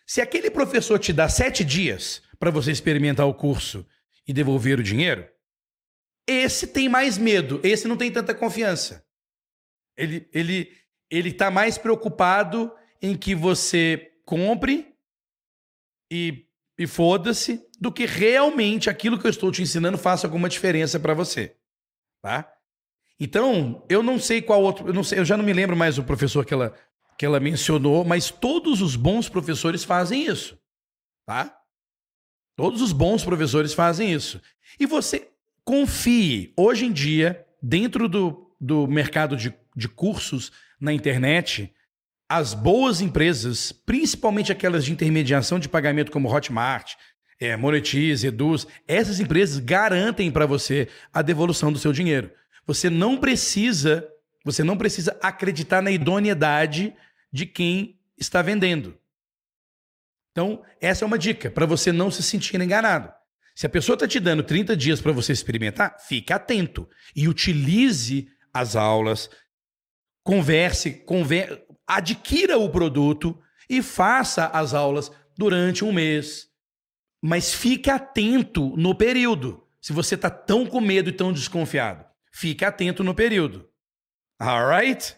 Se 0.06 0.20
aquele 0.20 0.50
professor 0.50 0.98
te 0.98 1.12
dá 1.12 1.28
sete 1.28 1.64
dias 1.64 2.22
para 2.38 2.50
você 2.50 2.70
experimentar 2.70 3.26
o 3.26 3.34
curso 3.34 3.86
e 4.26 4.32
devolver 4.32 4.78
o 4.78 4.82
dinheiro, 4.82 5.26
esse 6.28 6.66
tem 6.66 6.88
mais 6.88 7.16
medo, 7.16 7.58
esse 7.64 7.88
não 7.88 7.96
tem 7.96 8.12
tanta 8.12 8.34
confiança. 8.34 9.04
Ele 9.96 10.28
ele 10.32 10.76
ele 11.10 11.30
está 11.30 11.50
mais 11.50 11.78
preocupado 11.78 12.70
em 13.00 13.16
que 13.16 13.34
você 13.34 14.12
compre 14.26 14.94
e, 16.10 16.46
e 16.78 16.86
foda-se 16.86 17.66
do 17.80 17.90
que 17.90 18.04
realmente 18.04 18.90
aquilo 18.90 19.18
que 19.18 19.26
eu 19.26 19.30
estou 19.30 19.50
te 19.50 19.62
ensinando 19.62 19.96
faça 19.96 20.26
alguma 20.26 20.50
diferença 20.50 21.00
para 21.00 21.14
você, 21.14 21.56
tá? 22.22 22.52
Então, 23.18 23.84
eu 23.88 24.02
não 24.02 24.18
sei 24.18 24.42
qual 24.42 24.62
outro, 24.62 24.86
eu 24.86 24.92
não 24.92 25.02
sei, 25.02 25.18
eu 25.18 25.24
já 25.24 25.36
não 25.36 25.44
me 25.44 25.52
lembro 25.52 25.76
mais 25.76 25.96
o 25.96 26.04
professor 26.04 26.44
que 26.44 26.52
ela 26.52 26.74
que 27.16 27.26
ela 27.26 27.40
mencionou, 27.40 28.04
mas 28.04 28.30
todos 28.30 28.80
os 28.80 28.94
bons 28.94 29.28
professores 29.28 29.82
fazem 29.82 30.24
isso, 30.26 30.56
tá? 31.26 31.60
Todos 32.56 32.80
os 32.80 32.92
bons 32.92 33.24
professores 33.24 33.74
fazem 33.74 34.12
isso. 34.12 34.40
E 34.78 34.86
você 34.86 35.28
confie, 35.68 36.50
hoje 36.56 36.86
em 36.86 36.92
dia, 36.92 37.44
dentro 37.62 38.08
do, 38.08 38.50
do 38.58 38.86
mercado 38.86 39.36
de, 39.36 39.54
de 39.76 39.86
cursos 39.86 40.50
na 40.80 40.94
internet, 40.94 41.70
as 42.26 42.54
boas 42.54 43.02
empresas, 43.02 43.70
principalmente 43.70 44.50
aquelas 44.50 44.82
de 44.82 44.92
intermediação 44.92 45.58
de 45.58 45.68
pagamento 45.68 46.10
como 46.10 46.34
Hotmart, 46.34 46.94
é, 47.38 47.54
Monetize, 47.54 48.26
Eduz, 48.26 48.66
essas 48.86 49.20
empresas 49.20 49.58
garantem 49.58 50.30
para 50.30 50.46
você 50.46 50.88
a 51.12 51.20
devolução 51.20 51.70
do 51.70 51.78
seu 51.78 51.92
dinheiro. 51.92 52.30
Você 52.66 52.88
não 52.88 53.18
precisa, 53.18 54.08
você 54.42 54.64
não 54.64 54.78
precisa 54.78 55.18
acreditar 55.22 55.82
na 55.82 55.90
idoneidade 55.90 56.94
de 57.30 57.44
quem 57.44 58.00
está 58.16 58.40
vendendo. 58.40 58.96
Então, 60.32 60.62
essa 60.80 61.04
é 61.04 61.06
uma 61.06 61.18
dica 61.18 61.50
para 61.50 61.66
você 61.66 61.92
não 61.92 62.10
se 62.10 62.22
sentir 62.22 62.58
enganado. 62.58 63.17
Se 63.58 63.66
a 63.66 63.68
pessoa 63.68 63.94
está 63.94 64.06
te 64.06 64.20
dando 64.20 64.44
30 64.44 64.76
dias 64.76 65.00
para 65.00 65.10
você 65.10 65.32
experimentar, 65.32 65.96
fique 65.98 66.32
atento 66.32 66.88
e 67.16 67.26
utilize 67.26 68.28
as 68.54 68.76
aulas, 68.76 69.28
converse, 70.22 71.04
conver... 71.04 71.66
adquira 71.84 72.56
o 72.56 72.70
produto 72.70 73.36
e 73.68 73.82
faça 73.82 74.46
as 74.46 74.74
aulas 74.74 75.10
durante 75.36 75.84
um 75.84 75.92
mês. 75.92 76.46
Mas 77.20 77.52
fique 77.52 77.90
atento 77.90 78.76
no 78.76 78.94
período. 78.94 79.66
Se 79.80 79.92
você 79.92 80.14
está 80.14 80.30
tão 80.30 80.64
com 80.64 80.80
medo 80.80 81.08
e 81.08 81.12
tão 81.12 81.32
desconfiado, 81.32 82.04
fique 82.30 82.64
atento 82.64 83.02
no 83.02 83.12
período. 83.12 83.68
Alright? 84.40 85.16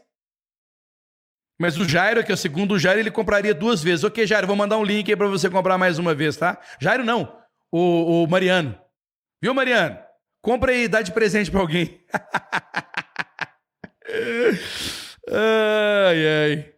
Mas 1.59 1.76
o 1.76 1.86
Jairo, 1.86 2.24
que 2.24 2.32
é 2.32 2.34
o 2.34 2.38
segundo, 2.38 2.72
o 2.72 2.78
Jairo 2.78 3.01
ele 3.01 3.11
compraria 3.11 3.53
duas 3.53 3.82
vezes. 3.82 4.03
Ok, 4.03 4.26
Jairo, 4.26 4.47
vou 4.47 4.57
mandar 4.57 4.78
um 4.78 4.84
link 4.84 5.11
aí 5.11 5.14
pra 5.14 5.28
você 5.28 5.51
comprar 5.51 5.76
mais 5.76 5.99
uma 5.99 6.14
vez, 6.14 6.38
tá? 6.38 6.59
Jairo 6.80 7.05
não, 7.05 7.38
o, 7.71 8.25
o 8.25 8.27
Mariano. 8.27 8.79
Viu, 9.43 9.55
Mariano? 9.55 9.99
Compra 10.43 10.73
aí, 10.73 10.89
dá 10.89 11.03
de 11.03 11.12
presente 11.12 11.51
pra 11.51 11.61
alguém. 11.61 12.01
ai, 15.31 16.27
ai. 16.27 16.75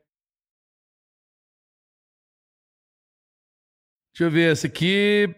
Deixa 4.13 4.25
eu 4.25 4.31
ver 4.31 4.53
essa 4.53 4.67
aqui. 4.67 5.29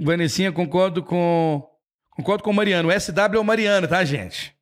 Vanessinha, 0.00 0.50
concordo 0.50 1.02
com. 1.02 1.62
Concordo 2.10 2.42
com 2.42 2.50
o 2.50 2.54
Mariano. 2.54 2.88
O 2.88 3.00
SW 3.00 3.36
é 3.36 3.38
o 3.38 3.44
Mariano, 3.44 3.86
tá, 3.86 4.04
gente? 4.04 4.54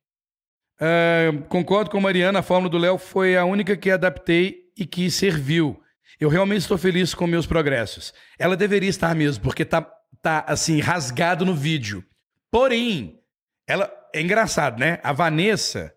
Concordo 1.49 1.89
com 1.89 1.97
o 1.97 2.01
Mariano. 2.01 2.37
A 2.37 2.43
fórmula 2.43 2.69
do 2.69 2.77
Léo 2.77 2.97
foi 2.97 3.35
a 3.35 3.45
única 3.45 3.75
que 3.75 3.89
adaptei 3.89 4.71
e 4.77 4.85
que 4.85 5.09
serviu. 5.09 5.79
Eu 6.19 6.29
realmente 6.29 6.61
estou 6.61 6.77
feliz 6.77 7.13
com 7.13 7.25
meus 7.25 7.45
progressos. 7.45 8.13
Ela 8.37 8.55
deveria 8.55 8.89
estar 8.89 9.13
mesmo, 9.15 9.43
porque 9.43 9.65
tá, 9.65 9.81
tá 10.23 10.43
assim, 10.47 10.79
rasgado 10.79 11.45
no 11.45 11.53
vídeo. 11.53 12.03
Porém, 12.49 13.19
ela. 13.67 13.91
É 14.15 14.21
engraçado, 14.21 14.79
né? 14.79 14.99
A 15.03 15.11
Vanessa. 15.11 15.93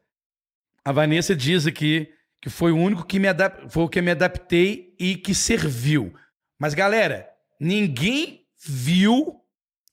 A 0.85 0.91
Vanessa 0.91 1.35
diz 1.35 1.67
aqui 1.67 2.11
que 2.41 2.49
foi 2.49 2.73
o 2.73 2.77
único 2.77 3.05
que 3.05 3.19
me 3.19 3.29
adap... 3.29 3.69
foi 3.69 3.83
o 3.83 3.89
que 3.89 4.01
me 4.01 4.11
adaptei 4.11 4.95
e 4.99 5.17
que 5.17 5.35
serviu. 5.35 6.15
Mas, 6.59 6.75
galera, 6.75 7.29
ninguém 7.61 8.47
viu 8.59 9.41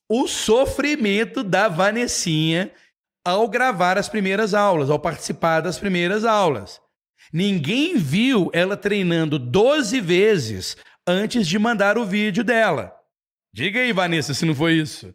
o 0.08 0.28
sofrimento 0.28 1.44
da 1.44 1.68
Vanessinha 1.68 2.72
ao 3.26 3.48
gravar 3.48 3.98
as 3.98 4.08
primeiras 4.08 4.54
aulas, 4.54 4.90
ao 4.90 5.00
participar 5.00 5.62
das 5.62 5.78
primeiras 5.78 6.24
aulas. 6.24 6.80
Ninguém 7.32 7.98
viu 7.98 8.50
ela 8.54 8.78
treinando 8.78 9.38
12 9.38 10.00
vezes 10.00 10.78
antes 11.06 11.48
de 11.48 11.60
mandar 11.60 11.98
o 11.98 12.06
vídeo 12.06 12.44
dela. 12.44 12.94
Diga 13.54 13.80
aí, 13.80 13.94
Vanessa, 13.94 14.34
se 14.34 14.46
não 14.46 14.56
foi 14.56 14.74
isso. 14.74 15.14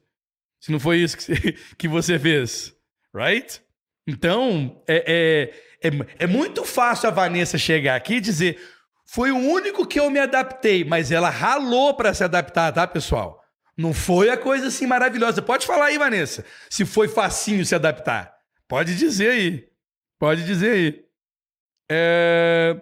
Se 0.61 0.70
não 0.70 0.78
foi 0.78 0.99
isso 0.99 1.16
que, 1.76 1.89
você 1.89 2.18
fez. 2.18 2.74
Right? 3.14 3.61
Então, 4.07 4.80
é, 4.86 5.53
é, 5.82 5.89
é, 5.89 6.07
é 6.20 6.26
muito 6.26 6.64
fácil 6.64 7.09
a 7.09 7.12
Vanessa 7.12 7.59
chegar 7.59 7.97
aqui 7.97 8.14
e 8.14 8.20
dizer: 8.20 8.61
foi 9.07 9.32
o 9.32 9.36
único 9.39 9.86
que 9.86 9.99
eu 9.99 10.09
me 10.11 10.20
adaptei, 10.20 10.84
mas 10.84 11.11
ela 11.11 11.30
ralou 11.30 11.95
para 11.95 12.14
se 12.14 12.22
adaptar, 12.22 12.72
tá, 12.72 12.86
pessoal? 12.86 13.43
Não 13.76 13.93
foi 13.93 14.30
a 14.30 14.36
coisa 14.36 14.68
assim 14.68 14.86
maravilhosa. 14.86 15.43
Pode 15.43 15.66
falar 15.66 15.86
aí, 15.86 15.99
Vanessa, 15.99 16.45
se 16.70 16.84
foi 16.84 17.09
facinho 17.09 17.64
se 17.64 17.74
adaptar. 17.74 18.32
Pode 18.68 18.97
dizer 18.97 19.30
aí. 19.30 19.68
Pode 20.18 20.45
dizer 20.45 20.72
aí. 20.72 21.05
É... 21.91 22.80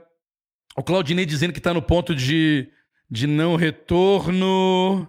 O 0.76 0.82
Claudinei 0.82 1.24
dizendo 1.24 1.52
que 1.52 1.60
está 1.60 1.72
no 1.72 1.80
ponto 1.80 2.14
de, 2.14 2.70
de 3.10 3.26
não 3.26 3.56
retorno. 3.56 5.08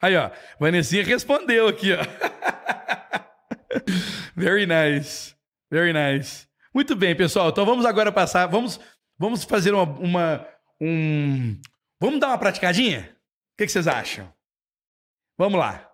Aí, 0.00 0.16
ó. 0.16 0.30
Vanessinha 0.58 1.04
respondeu 1.04 1.68
aqui, 1.68 1.92
ó. 1.92 1.98
Very 4.36 4.66
nice. 4.66 5.34
Very 5.70 5.92
nice. 5.92 6.46
Muito 6.74 6.94
bem, 6.94 7.16
pessoal. 7.16 7.48
Então 7.48 7.64
vamos 7.64 7.86
agora 7.86 8.12
passar. 8.12 8.46
Vamos, 8.46 8.78
vamos 9.18 9.44
fazer 9.44 9.72
uma, 9.72 9.84
uma 9.84 10.46
um. 10.80 11.58
Vamos 12.00 12.20
dar 12.20 12.28
uma 12.28 12.38
praticadinha? 12.38 13.16
O 13.54 13.56
que, 13.56 13.66
que 13.66 13.72
vocês 13.72 13.88
acham? 13.88 14.32
Vamos 15.38 15.58
lá. 15.58 15.90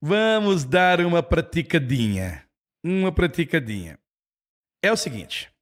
Vamos 0.00 0.64
dar 0.64 1.00
uma 1.00 1.22
praticadinha. 1.22 2.48
Uma 2.82 3.12
praticadinha. 3.12 3.98
É 4.82 4.90
o 4.90 4.96
seguinte. 4.96 5.52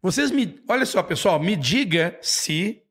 Vocês 0.00 0.30
me. 0.30 0.62
Olha 0.68 0.86
só, 0.86 1.02
pessoal, 1.02 1.38
me 1.38 1.56
diga 1.56 2.18
se. 2.22 2.82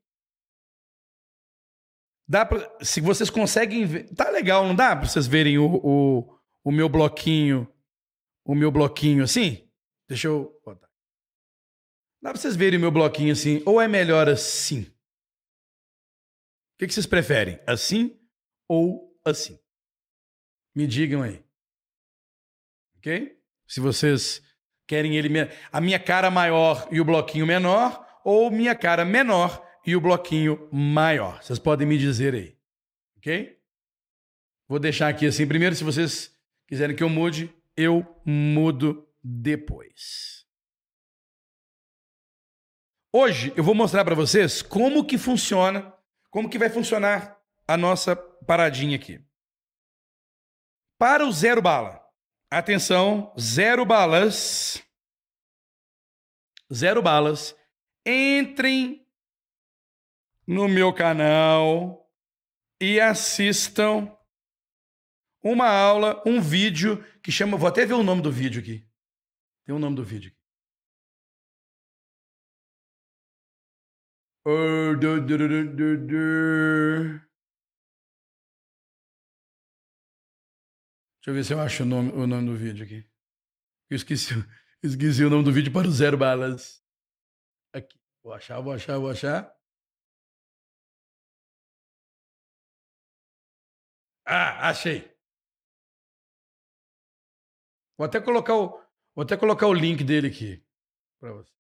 Dá 2.29 2.45
pra, 2.45 2.77
se 2.79 3.01
vocês 3.01 3.27
conseguem 3.31 3.87
ver. 3.87 4.13
Tá 4.13 4.29
legal, 4.29 4.63
não 4.63 4.75
dá 4.75 4.95
pra 4.95 5.07
vocês 5.07 5.25
verem 5.25 5.57
o, 5.57 5.65
o, 5.83 6.39
o 6.63 6.71
meu 6.71 6.87
bloquinho. 6.87 7.67
O 8.45 8.53
meu 8.53 8.71
bloquinho 8.71 9.23
assim? 9.23 9.67
Deixa 10.07 10.27
eu 10.27 10.61
botar. 10.63 10.87
Dá 12.21 12.29
pra 12.29 12.39
vocês 12.39 12.55
verem 12.55 12.77
o 12.77 12.81
meu 12.81 12.91
bloquinho 12.91 13.33
assim, 13.33 13.63
ou 13.65 13.81
é 13.81 13.87
melhor 13.87 14.29
assim? 14.29 14.81
O 14.81 16.77
que, 16.77 16.85
que 16.85 16.93
vocês 16.93 17.07
preferem? 17.07 17.59
Assim 17.65 18.15
ou 18.67 19.19
assim? 19.25 19.59
Me 20.75 20.85
digam 20.85 21.23
aí. 21.23 21.43
Ok? 22.97 23.41
Se 23.67 23.79
vocês 23.79 24.39
querem 24.87 25.17
ele. 25.17 25.29
A 25.71 25.81
minha 25.81 25.99
cara 25.99 26.29
maior 26.29 26.87
e 26.91 27.01
o 27.01 27.05
bloquinho 27.05 27.47
menor, 27.47 28.05
ou 28.23 28.51
minha 28.51 28.75
cara 28.75 29.03
menor 29.03 29.67
e 29.89 29.95
o 29.95 30.01
bloquinho 30.01 30.69
maior. 30.71 31.41
Vocês 31.41 31.57
podem 31.57 31.87
me 31.87 31.97
dizer 31.97 32.35
aí. 32.35 32.55
Ok? 33.17 33.59
Vou 34.67 34.77
deixar 34.77 35.07
aqui 35.07 35.25
assim. 35.25 35.47
Primeiro, 35.47 35.75
se 35.75 35.83
vocês 35.83 36.31
quiserem 36.67 36.95
que 36.95 37.01
eu 37.01 37.09
mude, 37.09 37.51
eu 37.75 38.05
mudo 38.23 39.09
depois. 39.23 40.45
Hoje 43.11 43.51
eu 43.57 43.63
vou 43.63 43.73
mostrar 43.73 44.05
para 44.05 44.13
vocês 44.13 44.61
como 44.61 45.03
que 45.03 45.17
funciona, 45.17 45.91
como 46.29 46.47
que 46.47 46.59
vai 46.59 46.69
funcionar 46.69 47.41
a 47.67 47.75
nossa 47.75 48.15
paradinha 48.15 48.95
aqui. 48.95 49.19
Para 50.99 51.25
o 51.25 51.31
zero 51.31 51.63
bala. 51.63 51.99
Atenção, 52.51 53.33
zero 53.39 53.83
balas. 53.87 54.83
Zero 56.71 57.01
balas. 57.01 57.55
Entrem 58.05 59.08
no 60.49 60.67
meu 60.67 60.91
canal 60.91 62.11
e 62.81 62.99
assistam 62.99 64.11
uma 65.43 65.67
aula, 65.67 66.23
um 66.25 66.41
vídeo 66.41 67.03
que 67.21 67.31
chama. 67.31 67.55
Vou 67.55 67.69
até 67.69 67.85
ver 67.85 67.93
o 67.93 68.01
nome 68.01 68.23
do 68.23 68.31
vídeo 68.31 68.59
aqui. 68.59 68.83
Tem 69.63 69.75
o 69.75 69.77
um 69.77 69.79
nome 69.79 69.95
do 69.95 70.03
vídeo. 70.03 70.35
Deixa 81.17 81.27
eu 81.27 81.33
ver 81.35 81.43
se 81.43 81.53
eu 81.53 81.59
acho 81.59 81.83
o 81.83 81.85
nome, 81.85 82.11
o 82.11 82.25
nome 82.25 82.47
do 82.47 82.57
vídeo 82.57 82.83
aqui. 82.83 83.07
Eu 83.87 83.97
esqueci, 83.97 84.33
esqueci 84.81 85.23
o 85.23 85.29
nome 85.29 85.43
do 85.43 85.51
vídeo 85.51 85.71
para 85.71 85.87
o 85.87 85.91
Zero 85.91 86.17
Balas. 86.17 86.83
Aqui. 87.71 87.99
Vou 88.23 88.33
achar, 88.33 88.59
vou 88.61 88.73
achar, 88.73 88.97
vou 88.97 89.11
achar. 89.11 89.58
Ah, 94.31 94.69
achei. 94.69 95.11
Vou 97.97 98.05
até 98.05 98.21
colocar 98.21 98.55
o, 98.55 98.69
vou 99.15 99.23
até 99.25 99.35
colocar 99.37 99.67
o 99.67 99.73
link 99.73 100.03
dele 100.03 100.27
aqui 100.27 100.63
para 101.19 101.33
você. 101.33 101.51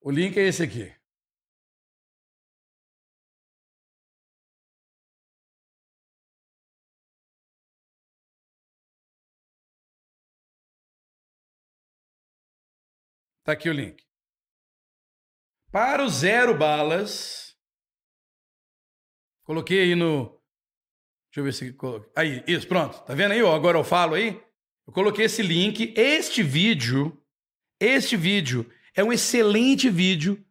O 0.00 0.10
link 0.10 0.36
é 0.36 0.42
esse 0.48 0.62
aqui. 0.62 0.92
Está 13.40 13.52
aqui 13.52 13.68
o 13.68 13.72
link. 13.72 14.04
Para 15.70 16.04
o 16.04 16.08
zero 16.08 16.56
balas, 16.56 17.41
coloquei 19.44 19.82
aí 19.82 19.94
no. 19.94 20.38
Deixa 21.30 21.38
eu 21.40 21.44
ver 21.44 21.52
se. 21.52 21.76
Aí, 22.16 22.42
isso, 22.46 22.66
pronto. 22.66 23.02
Tá 23.04 23.14
vendo 23.14 23.32
aí? 23.32 23.42
Ó, 23.42 23.54
agora 23.54 23.78
eu 23.78 23.84
falo 23.84 24.14
aí. 24.14 24.40
Eu 24.86 24.92
coloquei 24.92 25.24
esse 25.24 25.42
link. 25.42 25.94
Este 25.96 26.42
vídeo, 26.42 27.18
este 27.80 28.16
vídeo 28.16 28.70
é 28.94 29.02
um 29.02 29.12
excelente 29.12 29.88
vídeo 29.88 30.44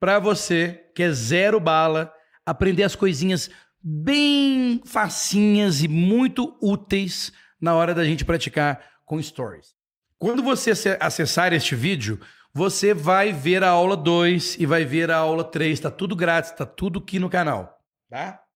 para 0.00 0.18
você 0.18 0.84
que 0.94 1.02
é 1.02 1.12
zero 1.12 1.58
bala, 1.58 2.12
aprender 2.44 2.82
as 2.82 2.94
coisinhas 2.94 3.50
bem 3.82 4.80
facinhas 4.84 5.82
e 5.82 5.88
muito 5.88 6.56
úteis 6.60 7.32
na 7.60 7.74
hora 7.74 7.94
da 7.94 8.04
gente 8.04 8.24
praticar 8.24 8.82
com 9.04 9.22
stories. 9.22 9.74
Quando 10.18 10.42
você 10.42 10.72
acessar 11.00 11.52
este 11.52 11.74
vídeo, 11.74 12.20
você 12.52 12.94
vai 12.94 13.32
ver 13.32 13.64
a 13.64 13.70
aula 13.70 13.96
2 13.96 14.58
e 14.58 14.66
vai 14.66 14.84
ver 14.84 15.10
a 15.10 15.16
aula 15.16 15.44
3, 15.44 15.80
tá 15.80 15.90
tudo 15.90 16.14
grátis, 16.14 16.52
tá 16.52 16.64
tudo 16.64 17.00
aqui 17.00 17.18
no 17.18 17.28
canal, 17.28 17.73
tá? 18.14 18.46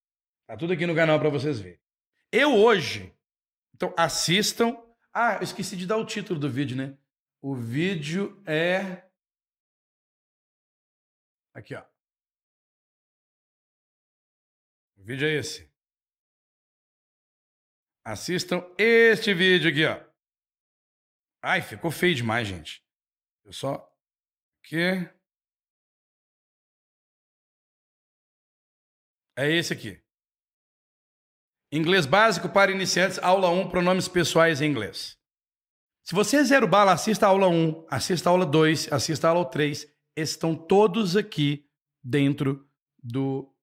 Tá 0.47 0.57
tudo 0.57 0.73
aqui 0.73 0.87
no 0.87 0.95
canal 0.95 1.19
para 1.19 1.29
vocês 1.29 1.59
verem. 1.59 1.81
Eu 2.31 2.55
hoje, 2.55 3.13
então 3.75 3.93
assistam. 3.97 4.77
Ah, 5.13 5.35
eu 5.35 5.43
esqueci 5.43 5.77
de 5.77 5.85
dar 5.85 5.97
o 5.97 6.07
título 6.07 6.39
do 6.39 6.49
vídeo, 6.49 6.77
né? 6.77 6.97
O 7.43 7.57
vídeo 7.57 8.41
é 8.47 9.09
Aqui, 11.53 11.75
ó. 11.75 11.85
O 14.97 15.03
vídeo 15.03 15.27
é 15.27 15.33
esse. 15.33 15.69
Assistam 18.05 18.65
este 18.79 19.35
vídeo 19.35 19.71
aqui, 19.71 19.85
ó. 19.85 20.09
Ai, 21.43 21.63
ficou 21.63 21.91
feio 21.91 22.15
demais, 22.15 22.47
gente. 22.47 22.87
Eu 23.45 23.53
só. 23.53 23.93
Que. 24.63 25.11
É 29.39 29.49
esse 29.49 29.73
aqui. 29.73 30.03
Inglês 31.71 32.07
básico 32.07 32.49
para 32.49 32.73
iniciantes, 32.73 33.21
aula 33.21 33.49
1, 33.49 33.71
pronomes 33.71 34.09
pessoais 34.09 34.61
em 34.61 34.69
inglês. 34.69 35.17
Se 36.05 36.13
você 36.13 36.39
é 36.39 36.43
zero 36.43 36.67
bala, 36.67 36.93
assista 36.93 37.27
a 37.27 37.29
aula 37.29 37.47
1, 37.47 37.87
assista 37.89 38.29
a 38.29 38.33
aula 38.33 38.45
2, 38.45 38.93
assista 38.93 39.29
a 39.29 39.31
aula 39.31 39.49
3. 39.49 39.87
Estão 40.17 40.57
todos 40.57 41.17
aqui 41.17 41.71
dentro 42.03 42.69
do 43.01 43.55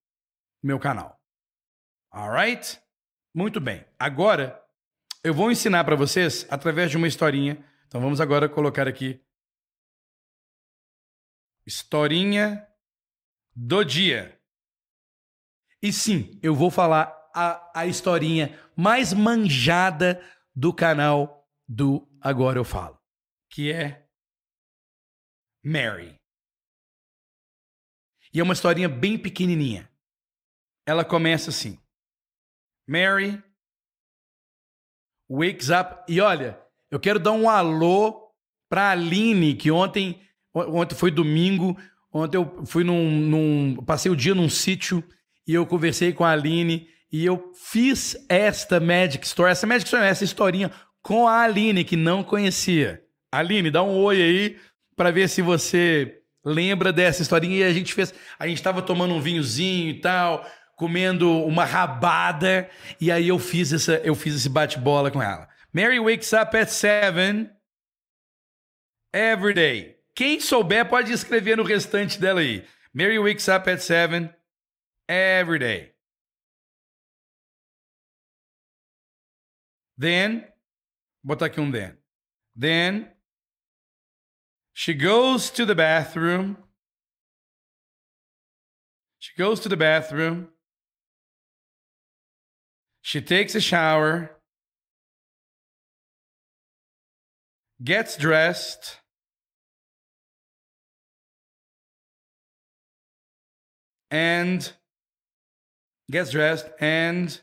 meu 0.63 0.79
canal. 0.79 1.21
Alright? 2.09 2.81
Muito 3.33 3.59
bem. 3.59 3.85
Agora, 3.99 4.63
eu 5.25 5.33
vou 5.33 5.51
ensinar 5.51 5.83
para 5.83 5.97
vocês 5.97 6.47
através 6.49 6.89
de 6.89 6.95
uma 6.95 7.07
historinha. 7.07 7.61
Então 7.85 7.99
vamos 7.99 8.21
agora 8.21 8.47
colocar 8.47 8.87
aqui. 8.87 9.21
Historinha 11.67 12.65
do 13.53 13.83
dia. 13.83 14.34
E 15.85 15.93
sim, 15.93 16.39
eu 16.41 16.55
vou 16.55 16.71
falar 16.71 17.15
a, 17.31 17.81
a 17.81 17.85
historinha 17.85 18.59
mais 18.75 19.13
manjada 19.13 20.19
do 20.55 20.73
canal 20.73 21.47
do 21.67 22.09
Agora 22.19 22.57
Eu 22.57 22.63
Falo, 22.63 22.99
que 23.51 23.71
é 23.71 24.03
Mary. 25.63 26.15
E 28.33 28.39
é 28.39 28.43
uma 28.43 28.53
historinha 28.53 28.89
bem 28.89 29.15
pequenininha. 29.15 29.87
Ela 30.87 31.05
começa 31.05 31.51
assim: 31.51 31.79
Mary 32.89 33.39
wakes 35.29 35.69
up. 35.69 36.03
E 36.11 36.19
olha, 36.19 36.59
eu 36.89 36.99
quero 36.99 37.19
dar 37.19 37.33
um 37.33 37.47
alô 37.47 38.33
pra 38.67 38.89
Aline, 38.89 39.55
que 39.55 39.69
ontem, 39.69 40.19
ontem 40.51 40.95
foi 40.95 41.11
domingo, 41.11 41.77
ontem 42.11 42.37
eu 42.37 42.65
fui 42.65 42.83
num, 42.83 43.07
num 43.07 43.85
passei 43.85 44.11
o 44.11 44.15
dia 44.15 44.33
num 44.33 44.49
sítio 44.49 45.07
e 45.47 45.53
eu 45.53 45.65
conversei 45.65 46.13
com 46.13 46.23
a 46.23 46.31
Aline 46.31 46.87
e 47.11 47.25
eu 47.25 47.51
fiz 47.53 48.17
esta 48.27 48.79
Magic 48.79 49.25
Story, 49.25 49.51
essa 49.51 49.67
Magic 49.67 49.85
Story, 49.85 50.05
essa 50.05 50.23
historinha 50.23 50.71
com 51.01 51.27
a 51.27 51.43
Aline, 51.43 51.83
que 51.83 51.95
não 51.95 52.23
conhecia. 52.23 53.01
Aline, 53.31 53.69
dá 53.69 53.83
um 53.83 53.95
oi 53.95 54.21
aí 54.21 54.57
para 54.95 55.11
ver 55.11 55.29
se 55.29 55.41
você 55.41 56.19
lembra 56.43 56.91
dessa 56.91 57.21
historinha. 57.21 57.57
E 57.57 57.63
a 57.63 57.73
gente 57.73 57.93
fez, 57.93 58.13
a 58.39 58.47
gente 58.47 58.57
estava 58.57 58.81
tomando 58.81 59.13
um 59.13 59.21
vinhozinho 59.21 59.89
e 59.89 60.01
tal, 60.01 60.45
comendo 60.75 61.31
uma 61.45 61.63
rabada, 61.63 62.69
e 62.99 63.11
aí 63.11 63.27
eu 63.27 63.39
fiz 63.39 63.71
essa, 63.71 63.95
eu 64.03 64.15
fiz 64.15 64.35
esse 64.35 64.49
bate-bola 64.49 65.11
com 65.11 65.21
ela. 65.21 65.47
Mary 65.73 65.99
wakes 65.99 66.33
up 66.33 66.55
at 66.57 66.69
seven 66.69 67.49
every 69.13 69.53
day. 69.53 69.95
Quem 70.15 70.39
souber 70.39 70.85
pode 70.85 71.11
escrever 71.11 71.57
no 71.57 71.63
restante 71.63 72.19
dela 72.19 72.39
aí. 72.39 72.63
Mary 72.93 73.19
wakes 73.19 73.47
up 73.47 73.69
at 73.69 73.79
seven 73.79 74.29
every 75.07 75.59
day. 75.59 75.91
Then, 79.97 80.45
aqui 81.29 81.61
um 81.61 81.71
then. 81.71 81.97
Then 82.55 83.09
she 84.73 84.93
goes 84.93 85.49
to 85.51 85.65
the 85.65 85.75
bathroom. 85.75 86.57
She 89.19 89.31
goes 89.37 89.59
to 89.61 89.69
the 89.69 89.77
bathroom. 89.77 90.49
She 93.01 93.21
takes 93.21 93.55
a 93.55 93.61
shower, 93.61 94.31
gets 97.83 98.17
dressed, 98.17 98.99
and 104.09 104.73
gets 106.09 106.31
dressed 106.31 106.69
and 106.79 107.39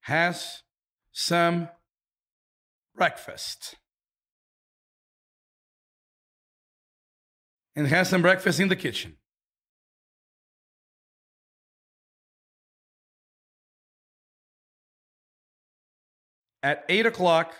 has 0.00 0.62
some 1.12 1.68
breakfast. 2.94 3.76
And 7.74 7.86
has 7.88 8.08
some 8.08 8.22
breakfast 8.22 8.58
in 8.58 8.68
the 8.68 8.76
kitchen. 8.76 9.16
At 16.62 16.84
eight 16.88 17.06
o'clock, 17.06 17.54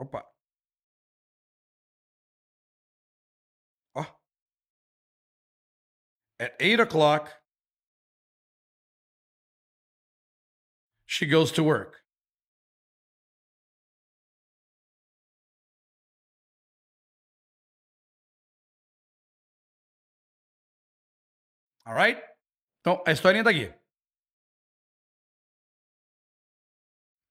opa. 0.00 0.22
At 6.42 6.56
eight 6.58 6.80
o'clock, 6.80 7.30
she 11.06 11.24
goes 11.24 11.52
to 11.52 11.62
work. 11.62 11.98
All 21.86 21.94
right? 21.94 22.18
Então, 22.80 23.04
a 23.06 23.12
historinha 23.12 23.44
tá 23.44 23.50
aqui. 23.50 23.72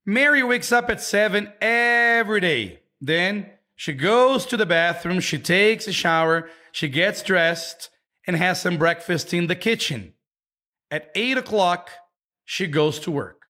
Mary 0.06 0.42
wakes 0.42 0.72
up 0.72 0.90
at 0.90 1.02
7 1.02 1.52
every 1.60 2.40
day. 2.40 2.80
Then 3.02 3.52
she 3.76 3.92
goes 3.92 4.46
to 4.46 4.56
the 4.56 4.66
bathroom, 4.66 5.20
she 5.20 5.38
takes 5.38 5.86
a 5.86 5.92
shower, 5.92 6.50
she 6.72 6.88
gets 6.88 7.22
dressed, 7.22 7.90
and 8.28 8.36
has 8.36 8.62
some 8.62 8.78
breakfast 8.78 9.34
in 9.34 9.48
the 9.48 9.56
kitchen. 9.56 10.14
At 10.90 11.10
8 11.16 11.38
o'clock, 11.38 11.90
she 12.46 12.68
goes 12.68 13.00
to 13.00 13.12
work. 13.12 13.48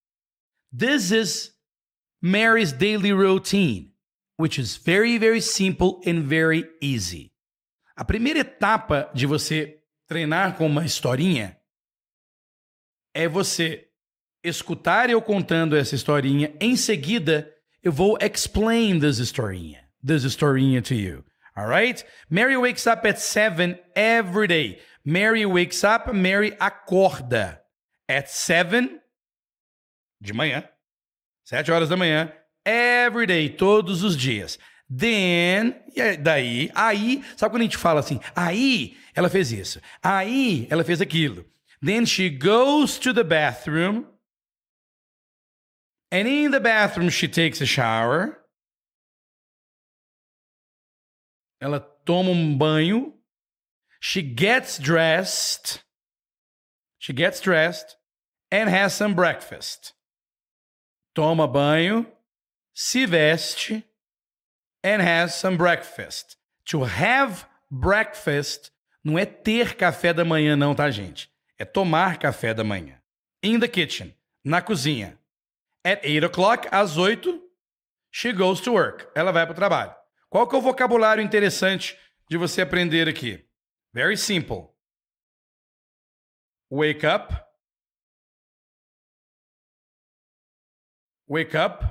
This 0.72 1.12
is 1.12 1.52
Mary's 2.22 2.72
daily 2.72 3.12
routine, 3.12 3.92
which 4.38 4.60
is 4.60 4.78
very, 4.78 5.18
very 5.18 5.42
simple 5.42 6.02
and 6.06 6.24
very 6.24 6.66
easy. 6.82 7.32
A 7.98 8.06
primeira 8.06 8.40
etapa 8.40 9.10
de 9.14 9.26
você 9.26 9.80
treinar 10.08 10.58
com 10.58 10.66
uma 10.66 10.86
historinha 10.86 11.58
é 13.14 13.28
você 13.28 13.88
escutar 14.44 15.10
eu 15.10 15.22
contando 15.22 15.76
essa 15.76 15.96
historinha. 15.96 16.56
Em 16.60 16.76
seguida, 16.76 17.52
eu 17.84 17.92
vou 17.92 18.18
explain 18.22 19.00
this 19.00 19.20
historinha, 19.20 19.84
this 20.06 20.24
historinha 20.24 20.82
to 20.82 20.94
you. 20.94 21.24
All 21.56 21.68
right? 21.68 22.04
Mary 22.30 22.56
wakes 22.58 22.88
up 22.88 23.06
at 23.06 23.20
7 23.20 23.78
every 23.95 24.47
day. 24.47 24.80
Mary 25.04 25.45
wakes 25.45 25.84
up, 25.84 26.14
Mary 26.14 26.52
acorda 26.52 27.60
at 28.08 28.30
7 28.30 28.99
de 30.22 30.34
manhã, 30.34 30.64
7 31.45 31.72
horas 31.72 31.89
da 31.89 31.97
manhã, 31.97 32.32
every 32.66 33.26
day, 33.26 33.49
todos 33.49 34.04
os 34.04 34.16
dias. 34.16 34.60
Then, 34.88 35.76
e 35.95 36.18
daí, 36.18 36.70
aí, 36.76 37.24
sabe 37.36 37.54
quando 37.54 37.62
a 37.62 37.66
gente 37.66 37.78
fala 37.78 38.02
assim? 38.02 38.20
Aí 38.36 38.97
ela 39.16 39.30
fez 39.30 39.52
isso. 39.52 39.82
Aí 40.04 40.68
ela 40.70 40.84
fez 40.84 41.02
aquilo. 41.02 41.45
Then 41.84 42.06
she 42.06 42.30
goes 42.30 42.99
to 42.99 43.14
the 43.14 43.24
bathroom 43.24 44.06
And 46.12 46.28
in 46.28 46.52
the 46.52 46.60
bathroom, 46.60 47.10
she 47.10 47.28
takes 47.28 47.62
a 47.62 47.66
shower. 47.66 48.38
Ela 51.62 51.80
toma 51.80 52.32
um 52.32 52.57
banho. 52.57 53.14
She 54.01 54.24
gets 54.24 54.80
dressed. 54.80 55.84
She 56.97 57.14
gets 57.14 57.39
dressed 57.39 57.95
and 58.51 58.70
has 58.70 58.93
some 58.93 59.14
breakfast. 59.14 59.93
Toma 61.14 61.47
banho, 61.47 62.05
se 62.74 63.05
veste, 63.05 63.84
and 64.84 65.01
has 65.01 65.36
some 65.36 65.57
breakfast. 65.57 66.38
To 66.66 66.84
have 66.84 67.45
breakfast 67.70 68.72
não 69.03 69.18
é 69.18 69.26
ter 69.26 69.76
café 69.76 70.14
da 70.14 70.26
manhã, 70.26 70.55
não, 70.55 70.76
tá, 70.76 70.89
gente? 70.89 71.30
É 71.57 71.66
tomar 71.66 72.18
café 72.18 72.53
da 72.53 72.64
manhã. 72.64 72.99
In 73.43 73.59
the 73.59 73.68
kitchen, 73.68 74.16
na 74.43 74.62
cozinha. 74.62 75.18
At 75.84 76.05
8 76.05 76.26
o'clock, 76.26 76.68
às 76.72 76.97
8, 76.97 77.41
she 78.12 78.32
goes 78.32 78.62
to 78.62 78.74
work. 78.74 79.07
Ela 79.16 79.32
vai 79.32 79.45
para 79.45 79.53
o 79.53 79.55
trabalho. 79.55 79.95
Qual 80.32 80.48
que 80.48 80.56
é 80.56 80.58
o 80.58 80.62
vocabulário 80.62 81.22
interessante 81.22 82.00
de 82.30 82.38
você 82.38 82.62
aprender 82.62 83.10
aqui? 83.10 83.46
Very 83.94 84.16
simple. 84.18 84.70
Wake 86.72 87.06
up. 87.06 87.34
Wake 91.28 91.56
up. 91.58 91.84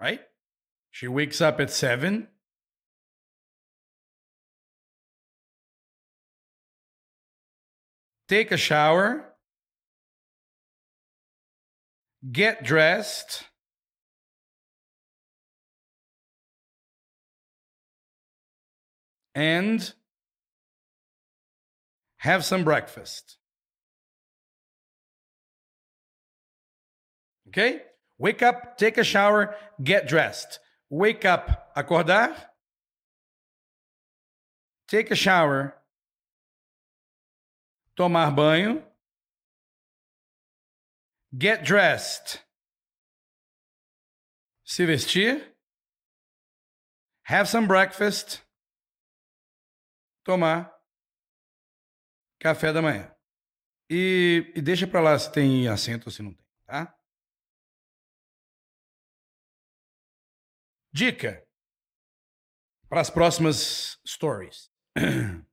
Right? 0.00 0.24
She 0.90 1.06
wakes 1.06 1.42
up 1.42 1.60
at 1.60 1.70
7. 1.70 2.26
Take 8.26 8.54
a 8.54 8.56
shower. 8.56 9.34
get 12.32 12.64
dressed. 12.64 13.44
And 19.34 19.92
have 22.18 22.44
some 22.44 22.64
breakfast. 22.64 23.38
Okay? 27.48 27.82
Wake 28.18 28.42
up, 28.42 28.78
take 28.78 28.96
a 28.98 29.04
shower, 29.04 29.56
get 29.82 30.06
dressed. 30.08 30.60
Wake 30.88 31.24
up, 31.24 31.74
acordar. 31.76 32.34
Take 34.88 35.10
a 35.10 35.16
shower, 35.16 35.74
tomar 37.96 38.30
banho. 38.30 38.82
Get 41.36 41.64
dressed, 41.64 42.40
se 44.64 44.86
vestir. 44.86 45.42
Have 47.24 47.48
some 47.48 47.66
breakfast, 47.66 48.42
tomar 50.24 50.74
café 52.40 52.72
da 52.72 52.82
manhã. 52.82 53.14
E, 53.90 54.52
e 54.56 54.62
deixa 54.62 54.86
para 54.86 55.00
lá 55.00 55.18
se 55.18 55.30
tem 55.30 55.68
acento 55.68 56.08
ou 56.08 56.12
se 56.12 56.22
não 56.22 56.32
tem, 56.32 56.46
tá? 56.64 56.96
Dica 60.92 61.46
para 62.88 63.00
as 63.00 63.10
próximas 63.10 63.98
stories. 64.06 64.70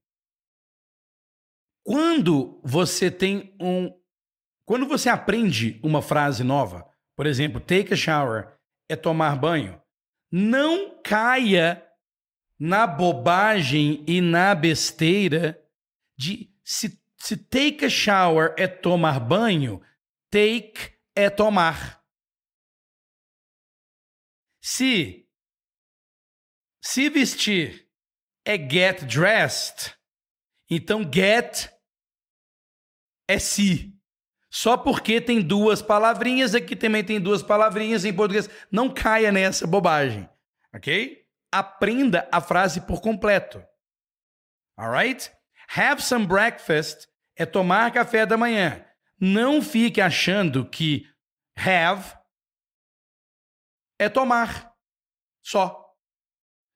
Quando 1.84 2.60
você 2.64 3.10
tem 3.10 3.56
um. 3.60 3.92
Quando 4.64 4.86
você 4.86 5.08
aprende 5.08 5.80
uma 5.82 6.00
frase 6.00 6.44
nova, 6.44 6.88
por 7.16 7.26
exemplo, 7.26 7.60
take 7.60 7.92
a 7.92 7.96
shower 7.96 8.56
é 8.88 8.94
tomar 8.94 9.36
banho, 9.36 9.82
não 10.30 11.02
caia 11.02 11.84
na 12.62 12.86
bobagem 12.86 14.04
e 14.06 14.20
na 14.20 14.54
besteira 14.54 15.60
de 16.16 16.48
se, 16.62 16.96
se 17.18 17.36
take 17.36 17.86
a 17.86 17.90
shower 17.90 18.54
é 18.56 18.68
tomar 18.68 19.18
banho, 19.18 19.82
take 20.30 20.96
é 21.12 21.28
tomar. 21.28 22.00
Se 24.62 25.28
se 26.80 27.10
vestir 27.10 27.90
é 28.44 28.56
get 28.56 29.06
dressed, 29.06 29.98
então 30.70 31.02
get 31.02 31.68
é 33.26 33.40
se. 33.40 33.92
Só 34.48 34.76
porque 34.76 35.20
tem 35.20 35.42
duas 35.42 35.82
palavrinhas, 35.82 36.54
aqui 36.54 36.76
também 36.76 37.02
tem 37.02 37.20
duas 37.20 37.42
palavrinhas 37.42 38.04
em 38.04 38.14
português. 38.14 38.48
Não 38.70 38.88
caia 38.88 39.32
nessa 39.32 39.66
bobagem, 39.66 40.30
ok? 40.72 41.21
Aprenda 41.52 42.26
a 42.32 42.40
frase 42.40 42.80
por 42.80 43.00
completo. 43.00 43.62
Alright? 44.76 45.30
Have 45.76 46.02
some 46.02 46.26
breakfast 46.26 47.06
é 47.36 47.46
tomar 47.46 47.92
café 47.92 48.26
da 48.26 48.36
manhã. 48.36 48.84
Não 49.20 49.62
fique 49.62 50.00
achando 50.00 50.68
que 50.68 51.06
have 51.56 52.16
é 53.98 54.08
tomar. 54.08 54.72
Só. 55.42 55.78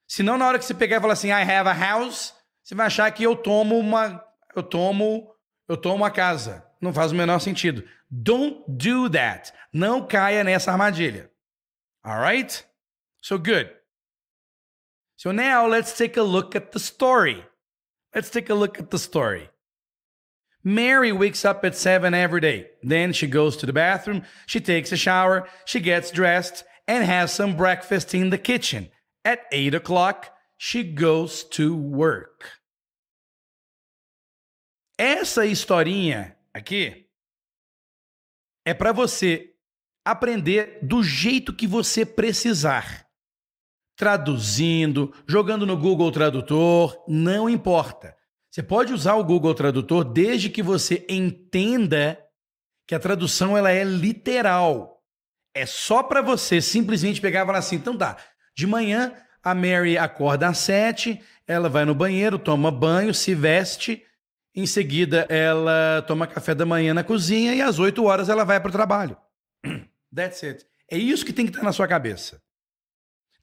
Senão, 0.08 0.38
na 0.38 0.46
hora 0.46 0.58
que 0.58 0.64
você 0.64 0.74
pegar 0.74 0.98
e 0.98 1.00
falar 1.00 1.14
assim, 1.14 1.28
I 1.28 1.42
have 1.42 1.68
a 1.68 1.72
house, 1.72 2.34
você 2.62 2.74
vai 2.74 2.86
achar 2.86 3.10
que 3.10 3.24
eu 3.24 3.34
tomo 3.34 3.78
uma. 3.78 4.24
Eu 4.54 4.62
tomo. 4.62 5.34
Eu 5.68 5.76
tomo 5.76 5.96
uma 5.96 6.10
casa. 6.10 6.64
Não 6.80 6.92
faz 6.92 7.10
o 7.10 7.14
menor 7.16 7.40
sentido. 7.40 7.88
Don't 8.08 8.64
do 8.68 9.10
that. 9.10 9.52
Não 9.72 10.06
caia 10.06 10.44
nessa 10.44 10.70
armadilha. 10.70 11.30
Alright? 12.04 12.64
So 13.20 13.38
good. 13.38 13.74
So 15.16 15.32
now 15.32 15.66
let's 15.66 15.96
take 15.96 16.16
a 16.16 16.22
look 16.22 16.54
at 16.54 16.72
the 16.72 16.78
story. 16.78 17.44
Let's 18.14 18.30
take 18.30 18.50
a 18.50 18.54
look 18.54 18.78
at 18.78 18.90
the 18.90 18.98
story. 18.98 19.48
Mary 20.62 21.12
wakes 21.12 21.44
up 21.44 21.64
at 21.64 21.76
7 21.76 22.12
every 22.12 22.40
day. 22.40 22.66
Then 22.82 23.12
she 23.12 23.26
goes 23.26 23.56
to 23.58 23.66
the 23.66 23.72
bathroom, 23.72 24.22
she 24.46 24.60
takes 24.60 24.90
a 24.90 24.96
shower, 24.96 25.48
she 25.64 25.80
gets 25.80 26.10
dressed, 26.10 26.64
and 26.88 27.04
has 27.04 27.32
some 27.32 27.56
breakfast 27.56 28.14
in 28.14 28.30
the 28.30 28.38
kitchen. 28.38 28.88
At 29.24 29.40
8 29.52 29.74
o'clock, 29.74 30.32
she 30.56 30.82
goes 30.82 31.44
to 31.50 31.76
work. 31.76 32.50
Essa 34.98 35.44
historinha 35.46 36.36
aqui 36.54 37.06
é 38.64 38.72
para 38.72 38.92
você 38.92 39.54
aprender 40.04 40.80
do 40.82 41.02
jeito 41.02 41.54
que 41.54 41.66
você 41.66 42.04
precisar. 42.04 43.05
Traduzindo, 43.96 45.12
jogando 45.26 45.66
no 45.66 45.76
Google 45.76 46.12
Tradutor, 46.12 47.02
não 47.08 47.48
importa. 47.48 48.14
Você 48.50 48.62
pode 48.62 48.92
usar 48.92 49.14
o 49.14 49.24
Google 49.24 49.54
Tradutor 49.54 50.04
desde 50.04 50.50
que 50.50 50.62
você 50.62 51.04
entenda 51.08 52.18
que 52.86 52.94
a 52.94 53.00
tradução 53.00 53.56
ela 53.56 53.70
é 53.70 53.82
literal. 53.84 55.02
É 55.54 55.66
só 55.66 56.02
para 56.02 56.22
você 56.22 56.60
simplesmente 56.60 57.20
pegar 57.20 57.42
e 57.42 57.46
falar 57.46 57.58
assim, 57.58 57.76
então 57.76 57.96
tá, 57.96 58.16
de 58.56 58.66
manhã, 58.66 59.12
a 59.42 59.54
Mary 59.54 59.96
acorda 59.96 60.48
às 60.48 60.58
sete, 60.58 61.20
ela 61.46 61.68
vai 61.68 61.84
no 61.84 61.94
banheiro, 61.94 62.38
toma 62.38 62.70
banho, 62.70 63.14
se 63.14 63.34
veste. 63.34 64.02
Em 64.54 64.66
seguida, 64.66 65.26
ela 65.28 66.02
toma 66.06 66.26
café 66.26 66.54
da 66.54 66.64
manhã 66.64 66.94
na 66.94 67.04
cozinha 67.04 67.54
e 67.54 67.60
às 67.60 67.78
oito 67.78 68.04
horas 68.04 68.28
ela 68.28 68.44
vai 68.44 68.58
para 68.58 68.70
o 68.70 68.72
trabalho. 68.72 69.16
That's 70.14 70.42
it. 70.44 70.66
É 70.90 70.96
isso 70.96 71.24
que 71.24 71.32
tem 71.32 71.44
que 71.44 71.52
estar 71.52 71.62
na 71.62 71.72
sua 71.72 71.86
cabeça. 71.86 72.40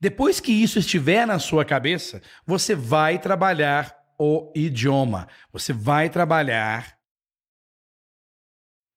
Depois 0.03 0.41
que 0.41 0.51
isso 0.51 0.79
estiver 0.79 1.25
na 1.25 1.39
sua 1.39 1.63
cabeça, 1.63 2.21
você 2.45 2.75
vai 2.75 3.17
trabalhar 3.17 3.97
o 4.19 4.51
idioma. 4.53 5.29
Você 5.53 5.71
vai 5.71 6.09
trabalhar 6.09 6.99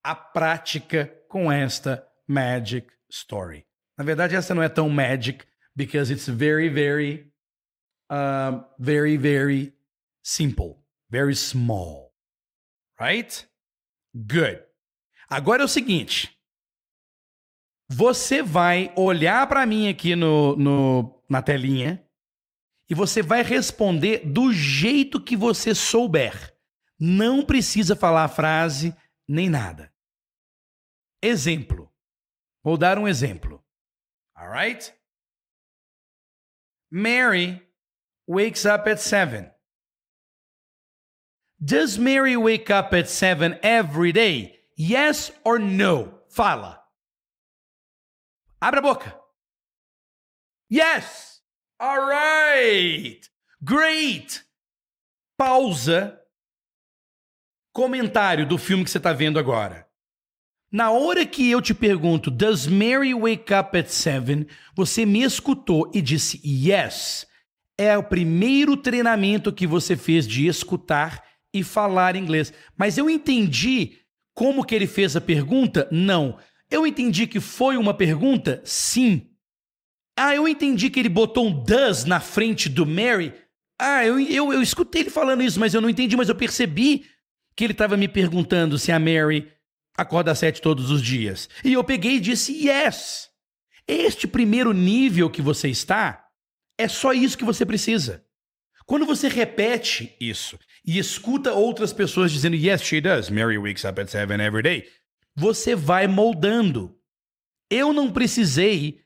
a 0.02 0.16
prática 0.16 1.06
com 1.28 1.52
esta 1.52 2.04
magic 2.26 2.88
story. 3.08 3.64
Na 3.96 4.02
verdade, 4.02 4.34
essa 4.34 4.52
não 4.52 4.64
é 4.64 4.68
tão 4.68 4.90
magic, 4.90 5.46
because 5.76 6.12
it's 6.12 6.26
very, 6.26 6.68
very, 6.68 7.32
uh, 8.10 8.64
very, 8.76 9.16
very 9.16 9.78
simple, 10.24 10.84
very 11.08 11.36
small. 11.36 12.12
Right? 13.00 13.48
Good. 14.12 14.60
Agora 15.30 15.62
é 15.62 15.66
o 15.66 15.68
seguinte. 15.68 16.35
Você 17.88 18.42
vai 18.42 18.92
olhar 18.96 19.46
para 19.46 19.64
mim 19.64 19.88
aqui 19.88 20.16
no, 20.16 20.56
no, 20.56 21.22
na 21.28 21.40
telinha 21.40 22.04
e 22.88 22.94
você 22.94 23.22
vai 23.22 23.42
responder 23.42 24.26
do 24.26 24.52
jeito 24.52 25.22
que 25.22 25.36
você 25.36 25.74
souber. 25.74 26.54
Não 26.98 27.44
precisa 27.44 27.94
falar 27.94 28.24
a 28.24 28.28
frase 28.28 28.94
nem 29.28 29.48
nada. 29.48 29.92
Exemplo. 31.22 31.92
Vou 32.62 32.76
dar 32.76 32.98
um 32.98 33.06
exemplo. 33.06 33.64
Alright? 34.36 34.92
Mary 36.90 37.62
wakes 38.26 38.64
up 38.64 38.88
at 38.88 39.00
7. 39.00 39.50
Does 41.58 41.96
Mary 41.96 42.36
wake 42.36 42.70
up 42.70 42.94
at 42.94 43.08
7 43.08 43.58
every 43.62 44.12
day? 44.12 44.60
Yes 44.76 45.32
or 45.44 45.58
no? 45.58 46.20
Fala. 46.28 46.85
Abra 48.60 48.80
a 48.80 48.82
boca. 48.82 49.20
Yes. 50.72 51.42
All 51.78 52.08
right. 52.08 53.20
Great. 53.62 54.42
Pausa. 55.36 56.18
Comentário 57.72 58.46
do 58.46 58.56
filme 58.56 58.84
que 58.84 58.90
você 58.90 58.98
está 58.98 59.12
vendo 59.12 59.38
agora. 59.38 59.86
Na 60.72 60.90
hora 60.90 61.24
que 61.24 61.50
eu 61.50 61.60
te 61.60 61.72
pergunto, 61.72 62.30
Does 62.30 62.66
Mary 62.66 63.14
wake 63.14 63.52
up 63.54 63.76
at 63.78 63.88
seven? 63.88 64.46
Você 64.74 65.06
me 65.06 65.22
escutou 65.22 65.90
e 65.94 66.02
disse 66.02 66.40
yes. 66.44 67.26
É 67.78 67.96
o 67.96 68.02
primeiro 68.02 68.76
treinamento 68.76 69.52
que 69.52 69.66
você 69.66 69.96
fez 69.96 70.26
de 70.26 70.46
escutar 70.46 71.22
e 71.52 71.62
falar 71.62 72.16
inglês. 72.16 72.52
Mas 72.76 72.98
eu 72.98 73.08
entendi 73.08 73.98
como 74.34 74.64
que 74.64 74.74
ele 74.74 74.86
fez 74.86 75.14
a 75.14 75.20
pergunta? 75.20 75.86
Não. 75.92 76.38
Eu 76.70 76.86
entendi 76.86 77.26
que 77.26 77.40
foi 77.40 77.76
uma 77.76 77.94
pergunta? 77.94 78.60
Sim. 78.64 79.30
Ah, 80.16 80.34
eu 80.34 80.48
entendi 80.48 80.90
que 80.90 80.98
ele 80.98 81.08
botou 81.08 81.46
um 81.46 81.64
does 81.64 82.04
na 82.04 82.20
frente 82.20 82.68
do 82.68 82.86
Mary. 82.86 83.34
Ah, 83.78 84.04
eu, 84.04 84.18
eu, 84.18 84.52
eu 84.52 84.62
escutei 84.62 85.02
ele 85.02 85.10
falando 85.10 85.42
isso, 85.42 85.60
mas 85.60 85.74
eu 85.74 85.80
não 85.80 85.90
entendi, 85.90 86.16
mas 86.16 86.28
eu 86.28 86.34
percebi 86.34 87.04
que 87.54 87.64
ele 87.64 87.72
estava 87.72 87.96
me 87.96 88.08
perguntando 88.08 88.78
se 88.78 88.90
a 88.90 88.98
Mary 88.98 89.52
acorda 89.96 90.32
às 90.32 90.38
sete 90.38 90.60
todos 90.60 90.90
os 90.90 91.02
dias. 91.02 91.48
E 91.64 91.72
eu 91.72 91.84
peguei 91.84 92.16
e 92.16 92.20
disse 92.20 92.52
yes. 92.66 93.28
Este 93.86 94.26
primeiro 94.26 94.72
nível 94.72 95.30
que 95.30 95.40
você 95.40 95.68
está, 95.68 96.26
é 96.78 96.88
só 96.88 97.12
isso 97.12 97.38
que 97.38 97.44
você 97.44 97.64
precisa. 97.64 98.24
Quando 98.84 99.06
você 99.06 99.28
repete 99.28 100.14
isso 100.20 100.58
e 100.84 100.98
escuta 100.98 101.52
outras 101.52 101.92
pessoas 101.92 102.30
dizendo 102.30 102.56
yes, 102.56 102.82
she 102.82 103.00
does, 103.00 103.28
Mary 103.30 103.58
wakes 103.58 103.84
up 103.84 104.00
at 104.00 104.08
seven 104.08 104.40
every 104.40 104.62
day, 104.62 104.86
você 105.36 105.76
vai 105.76 106.08
moldando. 106.08 106.98
Eu 107.70 107.92
não 107.92 108.10
precisei 108.10 109.04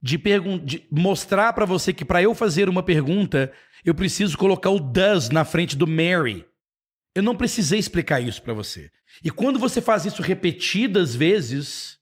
de, 0.00 0.16
de 0.64 0.88
mostrar 0.90 1.52
para 1.52 1.66
você 1.66 1.92
que 1.92 2.04
para 2.04 2.22
eu 2.22 2.34
fazer 2.34 2.68
uma 2.68 2.82
pergunta, 2.82 3.52
eu 3.84 3.94
preciso 3.94 4.38
colocar 4.38 4.70
o 4.70 4.78
does 4.78 5.28
na 5.28 5.44
frente 5.44 5.76
do 5.76 5.86
Mary. 5.86 6.48
Eu 7.14 7.22
não 7.22 7.36
precisei 7.36 7.78
explicar 7.78 8.20
isso 8.20 8.40
para 8.42 8.54
você. 8.54 8.90
E 9.24 9.30
quando 9.30 9.58
você 9.58 9.82
faz 9.82 10.06
isso 10.06 10.22
repetidas 10.22 11.14
vezes, 11.14 12.00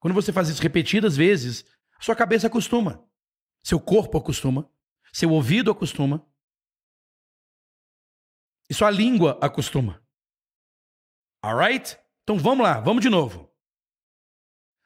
quando 0.00 0.14
você 0.14 0.32
faz 0.32 0.48
isso 0.48 0.62
repetidas 0.62 1.16
vezes, 1.16 1.64
sua 2.00 2.16
cabeça 2.16 2.46
acostuma, 2.46 3.04
seu 3.62 3.78
corpo 3.78 4.16
acostuma, 4.16 4.68
seu 5.12 5.30
ouvido 5.30 5.70
acostuma, 5.70 6.26
e 8.68 8.74
sua 8.74 8.90
língua 8.90 9.38
acostuma. 9.40 10.02
Alright? 11.42 11.98
Então 12.28 12.38
vamos 12.38 12.62
lá, 12.62 12.78
vamos 12.78 13.00
de 13.00 13.08
novo. 13.08 13.50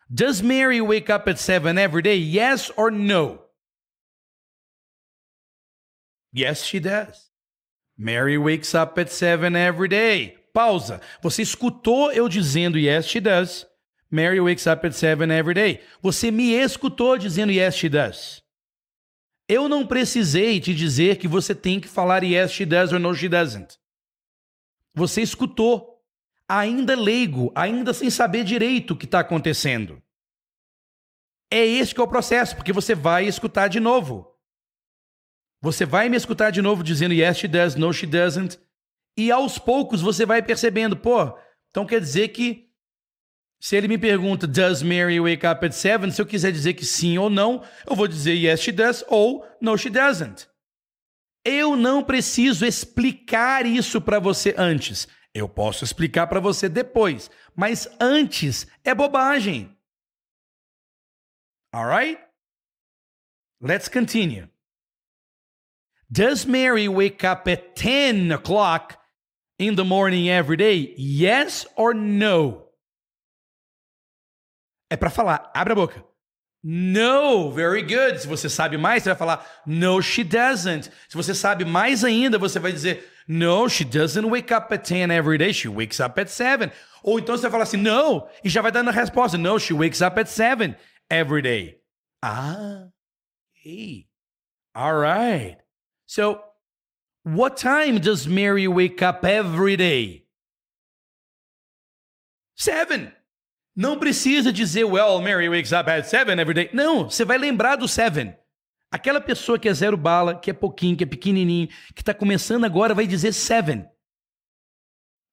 Does 0.09 0.41
Mary 0.41 0.81
wake 0.81 1.11
up 1.11 1.29
at 1.29 1.41
7 1.41 1.77
every 1.77 2.01
day? 2.01 2.17
Yes 2.17 2.71
or 2.77 2.93
no? 2.93 3.41
Yes, 6.33 6.63
she 6.63 6.79
does. 6.79 7.33
Mary 7.99 8.39
wakes 8.39 8.77
up 8.77 8.97
at 8.97 9.11
7 9.11 9.57
every 9.57 9.89
day. 9.89 10.39
Pausa. 10.55 11.01
Você 11.21 11.43
escutou 11.43 12.13
eu 12.13 12.29
dizendo 12.29 12.79
yes, 12.79 13.07
she 13.07 13.19
does. 13.19 13.67
Mary 14.09 14.39
wakes 14.41 14.69
up 14.69 14.87
at 14.87 14.95
7 14.95 15.29
every 15.33 15.55
day. 15.55 15.81
Você 16.01 16.31
me 16.31 16.53
escutou 16.53 17.19
dizendo 17.19 17.51
yes, 17.51 17.75
she 17.75 17.89
does. 17.89 18.41
Eu 19.49 19.69
não 19.69 19.85
precisei 19.85 20.61
te 20.61 20.73
dizer 20.73 21.17
que 21.17 21.27
você 21.27 21.57
tem 21.57 21.81
que 21.81 21.89
falar 21.89 22.23
yes, 22.23 22.53
she 22.53 22.65
does 22.65 22.93
or 22.93 23.01
no, 23.01 23.13
she 23.13 23.29
doesn't. 23.29 23.81
Você 24.95 25.23
escutou, 25.23 25.92
ainda 26.49 26.95
leigo, 26.95 27.53
ainda 27.55 27.93
sem 27.95 28.11
saber 28.11 28.45
direito 28.45 28.93
o 28.93 28.97
que 28.97 29.05
está 29.05 29.21
acontecendo. 29.21 30.03
É 31.51 31.65
esse 31.65 31.95
que 31.95 32.01
é 32.01 32.05
o 32.05 32.09
processo, 32.09 32.57
porque 32.57 32.73
você 32.73 32.95
vai 32.95 33.27
escutar 33.27 33.69
de 33.69 33.79
novo. 33.79 34.33
Você 35.61 35.85
vai 35.85 36.09
me 36.09 36.17
escutar 36.17 36.51
de 36.51 36.61
novo 36.63 36.83
dizendo 36.83 37.15
yes, 37.15 37.39
she 37.39 37.47
does, 37.47 37.75
no, 37.75 37.93
she 37.93 38.07
doesn't. 38.07 38.59
E 39.17 39.31
aos 39.31 39.59
poucos 39.59 40.01
você 40.01 40.25
vai 40.25 40.43
percebendo, 40.43 40.97
pô, 40.97 41.39
então 41.71 41.87
quer 41.87 42.01
dizer 42.01 42.29
que 42.29 42.73
se 43.61 43.77
ele 43.77 43.87
me 43.87 43.97
pergunta, 43.97 44.45
does 44.45 44.83
Mary 44.83 45.21
wake 45.21 45.47
up 45.47 45.65
at 45.65 45.73
seven? 45.73 46.11
Se 46.11 46.21
eu 46.21 46.27
quiser 46.27 46.51
dizer 46.51 46.75
que 46.75 46.85
sim 46.85 47.17
ou 47.17 47.31
não, 47.31 47.63
eu 47.89 47.95
vou 47.95 48.09
dizer 48.09 48.33
yes, 48.33 48.61
she 48.61 48.73
does 48.73 49.05
ou 49.07 49.47
no, 49.61 49.79
she 49.79 49.89
doesn't. 49.89 50.49
Eu 51.45 51.77
não 51.77 52.03
preciso 52.03 52.67
explicar 52.67 53.65
isso 53.65 54.01
para 54.01 54.19
você 54.19 54.55
antes. 54.57 55.07
Eu 55.35 55.49
posso 55.49 55.85
explicar 55.85 56.27
para 56.27 56.41
você 56.41 56.69
depois, 56.69 57.31
mas 57.57 57.89
antes 58.01 58.67
é 58.85 58.95
bobagem. 58.95 59.77
Alright? 61.75 62.23
Let's 63.61 63.89
continue. 63.89 64.49
Does 66.11 66.45
Mary 66.45 66.89
wake 66.89 67.25
up 67.25 67.49
at 67.49 67.75
10 67.75 68.33
o'clock 68.33 68.99
in 69.59 69.77
the 69.77 69.85
morning 69.85 70.29
every 70.29 70.59
day? 70.59 70.95
Yes 70.99 71.67
or 71.77 71.95
no? 71.95 72.69
É 74.91 74.97
para 74.97 75.09
falar, 75.09 75.51
abre 75.55 75.73
a 75.73 75.77
boca. 75.77 76.05
No, 76.63 77.51
very 77.51 77.83
good. 77.83 78.21
Se 78.21 78.27
você 78.27 78.49
sabe 78.51 78.77
mais, 78.77 79.03
você 79.03 79.09
vai 79.09 79.19
falar 79.19 79.63
no, 79.67 80.03
she 80.03 80.23
doesn't. 80.23 80.91
Se 81.09 81.17
você 81.17 81.35
sabe 81.35 81.65
mais 81.65 82.05
ainda, 82.05 82.39
você 82.39 82.59
vai 82.59 82.73
dizer 82.73 83.12
no, 83.29 83.69
she 83.69 83.85
doesn't 83.85 84.29
wake 84.29 84.53
up 84.53 84.73
at 84.73 84.85
10 84.85 85.11
every 85.11 85.39
day. 85.39 85.53
She 85.53 85.69
wakes 85.69 86.01
up 86.01 86.19
at 86.19 86.29
7. 86.29 86.71
Ou 87.03 87.19
então 87.19 87.37
você 87.37 87.43
vai 87.43 87.51
falar 87.51 87.65
assim, 87.65 87.77
no, 87.77 88.27
e 88.45 88.49
já 88.49 88.63
vai 88.63 88.73
dando 88.73 88.89
a 88.89 88.93
resposta. 88.93 89.39
No, 89.39 89.59
she 89.59 89.73
wakes 89.73 90.01
up 90.01 90.19
at 90.19 90.29
7 90.29 90.77
every 91.11 91.43
day. 91.43 91.79
Ah, 92.23 92.89
hey. 93.53 94.07
All 94.75 94.95
right. 94.95 95.59
So, 96.07 96.43
what 97.25 97.57
time 97.57 97.99
does 97.99 98.27
Mary 98.27 98.69
wake 98.69 99.03
up 99.03 99.25
every 99.25 99.77
day? 99.77 100.27
Seven. 102.57 103.13
Não 103.75 103.99
precisa 103.99 104.53
dizer, 104.53 104.85
well, 104.85 105.21
Mary 105.21 105.49
wakes 105.49 105.73
up 105.73 105.89
at 105.89 106.07
seven 106.07 106.39
every 106.39 106.55
day. 106.55 106.71
Não, 106.73 107.09
você 107.09 107.25
vai 107.25 107.39
lembrar 107.39 107.77
do 107.77 107.89
seven. 107.89 108.37
Aquela 108.93 109.23
pessoa 109.23 109.59
que 109.59 109.71
é 109.71 109.73
zero 109.73 109.97
bala, 109.97 110.39
que 110.39 110.51
é 110.51 110.55
pouquinho, 110.55 110.97
que 110.97 111.05
é 111.05 111.07
pequenininho, 111.07 111.69
que 111.95 112.03
está 112.03 112.13
começando 112.13 112.67
agora, 112.67 112.95
vai 112.95 113.07
dizer 113.07 113.33
seven. 113.33 113.89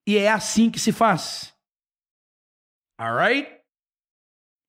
E 0.07 0.17
é 0.17 0.31
assim 0.31 0.71
que 0.71 0.79
se 0.79 0.93
faz. 0.93 1.53
Alright? 2.99 3.49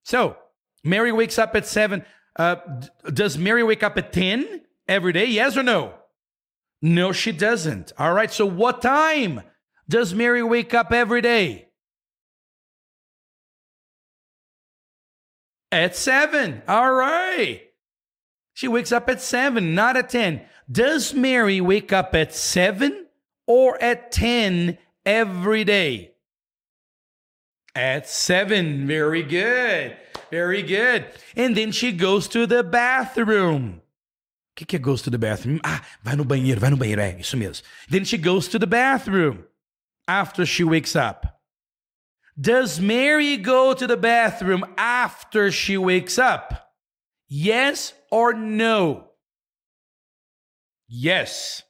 So, 0.05 0.37
Mary 0.85 1.13
wakes 1.13 1.39
up 1.39 1.57
at 1.57 1.67
seven. 1.67 2.05
Uh, 2.37 2.57
does 3.13 3.37
Mary 3.37 3.63
wake 3.63 3.85
up 3.85 3.97
at 3.97 4.13
10 4.13 4.63
every 4.89 5.13
day? 5.13 5.27
Yes 5.27 5.57
or 5.57 5.63
no? 5.63 5.95
No, 6.83 7.13
she 7.13 7.31
doesn't. 7.31 7.93
All 7.97 8.13
right, 8.13 8.33
so 8.33 8.45
what 8.45 8.83
time 8.83 9.43
does 9.89 10.15
Mary 10.15 10.43
wake 10.43 10.75
up 10.75 10.93
every 10.93 11.21
day? 11.21 11.69
At 15.71 15.95
seven. 15.95 16.63
All 16.67 16.93
right. 16.93 17.70
She 18.61 18.69
wakes 18.69 18.93
up 18.93 19.09
at 19.09 19.23
seven, 19.23 19.75
not 19.75 19.97
at 19.97 20.11
10. 20.11 20.43
Does 20.71 21.15
Mary 21.15 21.63
wake 21.63 21.95
up 21.95 22.15
at 22.15 22.35
seven 22.35 23.07
or 23.47 23.83
at 23.83 24.13
10 24.13 24.77
every 25.07 25.65
day? 25.65 26.13
At 27.75 28.07
seven. 28.07 28.87
Very 28.87 29.23
good. 29.23 29.97
Very 30.31 30.63
good. 30.63 31.07
And 31.35 31.57
then 31.57 31.73
she 31.73 31.91
goes 31.91 32.29
to 32.29 32.47
the 32.47 32.63
bathroom. 32.63 33.81
O 33.81 34.53
que, 34.55 34.67
que 34.67 34.79
é 34.79 34.83
goes 34.83 35.01
to 35.01 35.11
the 35.11 35.17
bathroom? 35.17 35.59
Ah, 35.65 35.83
vai 36.03 36.15
no 36.15 36.25
banheiro, 36.27 36.61
vai 36.61 36.69
no 36.69 36.77
banheiro. 36.77 37.01
É, 37.01 37.19
isso 37.19 37.39
mesmo. 37.39 37.65
Then 37.89 38.05
she 38.05 38.19
goes 38.19 38.47
to 38.49 38.59
the 38.59 38.67
bathroom 38.67 39.45
after 40.07 40.45
she 40.45 40.65
wakes 40.65 40.95
up. 40.95 41.27
Does 42.39 42.79
Mary 42.79 43.39
go 43.39 43.73
to 43.73 43.87
the 43.87 43.97
bathroom 43.97 44.67
after 44.77 45.51
she 45.51 45.79
wakes 45.79 46.19
up? 46.19 46.75
Yes 47.27 47.95
or 48.11 48.33
no? 48.35 49.11
Yes. 50.89 51.63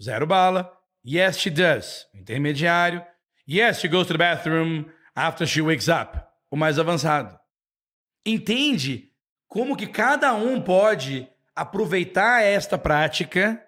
Zero 0.00 0.26
bala. 0.26 0.70
Yes, 1.02 1.38
she 1.38 1.50
does. 1.50 2.06
Intermediário. 2.14 3.04
Yes, 3.46 3.80
she 3.80 3.88
goes 3.88 4.06
to 4.06 4.12
the 4.14 4.18
bathroom 4.18 4.86
after 5.14 5.46
she 5.46 5.60
wakes 5.60 5.88
up. 5.88 6.16
O 6.50 6.56
mais 6.56 6.78
avançado. 6.78 7.38
Entende 8.26 9.12
como 9.48 9.76
que 9.76 9.86
cada 9.86 10.34
um 10.34 10.62
pode 10.62 11.28
aproveitar 11.54 12.42
esta 12.42 12.78
prática, 12.78 13.64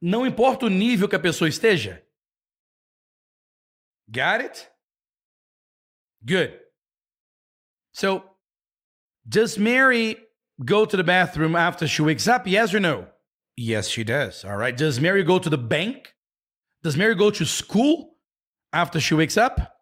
não 0.00 0.26
importa 0.26 0.66
o 0.66 0.70
nível 0.70 1.08
que 1.08 1.16
a 1.16 1.20
pessoa 1.20 1.48
esteja? 1.48 2.04
Got 4.08 4.44
it? 4.44 4.70
Good. 6.22 6.58
So, 7.92 8.22
does 9.24 9.58
Mary 9.58 10.16
go 10.64 10.84
to 10.84 10.96
the 10.96 11.04
bathroom 11.04 11.54
after 11.56 11.86
she 11.86 12.02
wakes 12.02 12.28
up? 12.28 12.46
Yes 12.46 12.74
or 12.74 12.80
no? 12.80 13.06
Yes, 13.56 13.88
she 13.88 14.04
does. 14.04 14.44
All 14.44 14.56
right. 14.56 14.76
Does 14.76 15.00
Mary 15.00 15.24
go 15.24 15.38
to 15.38 15.50
the 15.50 15.58
bank? 15.58 16.14
Does 16.82 16.96
Mary 16.96 17.14
go 17.14 17.30
to 17.30 17.44
school 17.44 18.16
after 18.72 19.00
she 19.00 19.14
wakes 19.14 19.36
up? 19.36 19.76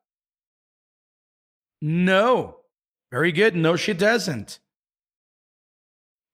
No. 1.82 2.60
Very 3.10 3.32
good. 3.32 3.54
No, 3.54 3.76
she 3.76 3.92
doesn't. 3.92 4.58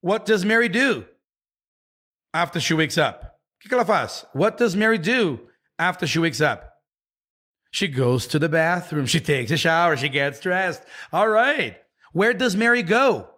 What 0.01 0.25
does 0.25 0.45
Mary 0.45 0.69
do 0.69 1.05
after 2.33 2.61
she 2.61 2.75
wakes 2.75 2.97
up? 2.97 3.41
What 4.33 4.57
does 4.57 4.75
Mary 4.77 4.99
do 4.99 5.41
after 5.79 6.07
she 6.07 6.19
wakes 6.19 6.41
up? 6.41 6.69
She 7.71 7.89
goes 7.89 8.27
to 8.29 8.39
the 8.39 8.49
bathroom. 8.49 9.07
She 9.07 9.21
takes 9.21 9.51
a 9.51 9.57
shower. 9.57 9.97
She 9.97 10.09
gets 10.09 10.41
dressed. 10.41 10.83
All 11.13 11.29
right. 11.29 11.77
Where 12.13 12.35
does 12.35 12.55
Mary 12.55 12.83
go 12.83 13.32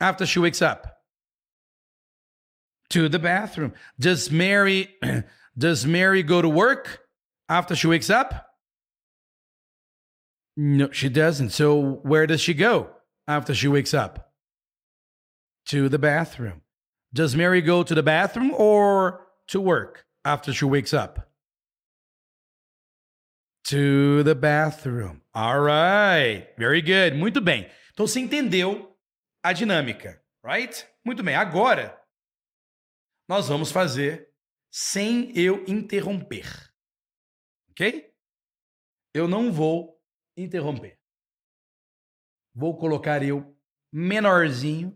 after 0.00 0.26
she 0.26 0.38
wakes 0.38 0.62
up? 0.62 0.98
To 2.90 3.08
the 3.08 3.18
bathroom. 3.18 3.74
Does 3.98 4.30
Mary 4.30 4.94
does 5.58 5.84
Mary 5.84 6.22
go 6.22 6.40
to 6.40 6.48
work 6.48 7.00
after 7.48 7.74
she 7.74 7.86
wakes 7.86 8.10
up? 8.10 8.46
No, 10.56 10.90
she 10.90 11.08
doesn't. 11.08 11.50
So 11.50 12.00
where 12.02 12.26
does 12.26 12.40
she 12.40 12.54
go 12.54 12.90
after 13.28 13.54
she 13.54 13.68
wakes 13.68 13.94
up? 13.94 14.32
To 15.66 15.88
the 15.88 15.98
bathroom. 15.98 16.62
Does 17.12 17.36
Mary 17.36 17.62
go 17.62 17.82
to 17.82 17.94
the 17.94 18.02
bathroom 18.02 18.52
or 18.56 19.26
to 19.48 19.60
work 19.60 20.04
after 20.24 20.52
she 20.52 20.64
wakes 20.64 20.92
up? 20.92 21.30
To 23.64 24.22
the 24.22 24.34
bathroom. 24.34 25.22
All 25.34 25.60
right. 25.60 26.48
Very 26.58 26.82
good. 26.82 27.14
Muito 27.14 27.40
bem. 27.40 27.68
Então 27.92 28.06
você 28.06 28.20
entendeu 28.20 28.87
a 29.48 29.52
dinâmica, 29.54 30.22
right? 30.44 30.86
Muito 31.02 31.22
bem. 31.22 31.34
Agora 31.34 31.98
nós 33.26 33.48
vamos 33.48 33.72
fazer 33.72 34.30
sem 34.70 35.36
eu 35.36 35.64
interromper. 35.66 36.46
OK? 37.70 38.14
Eu 39.14 39.26
não 39.26 39.50
vou 39.50 39.98
interromper. 40.36 41.00
Vou 42.54 42.76
colocar 42.76 43.22
eu 43.22 43.56
menorzinho 43.90 44.94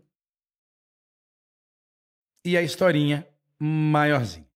e 2.45 2.55
a 2.55 2.61
historinha 2.61 3.27
maiorzinha. 3.59 4.47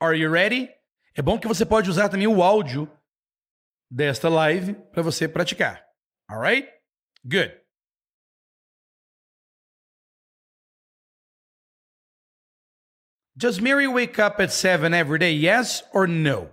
Are 0.00 0.16
you 0.16 0.30
ready? 0.30 0.72
É 1.14 1.22
bom 1.22 1.38
que 1.38 1.48
você 1.48 1.66
pode 1.66 1.90
usar 1.90 2.08
também 2.08 2.28
o 2.28 2.42
áudio 2.42 2.88
desta 3.90 4.28
live 4.28 4.74
para 4.92 5.02
você 5.02 5.28
praticar. 5.28 5.84
Alright? 6.28 6.68
Good. 7.24 7.61
Does 13.36 13.60
Mary 13.60 13.88
wake 13.88 14.18
up 14.18 14.40
at 14.40 14.52
7 14.52 14.92
every 14.92 15.18
day? 15.18 15.32
Yes 15.32 15.82
or 15.92 16.06
no? 16.06 16.50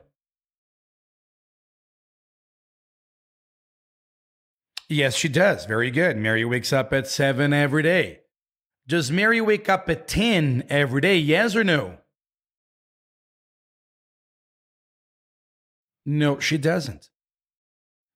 Yes, 4.88 5.16
she 5.16 5.30
does. 5.30 5.66
Very 5.66 5.92
good. 5.92 6.18
Mary 6.18 6.44
wakes 6.44 6.74
up 6.74 6.92
at 6.94 7.08
7 7.08 7.54
every 7.54 7.84
day. 7.84 8.22
Does 8.88 9.12
Mary 9.12 9.40
wake 9.40 9.70
up 9.70 9.88
at 9.88 10.08
10 10.08 10.64
every 10.68 11.02
day? 11.02 11.18
Yes 11.18 11.56
or 11.56 11.64
no? 11.64 12.00
No, 16.08 16.40
she 16.40 16.58
doesn't. 16.58 17.10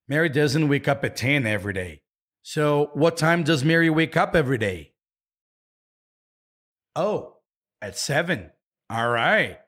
Mary 0.07 0.30
doesn't 0.30 0.68
wake 0.68 0.88
up 0.88 1.03
at 1.03 1.15
10 1.15 1.45
every 1.45 1.73
day. 1.73 2.02
So, 2.41 2.90
what 2.94 3.18
time 3.18 3.44
does 3.44 3.64
Mary 3.64 3.90
wake 3.90 4.18
up 4.18 4.35
every 4.35 4.57
day? 4.57 4.94
Oh, 6.95 7.33
at 7.84 7.98
7. 7.98 8.50
All 8.90 9.10
right. 9.10 9.60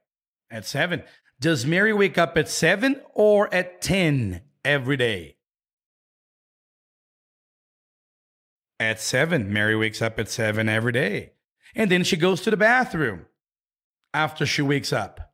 At 0.50 0.66
7. 0.66 1.04
Does 1.40 1.66
Mary 1.66 1.92
wake 1.92 2.18
up 2.18 2.38
at 2.38 2.48
7 2.48 3.02
or 3.14 3.54
at 3.54 3.82
10 3.82 4.42
every 4.64 4.96
day? 4.96 5.36
At 8.80 9.02
7. 9.02 9.52
Mary 9.52 9.76
wakes 9.76 10.02
up 10.02 10.18
at 10.18 10.30
7 10.30 10.70
every 10.70 10.94
day. 10.94 11.34
And 11.76 11.92
then 11.92 12.06
she 12.06 12.16
goes 12.16 12.40
to 12.42 12.52
the 12.52 12.58
bathroom 12.58 13.26
after 14.14 14.46
she 14.46 14.62
wakes 14.62 14.94
up. 14.94 15.34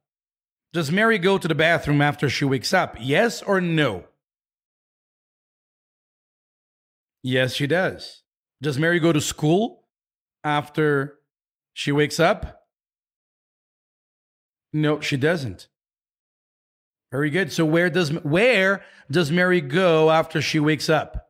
Does 0.74 0.92
Mary 0.92 1.20
go 1.20 1.38
to 1.38 1.48
the 1.48 1.54
bathroom 1.54 2.02
after 2.02 2.30
she 2.30 2.46
wakes 2.46 2.74
up? 2.74 2.96
Yes 3.00 3.44
or 3.44 3.62
no? 3.62 4.06
Yes, 7.22 7.54
she 7.54 7.68
does. 7.68 8.24
Does 8.60 8.80
Mary 8.80 9.00
go 9.00 9.14
to 9.14 9.22
school 9.22 9.84
after 10.44 11.20
she 11.74 11.92
wakes 11.92 12.20
up? 12.20 12.61
No, 14.74 15.00
she 15.00 15.18
doesn't. 15.18 15.68
Very 17.12 17.30
good. 17.30 17.52
So 17.52 17.66
where 17.66 17.90
does 17.90 18.12
where 18.24 18.84
does 19.10 19.32
Mary 19.32 19.60
go 19.60 20.10
after 20.10 20.42
she 20.42 20.60
wakes 20.60 20.90
up? 20.90 21.30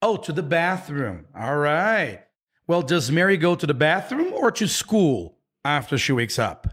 Oh, 0.00 0.16
to 0.18 0.32
the 0.32 0.42
bathroom. 0.42 1.26
All 1.36 1.56
right. 1.56 2.22
Well, 2.68 2.82
does 2.82 3.10
Mary 3.10 3.36
go 3.36 3.56
to 3.56 3.66
the 3.66 3.74
bathroom 3.74 4.32
or 4.32 4.52
to 4.52 4.68
school 4.68 5.38
after 5.64 5.98
she 5.98 6.12
wakes 6.12 6.38
up? 6.38 6.68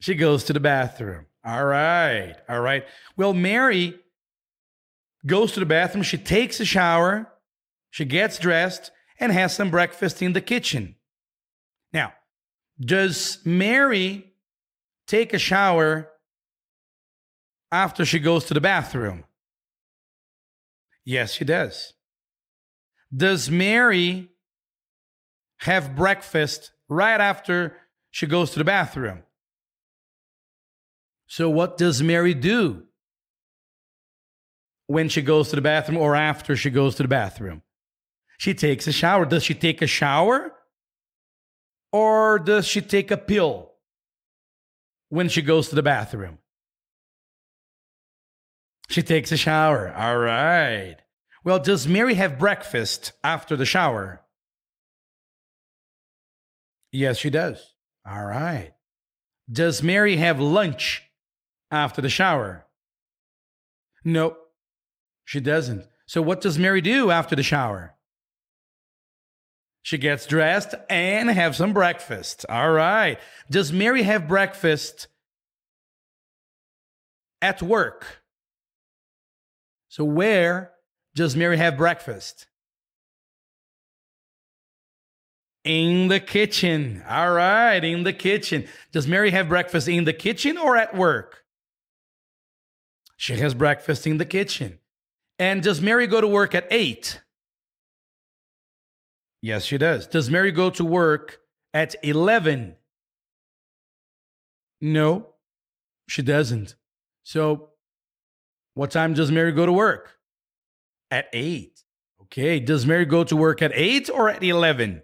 She 0.00 0.14
goes 0.14 0.44
to 0.44 0.52
the 0.52 0.60
bathroom. 0.60 1.26
All 1.44 1.64
right. 1.64 2.34
All 2.48 2.60
right. 2.60 2.84
Well, 3.16 3.32
Mary 3.32 3.98
goes 5.24 5.52
to 5.52 5.60
the 5.60 5.66
bathroom. 5.66 6.02
She 6.02 6.18
takes 6.18 6.58
a 6.60 6.64
shower. 6.64 7.32
She 7.90 8.04
gets 8.04 8.38
dressed 8.38 8.90
and 9.18 9.32
has 9.32 9.54
some 9.54 9.70
breakfast 9.70 10.22
in 10.22 10.32
the 10.32 10.40
kitchen. 10.40 10.96
Now, 11.92 12.12
does 12.80 13.38
Mary 13.44 14.34
take 15.06 15.32
a 15.32 15.38
shower 15.38 16.10
after 17.70 18.04
she 18.04 18.18
goes 18.18 18.44
to 18.46 18.54
the 18.54 18.60
bathroom? 18.60 19.24
Yes, 21.04 21.32
she 21.32 21.44
does. 21.44 21.92
Does 23.14 23.50
Mary 23.50 24.30
have 25.58 25.94
breakfast 25.94 26.72
right 26.88 27.20
after 27.20 27.76
she 28.10 28.26
goes 28.26 28.50
to 28.52 28.58
the 28.58 28.64
bathroom? 28.64 29.22
So, 31.26 31.48
what 31.50 31.76
does 31.76 32.02
Mary 32.02 32.34
do 32.34 32.84
when 34.86 35.08
she 35.08 35.22
goes 35.22 35.50
to 35.50 35.56
the 35.56 35.62
bathroom 35.62 35.98
or 35.98 36.14
after 36.14 36.56
she 36.56 36.70
goes 36.70 36.94
to 36.96 37.02
the 37.02 37.08
bathroom? 37.08 37.62
She 38.38 38.54
takes 38.54 38.86
a 38.86 38.92
shower. 38.92 39.24
Does 39.24 39.42
she 39.42 39.54
take 39.54 39.82
a 39.82 39.86
shower 39.86 40.52
or 41.92 42.38
does 42.38 42.66
she 42.66 42.80
take 42.80 43.10
a 43.10 43.16
pill 43.16 43.72
when 45.08 45.28
she 45.28 45.42
goes 45.42 45.68
to 45.68 45.74
the 45.74 45.82
bathroom? 45.82 46.38
She 48.88 49.02
takes 49.02 49.32
a 49.32 49.36
shower. 49.36 49.92
All 49.96 50.18
right. 50.18 50.96
Well, 51.44 51.58
does 51.58 51.86
Mary 51.86 52.14
have 52.14 52.38
breakfast 52.38 53.12
after 53.22 53.56
the 53.56 53.66
shower? 53.66 54.22
Yes, 56.90 57.18
she 57.18 57.30
does. 57.30 57.74
All 58.06 58.24
right. 58.24 58.72
Does 59.50 59.82
Mary 59.82 60.16
have 60.16 60.40
lunch 60.40 61.02
after 61.70 62.00
the 62.00 62.08
shower? 62.08 62.66
Nope, 64.04 64.38
she 65.24 65.40
doesn't. 65.40 65.86
So, 66.06 66.22
what 66.22 66.40
does 66.40 66.58
Mary 66.58 66.80
do 66.80 67.10
after 67.10 67.34
the 67.34 67.42
shower? 67.42 67.93
She 69.84 69.98
gets 69.98 70.24
dressed 70.24 70.74
and 70.88 71.28
have 71.28 71.54
some 71.54 71.74
breakfast. 71.74 72.46
All 72.48 72.72
right. 72.72 73.18
Does 73.50 73.70
Mary 73.70 74.02
have 74.02 74.26
breakfast 74.26 75.08
at 77.42 77.62
work? 77.62 78.22
So, 79.90 80.02
where 80.02 80.72
does 81.14 81.36
Mary 81.36 81.58
have 81.58 81.76
breakfast? 81.76 82.46
In 85.64 86.08
the 86.08 86.18
kitchen. 86.18 87.04
All 87.06 87.32
right, 87.32 87.84
in 87.84 88.04
the 88.04 88.14
kitchen. 88.14 88.66
Does 88.90 89.06
Mary 89.06 89.32
have 89.32 89.50
breakfast 89.50 89.86
in 89.86 90.04
the 90.04 90.14
kitchen 90.14 90.56
or 90.56 90.78
at 90.78 90.96
work? 90.96 91.44
She 93.18 93.36
has 93.36 93.52
breakfast 93.52 94.06
in 94.06 94.16
the 94.16 94.24
kitchen. 94.24 94.78
And 95.38 95.62
does 95.62 95.82
Mary 95.82 96.06
go 96.06 96.22
to 96.22 96.28
work 96.28 96.54
at 96.54 96.66
8? 96.70 97.20
Yes, 99.44 99.66
she 99.66 99.76
does. 99.76 100.06
Does 100.06 100.30
Mary 100.30 100.52
go 100.52 100.70
to 100.70 100.82
work 100.82 101.40
at 101.74 101.94
11? 102.02 102.76
No, 104.80 105.34
she 106.08 106.22
doesn't. 106.22 106.76
So, 107.24 107.68
what 108.72 108.90
time 108.90 109.12
does 109.12 109.30
Mary 109.30 109.52
go 109.52 109.66
to 109.66 109.72
work? 109.72 110.14
At 111.10 111.26
8. 111.34 111.78
Okay. 112.22 112.58
Does 112.58 112.86
Mary 112.86 113.04
go 113.04 113.22
to 113.22 113.36
work 113.36 113.60
at 113.60 113.72
8 113.74 114.08
or 114.14 114.30
at 114.30 114.42
11? 114.42 115.02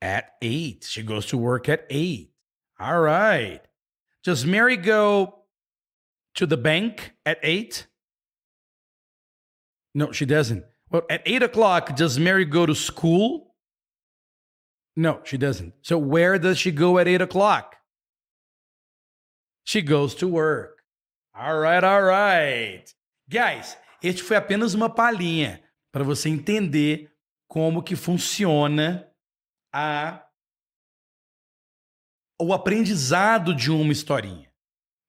At 0.00 0.36
8. 0.40 0.86
She 0.88 1.02
goes 1.02 1.26
to 1.26 1.36
work 1.36 1.68
at 1.68 1.86
8. 1.90 2.30
All 2.78 3.00
right. 3.00 3.62
Does 4.22 4.46
Mary 4.46 4.76
go 4.76 5.40
to 6.36 6.46
the 6.46 6.56
bank 6.56 7.14
at 7.26 7.40
eight? 7.42 7.88
No, 9.92 10.12
she 10.12 10.24
doesn't. 10.24 10.64
Well, 10.90 11.02
at 11.10 11.22
eight 11.26 11.42
o'clock, 11.42 11.94
does 11.96 12.18
Mary 12.18 12.44
go 12.44 12.66
to 12.66 12.74
school? 12.74 13.54
No, 14.96 15.20
she 15.24 15.36
doesn't. 15.36 15.74
So 15.82 15.98
where 15.98 16.38
does 16.38 16.58
she 16.58 16.70
go 16.70 16.98
at 16.98 17.06
eight 17.06 17.20
o'clock? 17.20 17.76
She 19.64 19.82
goes 19.82 20.14
to 20.16 20.28
work. 20.28 20.82
All 21.34 21.58
right, 21.58 21.84
all 21.84 22.02
right. 22.02 22.84
Guys, 23.28 23.76
este 24.02 24.22
foi 24.22 24.36
apenas 24.36 24.74
uma 24.74 24.88
palhinha 24.88 25.62
para 25.92 26.02
você 26.02 26.28
entender 26.28 27.10
como 27.46 27.82
que 27.82 27.94
funciona 27.94 29.08
a 29.72 30.24
o 32.40 32.52
aprendizado 32.52 33.54
de 33.54 33.70
uma 33.70 33.92
historinha 33.92 34.48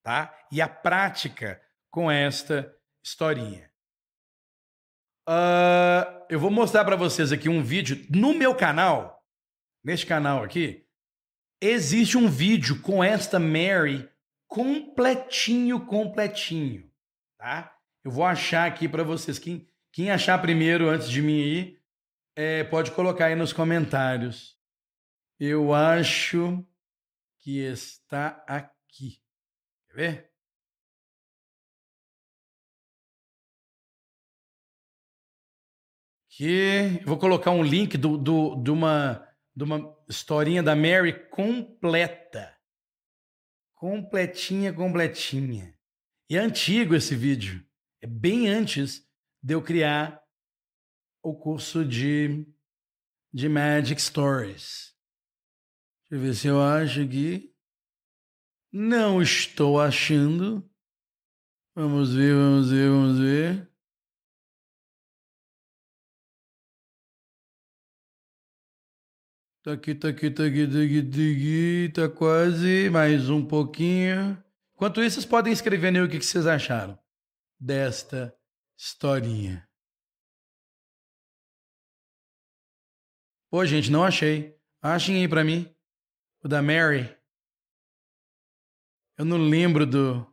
tá? 0.09 0.35
E 0.51 0.59
a 0.59 0.67
prática 0.67 1.61
com 1.91 2.09
esta 2.09 2.75
historinha. 3.03 3.68
Uh, 5.29 6.25
eu 6.27 6.39
vou 6.39 6.49
mostrar 6.49 6.83
para 6.83 6.95
vocês 6.95 7.31
aqui 7.31 7.47
um 7.47 7.61
vídeo 7.61 8.03
no 8.09 8.33
meu 8.33 8.55
canal, 8.55 9.23
neste 9.83 10.07
canal 10.07 10.43
aqui, 10.43 10.87
existe 11.61 12.17
um 12.17 12.27
vídeo 12.27 12.81
com 12.81 13.03
esta 13.03 13.37
Mary 13.39 14.09
completinho, 14.47 15.85
completinho, 15.85 16.91
tá? 17.37 17.77
Eu 18.03 18.09
vou 18.09 18.25
achar 18.25 18.67
aqui 18.67 18.89
para 18.89 19.03
vocês. 19.03 19.37
Quem, 19.37 19.69
quem 19.91 20.09
achar 20.09 20.41
primeiro 20.41 20.89
antes 20.89 21.07
de 21.07 21.21
mim 21.21 21.43
aí, 21.43 21.79
é, 22.35 22.63
pode 22.63 22.89
colocar 22.89 23.27
aí 23.27 23.35
nos 23.35 23.53
comentários. 23.53 24.57
Eu 25.39 25.75
acho 25.75 26.65
que 27.37 27.59
está 27.59 28.43
aqui. 28.47 29.21
Quer 29.89 29.95
ver? 29.95 30.28
Que 36.39 37.01
vou 37.05 37.17
colocar 37.17 37.51
um 37.51 37.61
link 37.61 37.97
do, 37.97 38.17
do, 38.17 38.55
de, 38.55 38.71
uma, 38.71 39.27
de 39.53 39.61
uma 39.61 39.93
historinha 40.07 40.63
da 40.63 40.73
Mary 40.73 41.27
completa. 41.27 42.57
Completinha, 43.75 44.71
completinha. 44.71 45.77
E 46.29 46.37
é 46.37 46.39
antigo 46.39 46.95
esse 46.95 47.13
vídeo. 47.13 47.61
É 48.01 48.07
bem 48.07 48.47
antes 48.47 49.05
de 49.43 49.53
eu 49.53 49.61
criar 49.61 50.23
o 51.21 51.35
curso 51.35 51.83
de, 51.83 52.47
de 53.33 53.49
Magic 53.49 54.01
Stories. 54.01 54.95
Deixa 56.09 56.13
eu 56.13 56.19
ver 56.21 56.33
se 56.35 56.47
eu 56.47 56.63
acho 56.63 57.01
aqui. 57.01 57.53
Não 58.71 59.21
estou 59.21 59.77
achando. 59.77 60.65
Vamos 61.75 62.15
ver, 62.15 62.33
vamos 62.33 62.71
ver, 62.71 62.89
vamos 62.89 63.19
ver. 63.19 63.68
Tá 69.61 69.73
aqui, 69.73 69.93
tá 69.93 70.07
aqui, 70.07 70.31
tá 70.31 70.45
aqui, 70.45 70.65
tá 70.65 70.79
aqui, 70.79 71.01
tá 71.03 71.17
aqui, 71.17 71.91
tá 71.93 72.09
quase, 72.09 72.89
mais 72.89 73.29
um 73.29 73.45
pouquinho. 73.45 74.41
Enquanto 74.73 75.03
isso, 75.03 75.15
vocês 75.15 75.25
podem 75.25 75.51
escrever 75.51 75.93
aí 75.93 76.01
o 76.01 76.09
que 76.09 76.21
vocês 76.21 76.47
acharam 76.47 76.97
desta 77.59 78.33
historinha. 78.77 79.67
Pô, 83.51 83.65
gente, 83.65 83.91
não 83.91 84.05
achei. 84.05 84.57
Achem 84.81 85.17
aí 85.17 85.27
pra 85.27 85.43
mim. 85.43 85.69
O 86.41 86.47
da 86.47 86.61
Mary. 86.61 87.13
Eu 89.17 89.25
não 89.25 89.37
lembro 89.37 89.85
do. 89.85 90.25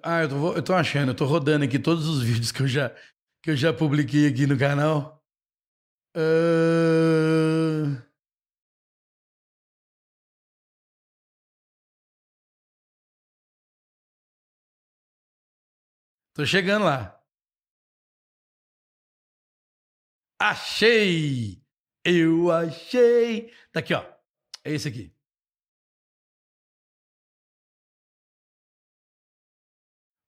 Ah, 0.00 0.22
eu 0.22 0.28
tô, 0.28 0.54
eu 0.54 0.62
tô 0.62 0.74
achando, 0.74 1.10
eu 1.10 1.16
tô 1.16 1.24
rodando 1.24 1.64
aqui 1.64 1.80
todos 1.80 2.06
os 2.06 2.22
vídeos 2.24 2.52
que 2.52 2.62
eu 2.62 2.68
já, 2.68 2.90
que 3.42 3.50
eu 3.50 3.56
já 3.56 3.72
publiquei 3.72 4.28
aqui 4.28 4.46
no 4.46 4.56
canal. 4.56 5.15
Uh... 6.16 8.00
Tô 16.32 16.46
chegando 16.46 16.84
lá. 16.86 17.22
Achei! 20.40 21.62
Eu 22.04 22.50
achei! 22.50 23.52
Tá 23.72 23.80
aqui, 23.80 23.92
ó. 23.94 24.02
É 24.64 24.72
esse 24.72 24.88
aqui. 24.88 25.14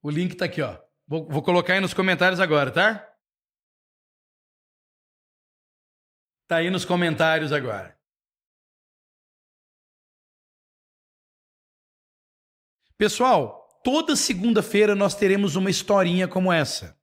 O 0.03 0.11
link 0.11 0.35
tá 0.37 0.45
aqui, 0.45 0.61
ó. 0.61 0.79
Vou, 1.07 1.27
vou 1.29 1.43
colocar 1.43 1.75
aí 1.75 1.81
nos 1.81 1.95
comentários 1.95 2.41
agora, 2.41 2.71
tá? 2.71 3.08
Tá 6.49 6.57
aí 6.57 6.71
nos 6.71 6.87
comentários 6.87 7.53
agora. 7.53 7.95
Pessoal, 12.97 13.69
toda 13.85 14.17
segunda-feira 14.17 14.95
nós 14.95 15.15
teremos 15.15 15.57
uma 15.57 15.69
historinha 15.69 16.27
como 16.27 16.51
essa. 16.51 16.99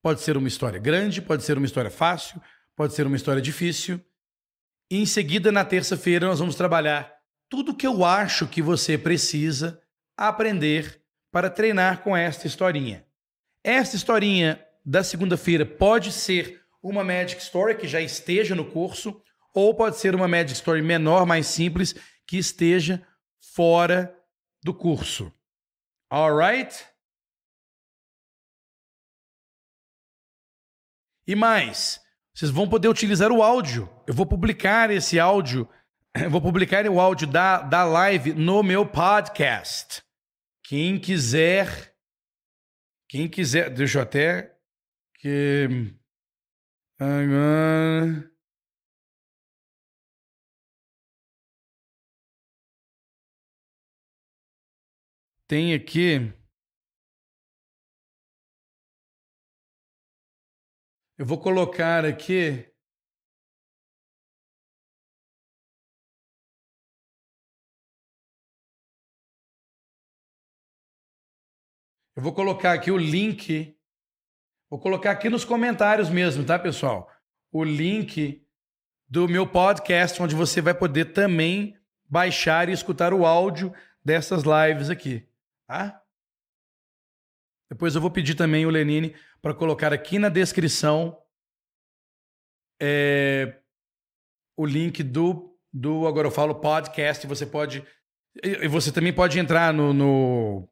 Pode 0.00 0.20
ser 0.20 0.36
uma 0.36 0.46
história 0.46 0.78
grande, 0.78 1.20
pode 1.20 1.42
ser 1.42 1.58
uma 1.58 1.66
história 1.66 1.90
fácil, 1.90 2.40
pode 2.76 2.94
ser 2.94 3.08
uma 3.08 3.16
história 3.16 3.42
difícil. 3.42 4.00
E 4.88 4.98
em 4.98 5.04
seguida, 5.04 5.50
na 5.50 5.64
terça-feira, 5.64 6.28
nós 6.28 6.38
vamos 6.38 6.54
trabalhar 6.54 7.12
tudo 7.48 7.74
que 7.74 7.88
eu 7.88 8.04
acho 8.04 8.46
que 8.46 8.62
você 8.62 8.96
precisa 8.96 9.82
aprender 10.16 11.02
para 11.32 11.50
treinar 11.50 12.04
com 12.04 12.16
esta 12.16 12.46
historinha. 12.46 13.04
Esta 13.64 13.96
historinha 13.96 14.64
da 14.84 15.02
segunda-feira 15.02 15.66
pode 15.66 16.12
ser 16.12 16.65
uma 16.88 17.02
Magic 17.02 17.42
Story 17.42 17.76
que 17.76 17.88
já 17.88 18.00
esteja 18.00 18.54
no 18.54 18.70
curso, 18.70 19.20
ou 19.52 19.74
pode 19.74 19.96
ser 19.96 20.14
uma 20.14 20.28
Magic 20.28 20.52
Story 20.52 20.82
menor, 20.82 21.26
mais 21.26 21.46
simples, 21.46 21.94
que 22.26 22.38
esteja 22.38 23.04
fora 23.54 24.14
do 24.62 24.72
curso. 24.72 25.32
Alright? 26.10 26.86
E 31.26 31.34
mais, 31.34 32.00
vocês 32.32 32.50
vão 32.50 32.68
poder 32.68 32.88
utilizar 32.88 33.32
o 33.32 33.42
áudio. 33.42 33.90
Eu 34.06 34.14
vou 34.14 34.24
publicar 34.24 34.90
esse 34.90 35.18
áudio, 35.18 35.68
vou 36.30 36.40
publicar 36.40 36.86
o 36.86 37.00
áudio 37.00 37.26
da, 37.26 37.62
da 37.62 37.82
live 37.82 38.32
no 38.32 38.62
meu 38.62 38.86
podcast. 38.86 40.02
Quem 40.62 41.00
quiser, 41.00 41.94
quem 43.08 43.28
quiser, 43.28 43.70
deixa 43.70 43.98
eu 43.98 44.02
até 44.02 44.56
que 45.18 45.96
agora 46.98 48.30
tem 55.48 55.74
aqui 55.74 56.32
Eu 61.18 61.24
vou 61.24 61.38
colocar 61.40 62.04
aqui. 62.04 62.70
Eu 72.14 72.22
vou 72.22 72.34
colocar 72.34 72.72
aqui 72.74 72.90
o 72.90 72.98
link. 72.98 73.75
Vou 74.68 74.80
colocar 74.80 75.12
aqui 75.12 75.28
nos 75.28 75.44
comentários 75.44 76.10
mesmo, 76.10 76.44
tá, 76.44 76.58
pessoal? 76.58 77.10
O 77.52 77.62
link 77.62 78.44
do 79.08 79.28
meu 79.28 79.46
podcast, 79.46 80.20
onde 80.20 80.34
você 80.34 80.60
vai 80.60 80.74
poder 80.74 81.12
também 81.12 81.78
baixar 82.08 82.68
e 82.68 82.72
escutar 82.72 83.14
o 83.14 83.24
áudio 83.24 83.72
dessas 84.04 84.42
lives 84.42 84.90
aqui, 84.90 85.28
tá? 85.66 86.02
Depois 87.70 87.94
eu 87.94 88.00
vou 88.00 88.10
pedir 88.10 88.34
também 88.34 88.66
o 88.66 88.70
Lenine 88.70 89.14
para 89.40 89.54
colocar 89.54 89.92
aqui 89.92 90.18
na 90.18 90.28
descrição 90.28 91.20
é, 92.80 93.60
o 94.56 94.64
link 94.64 95.02
do, 95.02 95.56
do 95.72 96.06
Agora 96.06 96.28
Eu 96.28 96.32
Falo 96.32 96.54
podcast. 96.56 97.26
Você 97.26 97.46
pode. 97.46 97.84
E 98.42 98.68
você 98.68 98.92
também 98.92 99.12
pode 99.12 99.38
entrar 99.38 99.72
no, 99.72 99.92
no, 99.92 100.68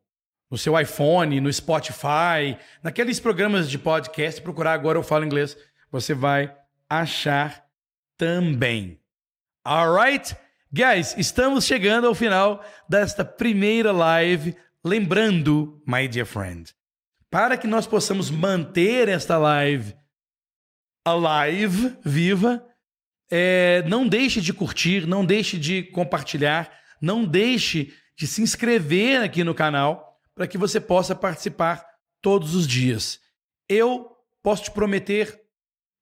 no 0.51 0.59
seu 0.59 0.79
iPhone, 0.79 1.41
no 1.41 1.53
Spotify, 1.53 2.57
naqueles 2.83 3.19
programas 3.19 3.71
de 3.71 3.79
podcast, 3.79 4.41
procurar 4.41 4.73
Agora 4.73 4.99
Eu 4.99 5.03
Falo 5.03 5.25
Inglês. 5.25 5.57
Você 5.91 6.15
vai 6.15 6.55
achar 6.89 7.65
também. 8.17 9.01
Alright? 9.65 10.37
Guys, 10.73 11.15
estamos 11.17 11.65
chegando 11.65 12.07
ao 12.07 12.15
final 12.15 12.65
desta 12.89 13.25
primeira 13.25 13.93
live. 13.93 14.57
Lembrando, 14.85 15.83
my 15.87 16.07
dear 16.07 16.27
friend, 16.27 16.75
para 17.31 17.57
que 17.57 17.67
nós 17.67 17.87
possamos 17.87 18.31
manter 18.31 19.09
esta 19.09 19.39
live 19.39 19.95
alive, 21.05 21.97
viva, 22.05 22.65
é, 23.31 23.85
não 23.87 24.09
deixe 24.09 24.41
de 24.41 24.53
curtir, 24.53 25.07
não 25.07 25.25
deixe 25.25 25.59
de 25.59 25.83
compartilhar, 25.83 26.73
não 27.01 27.25
deixe 27.25 27.93
de 28.17 28.27
se 28.27 28.43
inscrever 28.43 29.23
aqui 29.23 29.45
no 29.45 29.55
canal 29.55 30.14
para 30.35 30.47
que 30.47 30.59
você 30.59 30.81
possa 30.81 31.15
participar 31.15 31.87
todos 32.21 32.55
os 32.55 32.67
dias. 32.67 33.21
Eu 33.69 34.17
posso 34.43 34.65
te 34.65 34.71
prometer 34.71 35.43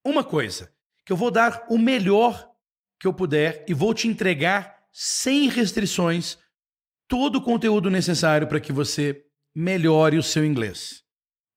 uma 0.04 0.24
coisa, 0.24 0.72
que 1.04 1.12
eu 1.12 1.16
vou 1.16 1.30
dar 1.30 1.66
o 1.68 1.78
melhor 1.78 2.50
que 2.98 3.06
eu 3.06 3.12
puder 3.12 3.64
e 3.68 3.74
vou 3.74 3.92
te 3.94 4.08
entregar 4.08 4.82
sem 4.92 5.48
restrições 5.48 6.38
todo 7.06 7.36
o 7.36 7.42
conteúdo 7.42 7.90
necessário 7.90 8.46
para 8.46 8.60
que 8.60 8.72
você 8.72 9.24
melhore 9.54 10.18
o 10.18 10.22
seu 10.22 10.44
inglês 10.44 11.02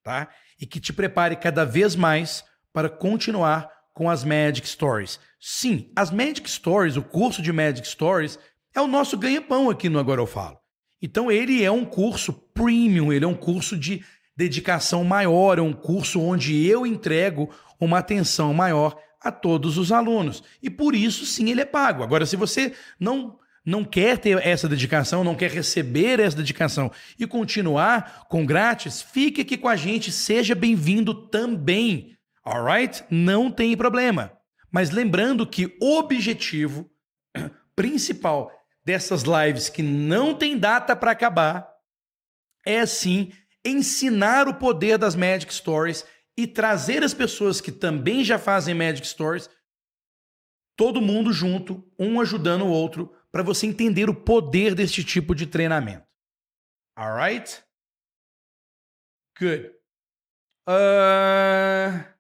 tá? 0.06 0.30
E 0.62 0.66
que 0.68 0.80
te 0.80 0.94
prepare 0.94 1.36
cada 1.36 1.66
vez 1.66 1.96
mais 1.96 2.46
para 2.72 2.88
continuar 2.88 3.70
com 3.92 4.10
as 4.10 4.24
Magic 4.24 4.68
Stories. 4.68 5.20
Sim, 5.40 5.92
as 5.96 6.12
Magic 6.12 6.50
Stories, 6.50 6.96
o 6.96 7.02
curso 7.02 7.42
de 7.42 7.52
Magic 7.52 7.86
Stories, 7.88 8.38
é 8.74 8.80
o 8.80 8.88
nosso 8.88 9.18
ganha-pão 9.18 9.70
aqui 9.70 9.90
no 9.90 10.00
Agora 10.00 10.22
Eu 10.22 10.28
Falo. 10.28 10.60
Então 11.06 11.32
ele 11.32 11.64
é 11.64 11.70
um 11.70 11.86
curso 11.86 12.34
premium, 12.34 13.14
ele 13.14 13.26
é 13.26 13.28
um 13.28 13.36
curso 13.36 13.78
de 13.78 14.04
dedicação 14.36 15.04
maior, 15.04 15.60
é 15.60 15.62
um 15.62 15.72
curso 15.72 16.20
onde 16.20 16.66
eu 16.66 16.84
entrego 16.84 17.48
uma 17.80 18.00
atenção 18.00 18.56
maior 18.56 19.00
a 19.22 19.32
todos 19.32 19.78
os 19.78 19.92
alunos. 19.92 20.44
E 20.64 20.68
por 20.68 20.96
isso, 20.96 21.24
sim, 21.24 21.52
ele 21.52 21.62
é 21.62 21.66
pago. 21.66 22.02
Agora, 22.02 22.26
se 22.26 22.36
você 22.36 22.74
não 23.00 23.38
não 23.64 23.84
quer 23.84 24.18
ter 24.18 24.44
essa 24.46 24.68
dedicação, 24.68 25.24
não 25.24 25.36
quer 25.36 25.52
receber 25.52 26.20
essa 26.20 26.38
dedicação 26.38 26.92
e 27.20 27.26
continuar 27.28 28.26
com 28.28 28.46
grátis, 28.46 29.02
fique 29.02 29.42
aqui 29.42 29.58
com 29.58 29.68
a 29.68 29.76
gente, 29.76 30.12
seja 30.12 30.56
bem-vindo 30.56 31.14
também. 31.30 32.16
Alright? 32.44 33.04
Não 33.12 33.52
tem 33.52 33.78
problema. 33.78 34.32
Mas 34.72 34.90
lembrando 34.90 35.46
que 35.46 35.76
o 35.80 36.00
objetivo 36.00 36.90
principal 37.76 38.52
dessas 38.86 39.24
lives 39.24 39.68
que 39.68 39.82
não 39.82 40.36
tem 40.36 40.58
data 40.58 40.96
para 40.96 41.12
acabar 41.12 41.74
é 42.66 42.86
sim 42.86 43.32
ensinar 43.66 44.48
o 44.48 44.54
poder 44.54 44.98
das 44.98 45.16
Magic 45.16 45.52
Stories 45.52 46.06
e 46.38 46.46
trazer 46.46 47.04
as 47.04 47.14
pessoas 47.14 47.60
que 47.60 47.72
também 47.72 48.24
já 48.24 48.38
fazem 48.38 48.76
Magic 48.76 49.08
Stories, 49.08 49.50
todo 50.78 51.02
mundo 51.02 51.34
junto, 51.34 51.92
um 51.98 52.22
ajudando 52.22 52.64
o 52.64 52.70
outro 52.70 53.16
para 53.32 53.42
você 53.42 53.66
entender 53.66 54.10
o 54.10 54.16
poder 54.16 54.76
deste 54.76 55.04
tipo 55.04 55.34
de 55.34 55.48
treinamento. 55.48 56.06
Alright? 56.98 57.64
Good. 59.40 59.72
Uh... 60.68 62.16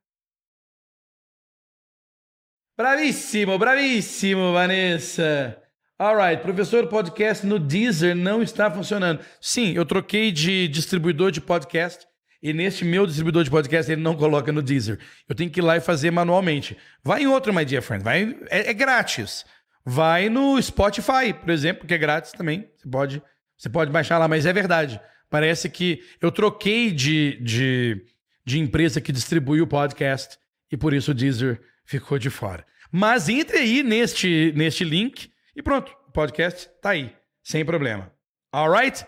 Bravíssimo, 2.78 3.58
bravíssimo, 3.58 4.52
Vanessa. 4.52 5.65
Alright, 5.98 6.42
professor, 6.42 6.88
podcast 6.88 7.46
no 7.46 7.58
Deezer 7.58 8.14
não 8.14 8.44
está 8.44 8.70
funcionando. 8.70 9.22
Sim, 9.40 9.72
eu 9.78 9.86
troquei 9.86 10.30
de 10.30 10.68
distribuidor 10.68 11.32
de 11.32 11.40
podcast 11.40 12.06
e 12.44 12.52
neste 12.52 12.84
meu 12.84 13.08
distribuidor 13.08 13.46
de 13.46 13.50
podcast 13.50 13.90
ele 13.90 14.02
não 14.02 14.14
coloca 14.14 14.52
no 14.52 14.62
Deezer. 14.62 15.00
Eu 15.26 15.34
tenho 15.34 15.50
que 15.50 15.62
ir 15.62 15.64
lá 15.64 15.78
e 15.78 15.80
fazer 15.80 16.12
manualmente. 16.12 16.76
Vai 17.02 17.22
em 17.24 17.28
outro, 17.28 17.54
my 17.54 17.64
dear 17.64 17.82
friend. 17.82 18.04
Vai, 18.04 18.38
é, 18.50 18.72
é 18.72 18.74
grátis. 18.74 19.46
Vai 19.86 20.28
no 20.28 20.62
Spotify, 20.62 21.34
por 21.34 21.50
exemplo, 21.50 21.88
que 21.88 21.94
é 21.94 21.98
grátis 21.98 22.34
também. 22.34 22.70
Você 22.76 22.90
pode, 22.90 23.24
você 23.58 23.70
pode 23.70 23.90
baixar 23.90 24.18
lá, 24.18 24.28
mas 24.28 24.46
é 24.46 24.52
verdade. 24.52 25.00
Parece 25.30 25.70
que 25.70 26.02
eu 26.22 26.30
troquei 26.30 26.92
de, 26.92 27.40
de, 27.42 28.04
de 28.44 28.60
empresa 28.60 29.00
que 29.00 29.14
distribui 29.14 29.62
o 29.62 29.68
podcast 29.68 30.38
e 30.70 30.76
por 30.76 30.94
isso 30.94 31.12
o 31.12 31.14
Deezer 31.14 31.62
ficou 31.86 32.20
de 32.20 32.30
fora. 32.30 32.66
Mas 32.92 33.30
entre 33.30 33.60
aí 33.60 33.82
neste, 33.82 34.52
neste 34.58 34.84
link 34.84 35.34
e 35.56 35.64
pronto, 35.64 35.96
o 36.08 36.12
podcast 36.12 36.70
tá 36.82 36.90
aí, 36.90 37.16
sem 37.44 37.64
problema. 37.64 38.12
Alright? 38.52 39.06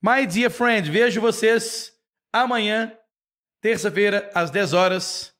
My 0.00 0.26
dear 0.26 0.50
friend, 0.50 0.88
vejo 0.90 1.20
vocês 1.20 1.92
amanhã, 2.32 2.92
terça-feira, 3.60 4.30
às 4.32 4.50
10 4.50 4.72
horas, 4.72 5.34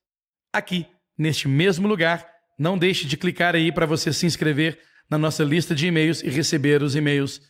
aqui, 0.53 0.87
neste 1.17 1.47
mesmo 1.47 1.87
lugar. 1.87 2.29
Não 2.59 2.77
deixe 2.77 3.07
de 3.07 3.17
clicar 3.17 3.55
aí 3.55 3.71
para 3.71 3.87
você 3.87 4.13
se 4.13 4.27
inscrever 4.27 4.81
na 5.09 5.17
nossa 5.17 5.45
lista 5.45 5.75
de 5.77 5.87
e-mails 5.87 6.23
e 6.23 6.29
receber 6.29 6.83
os 6.83 6.97
e-mails 6.97 7.41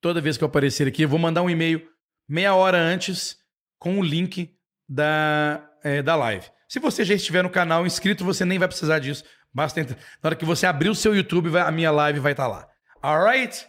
toda 0.00 0.22
vez 0.22 0.38
que 0.38 0.44
eu 0.44 0.48
aparecer 0.48 0.88
aqui. 0.88 1.02
Eu 1.02 1.08
vou 1.08 1.18
mandar 1.18 1.42
um 1.42 1.50
e-mail 1.50 1.86
meia 2.26 2.54
hora 2.54 2.78
antes 2.78 3.36
com 3.78 3.98
o 3.98 4.02
link 4.02 4.56
da, 4.88 5.70
é, 5.82 6.02
da 6.02 6.16
live. 6.16 6.46
Se 6.66 6.78
você 6.78 7.04
já 7.04 7.14
estiver 7.14 7.42
no 7.42 7.50
canal 7.50 7.86
inscrito, 7.86 8.24
você 8.24 8.44
nem 8.44 8.58
vai 8.58 8.68
precisar 8.68 8.98
disso. 8.98 9.22
Basta 9.54 9.80
entrar. 9.80 9.96
Na 10.22 10.28
hora 10.28 10.36
que 10.36 10.44
você 10.44 10.66
abrir 10.66 10.88
o 10.88 10.94
seu 10.94 11.14
YouTube, 11.14 11.56
a 11.56 11.70
minha 11.70 11.90
live 11.90 12.18
vai 12.18 12.32
estar 12.32 12.44
tá 12.44 12.48
lá. 12.48 12.68
Alright? 13.02 13.66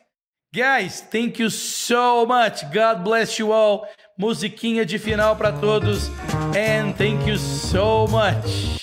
Guys, 0.54 1.02
thank 1.02 1.42
you 1.42 1.52
so 1.52 2.26
much. 2.26 2.64
God 2.74 3.04
bless 3.04 3.38
you 3.38 3.52
all. 3.52 3.88
Musiquinha 4.18 4.86
de 4.86 4.98
final 4.98 5.36
para 5.36 5.52
todos. 5.52 6.10
And 6.56 6.94
thank 6.98 7.28
you 7.28 7.38
so 7.38 8.08
much. 8.08 8.80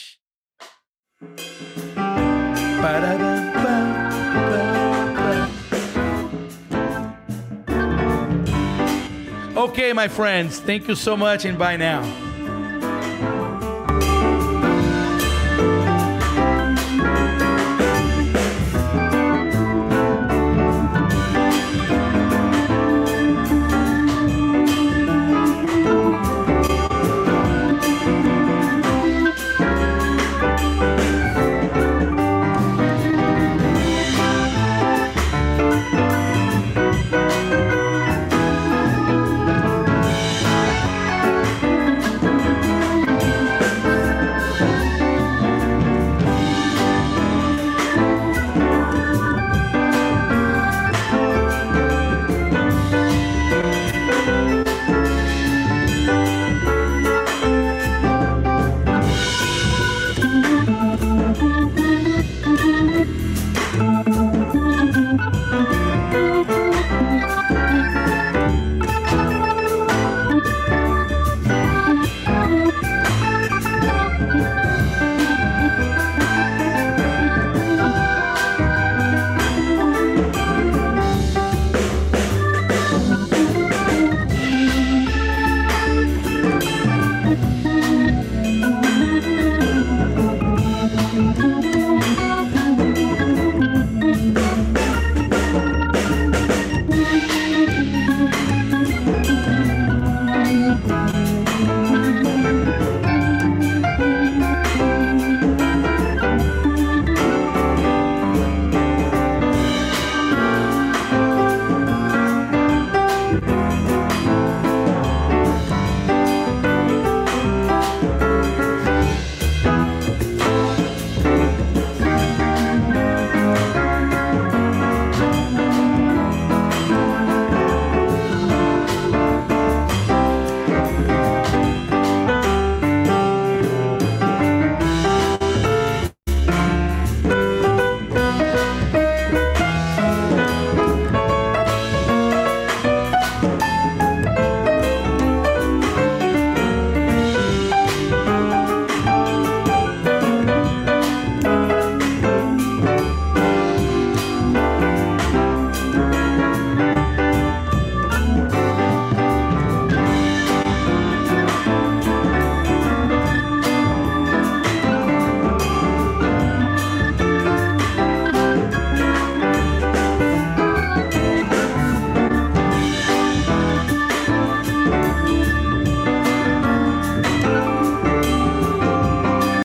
Okay, 9.56 9.92
my 9.92 10.08
friends, 10.08 10.58
thank 10.60 10.88
you 10.88 10.94
so 10.94 11.16
much 11.16 11.46
and 11.46 11.56
bye 11.56 11.76
now. 11.76 12.31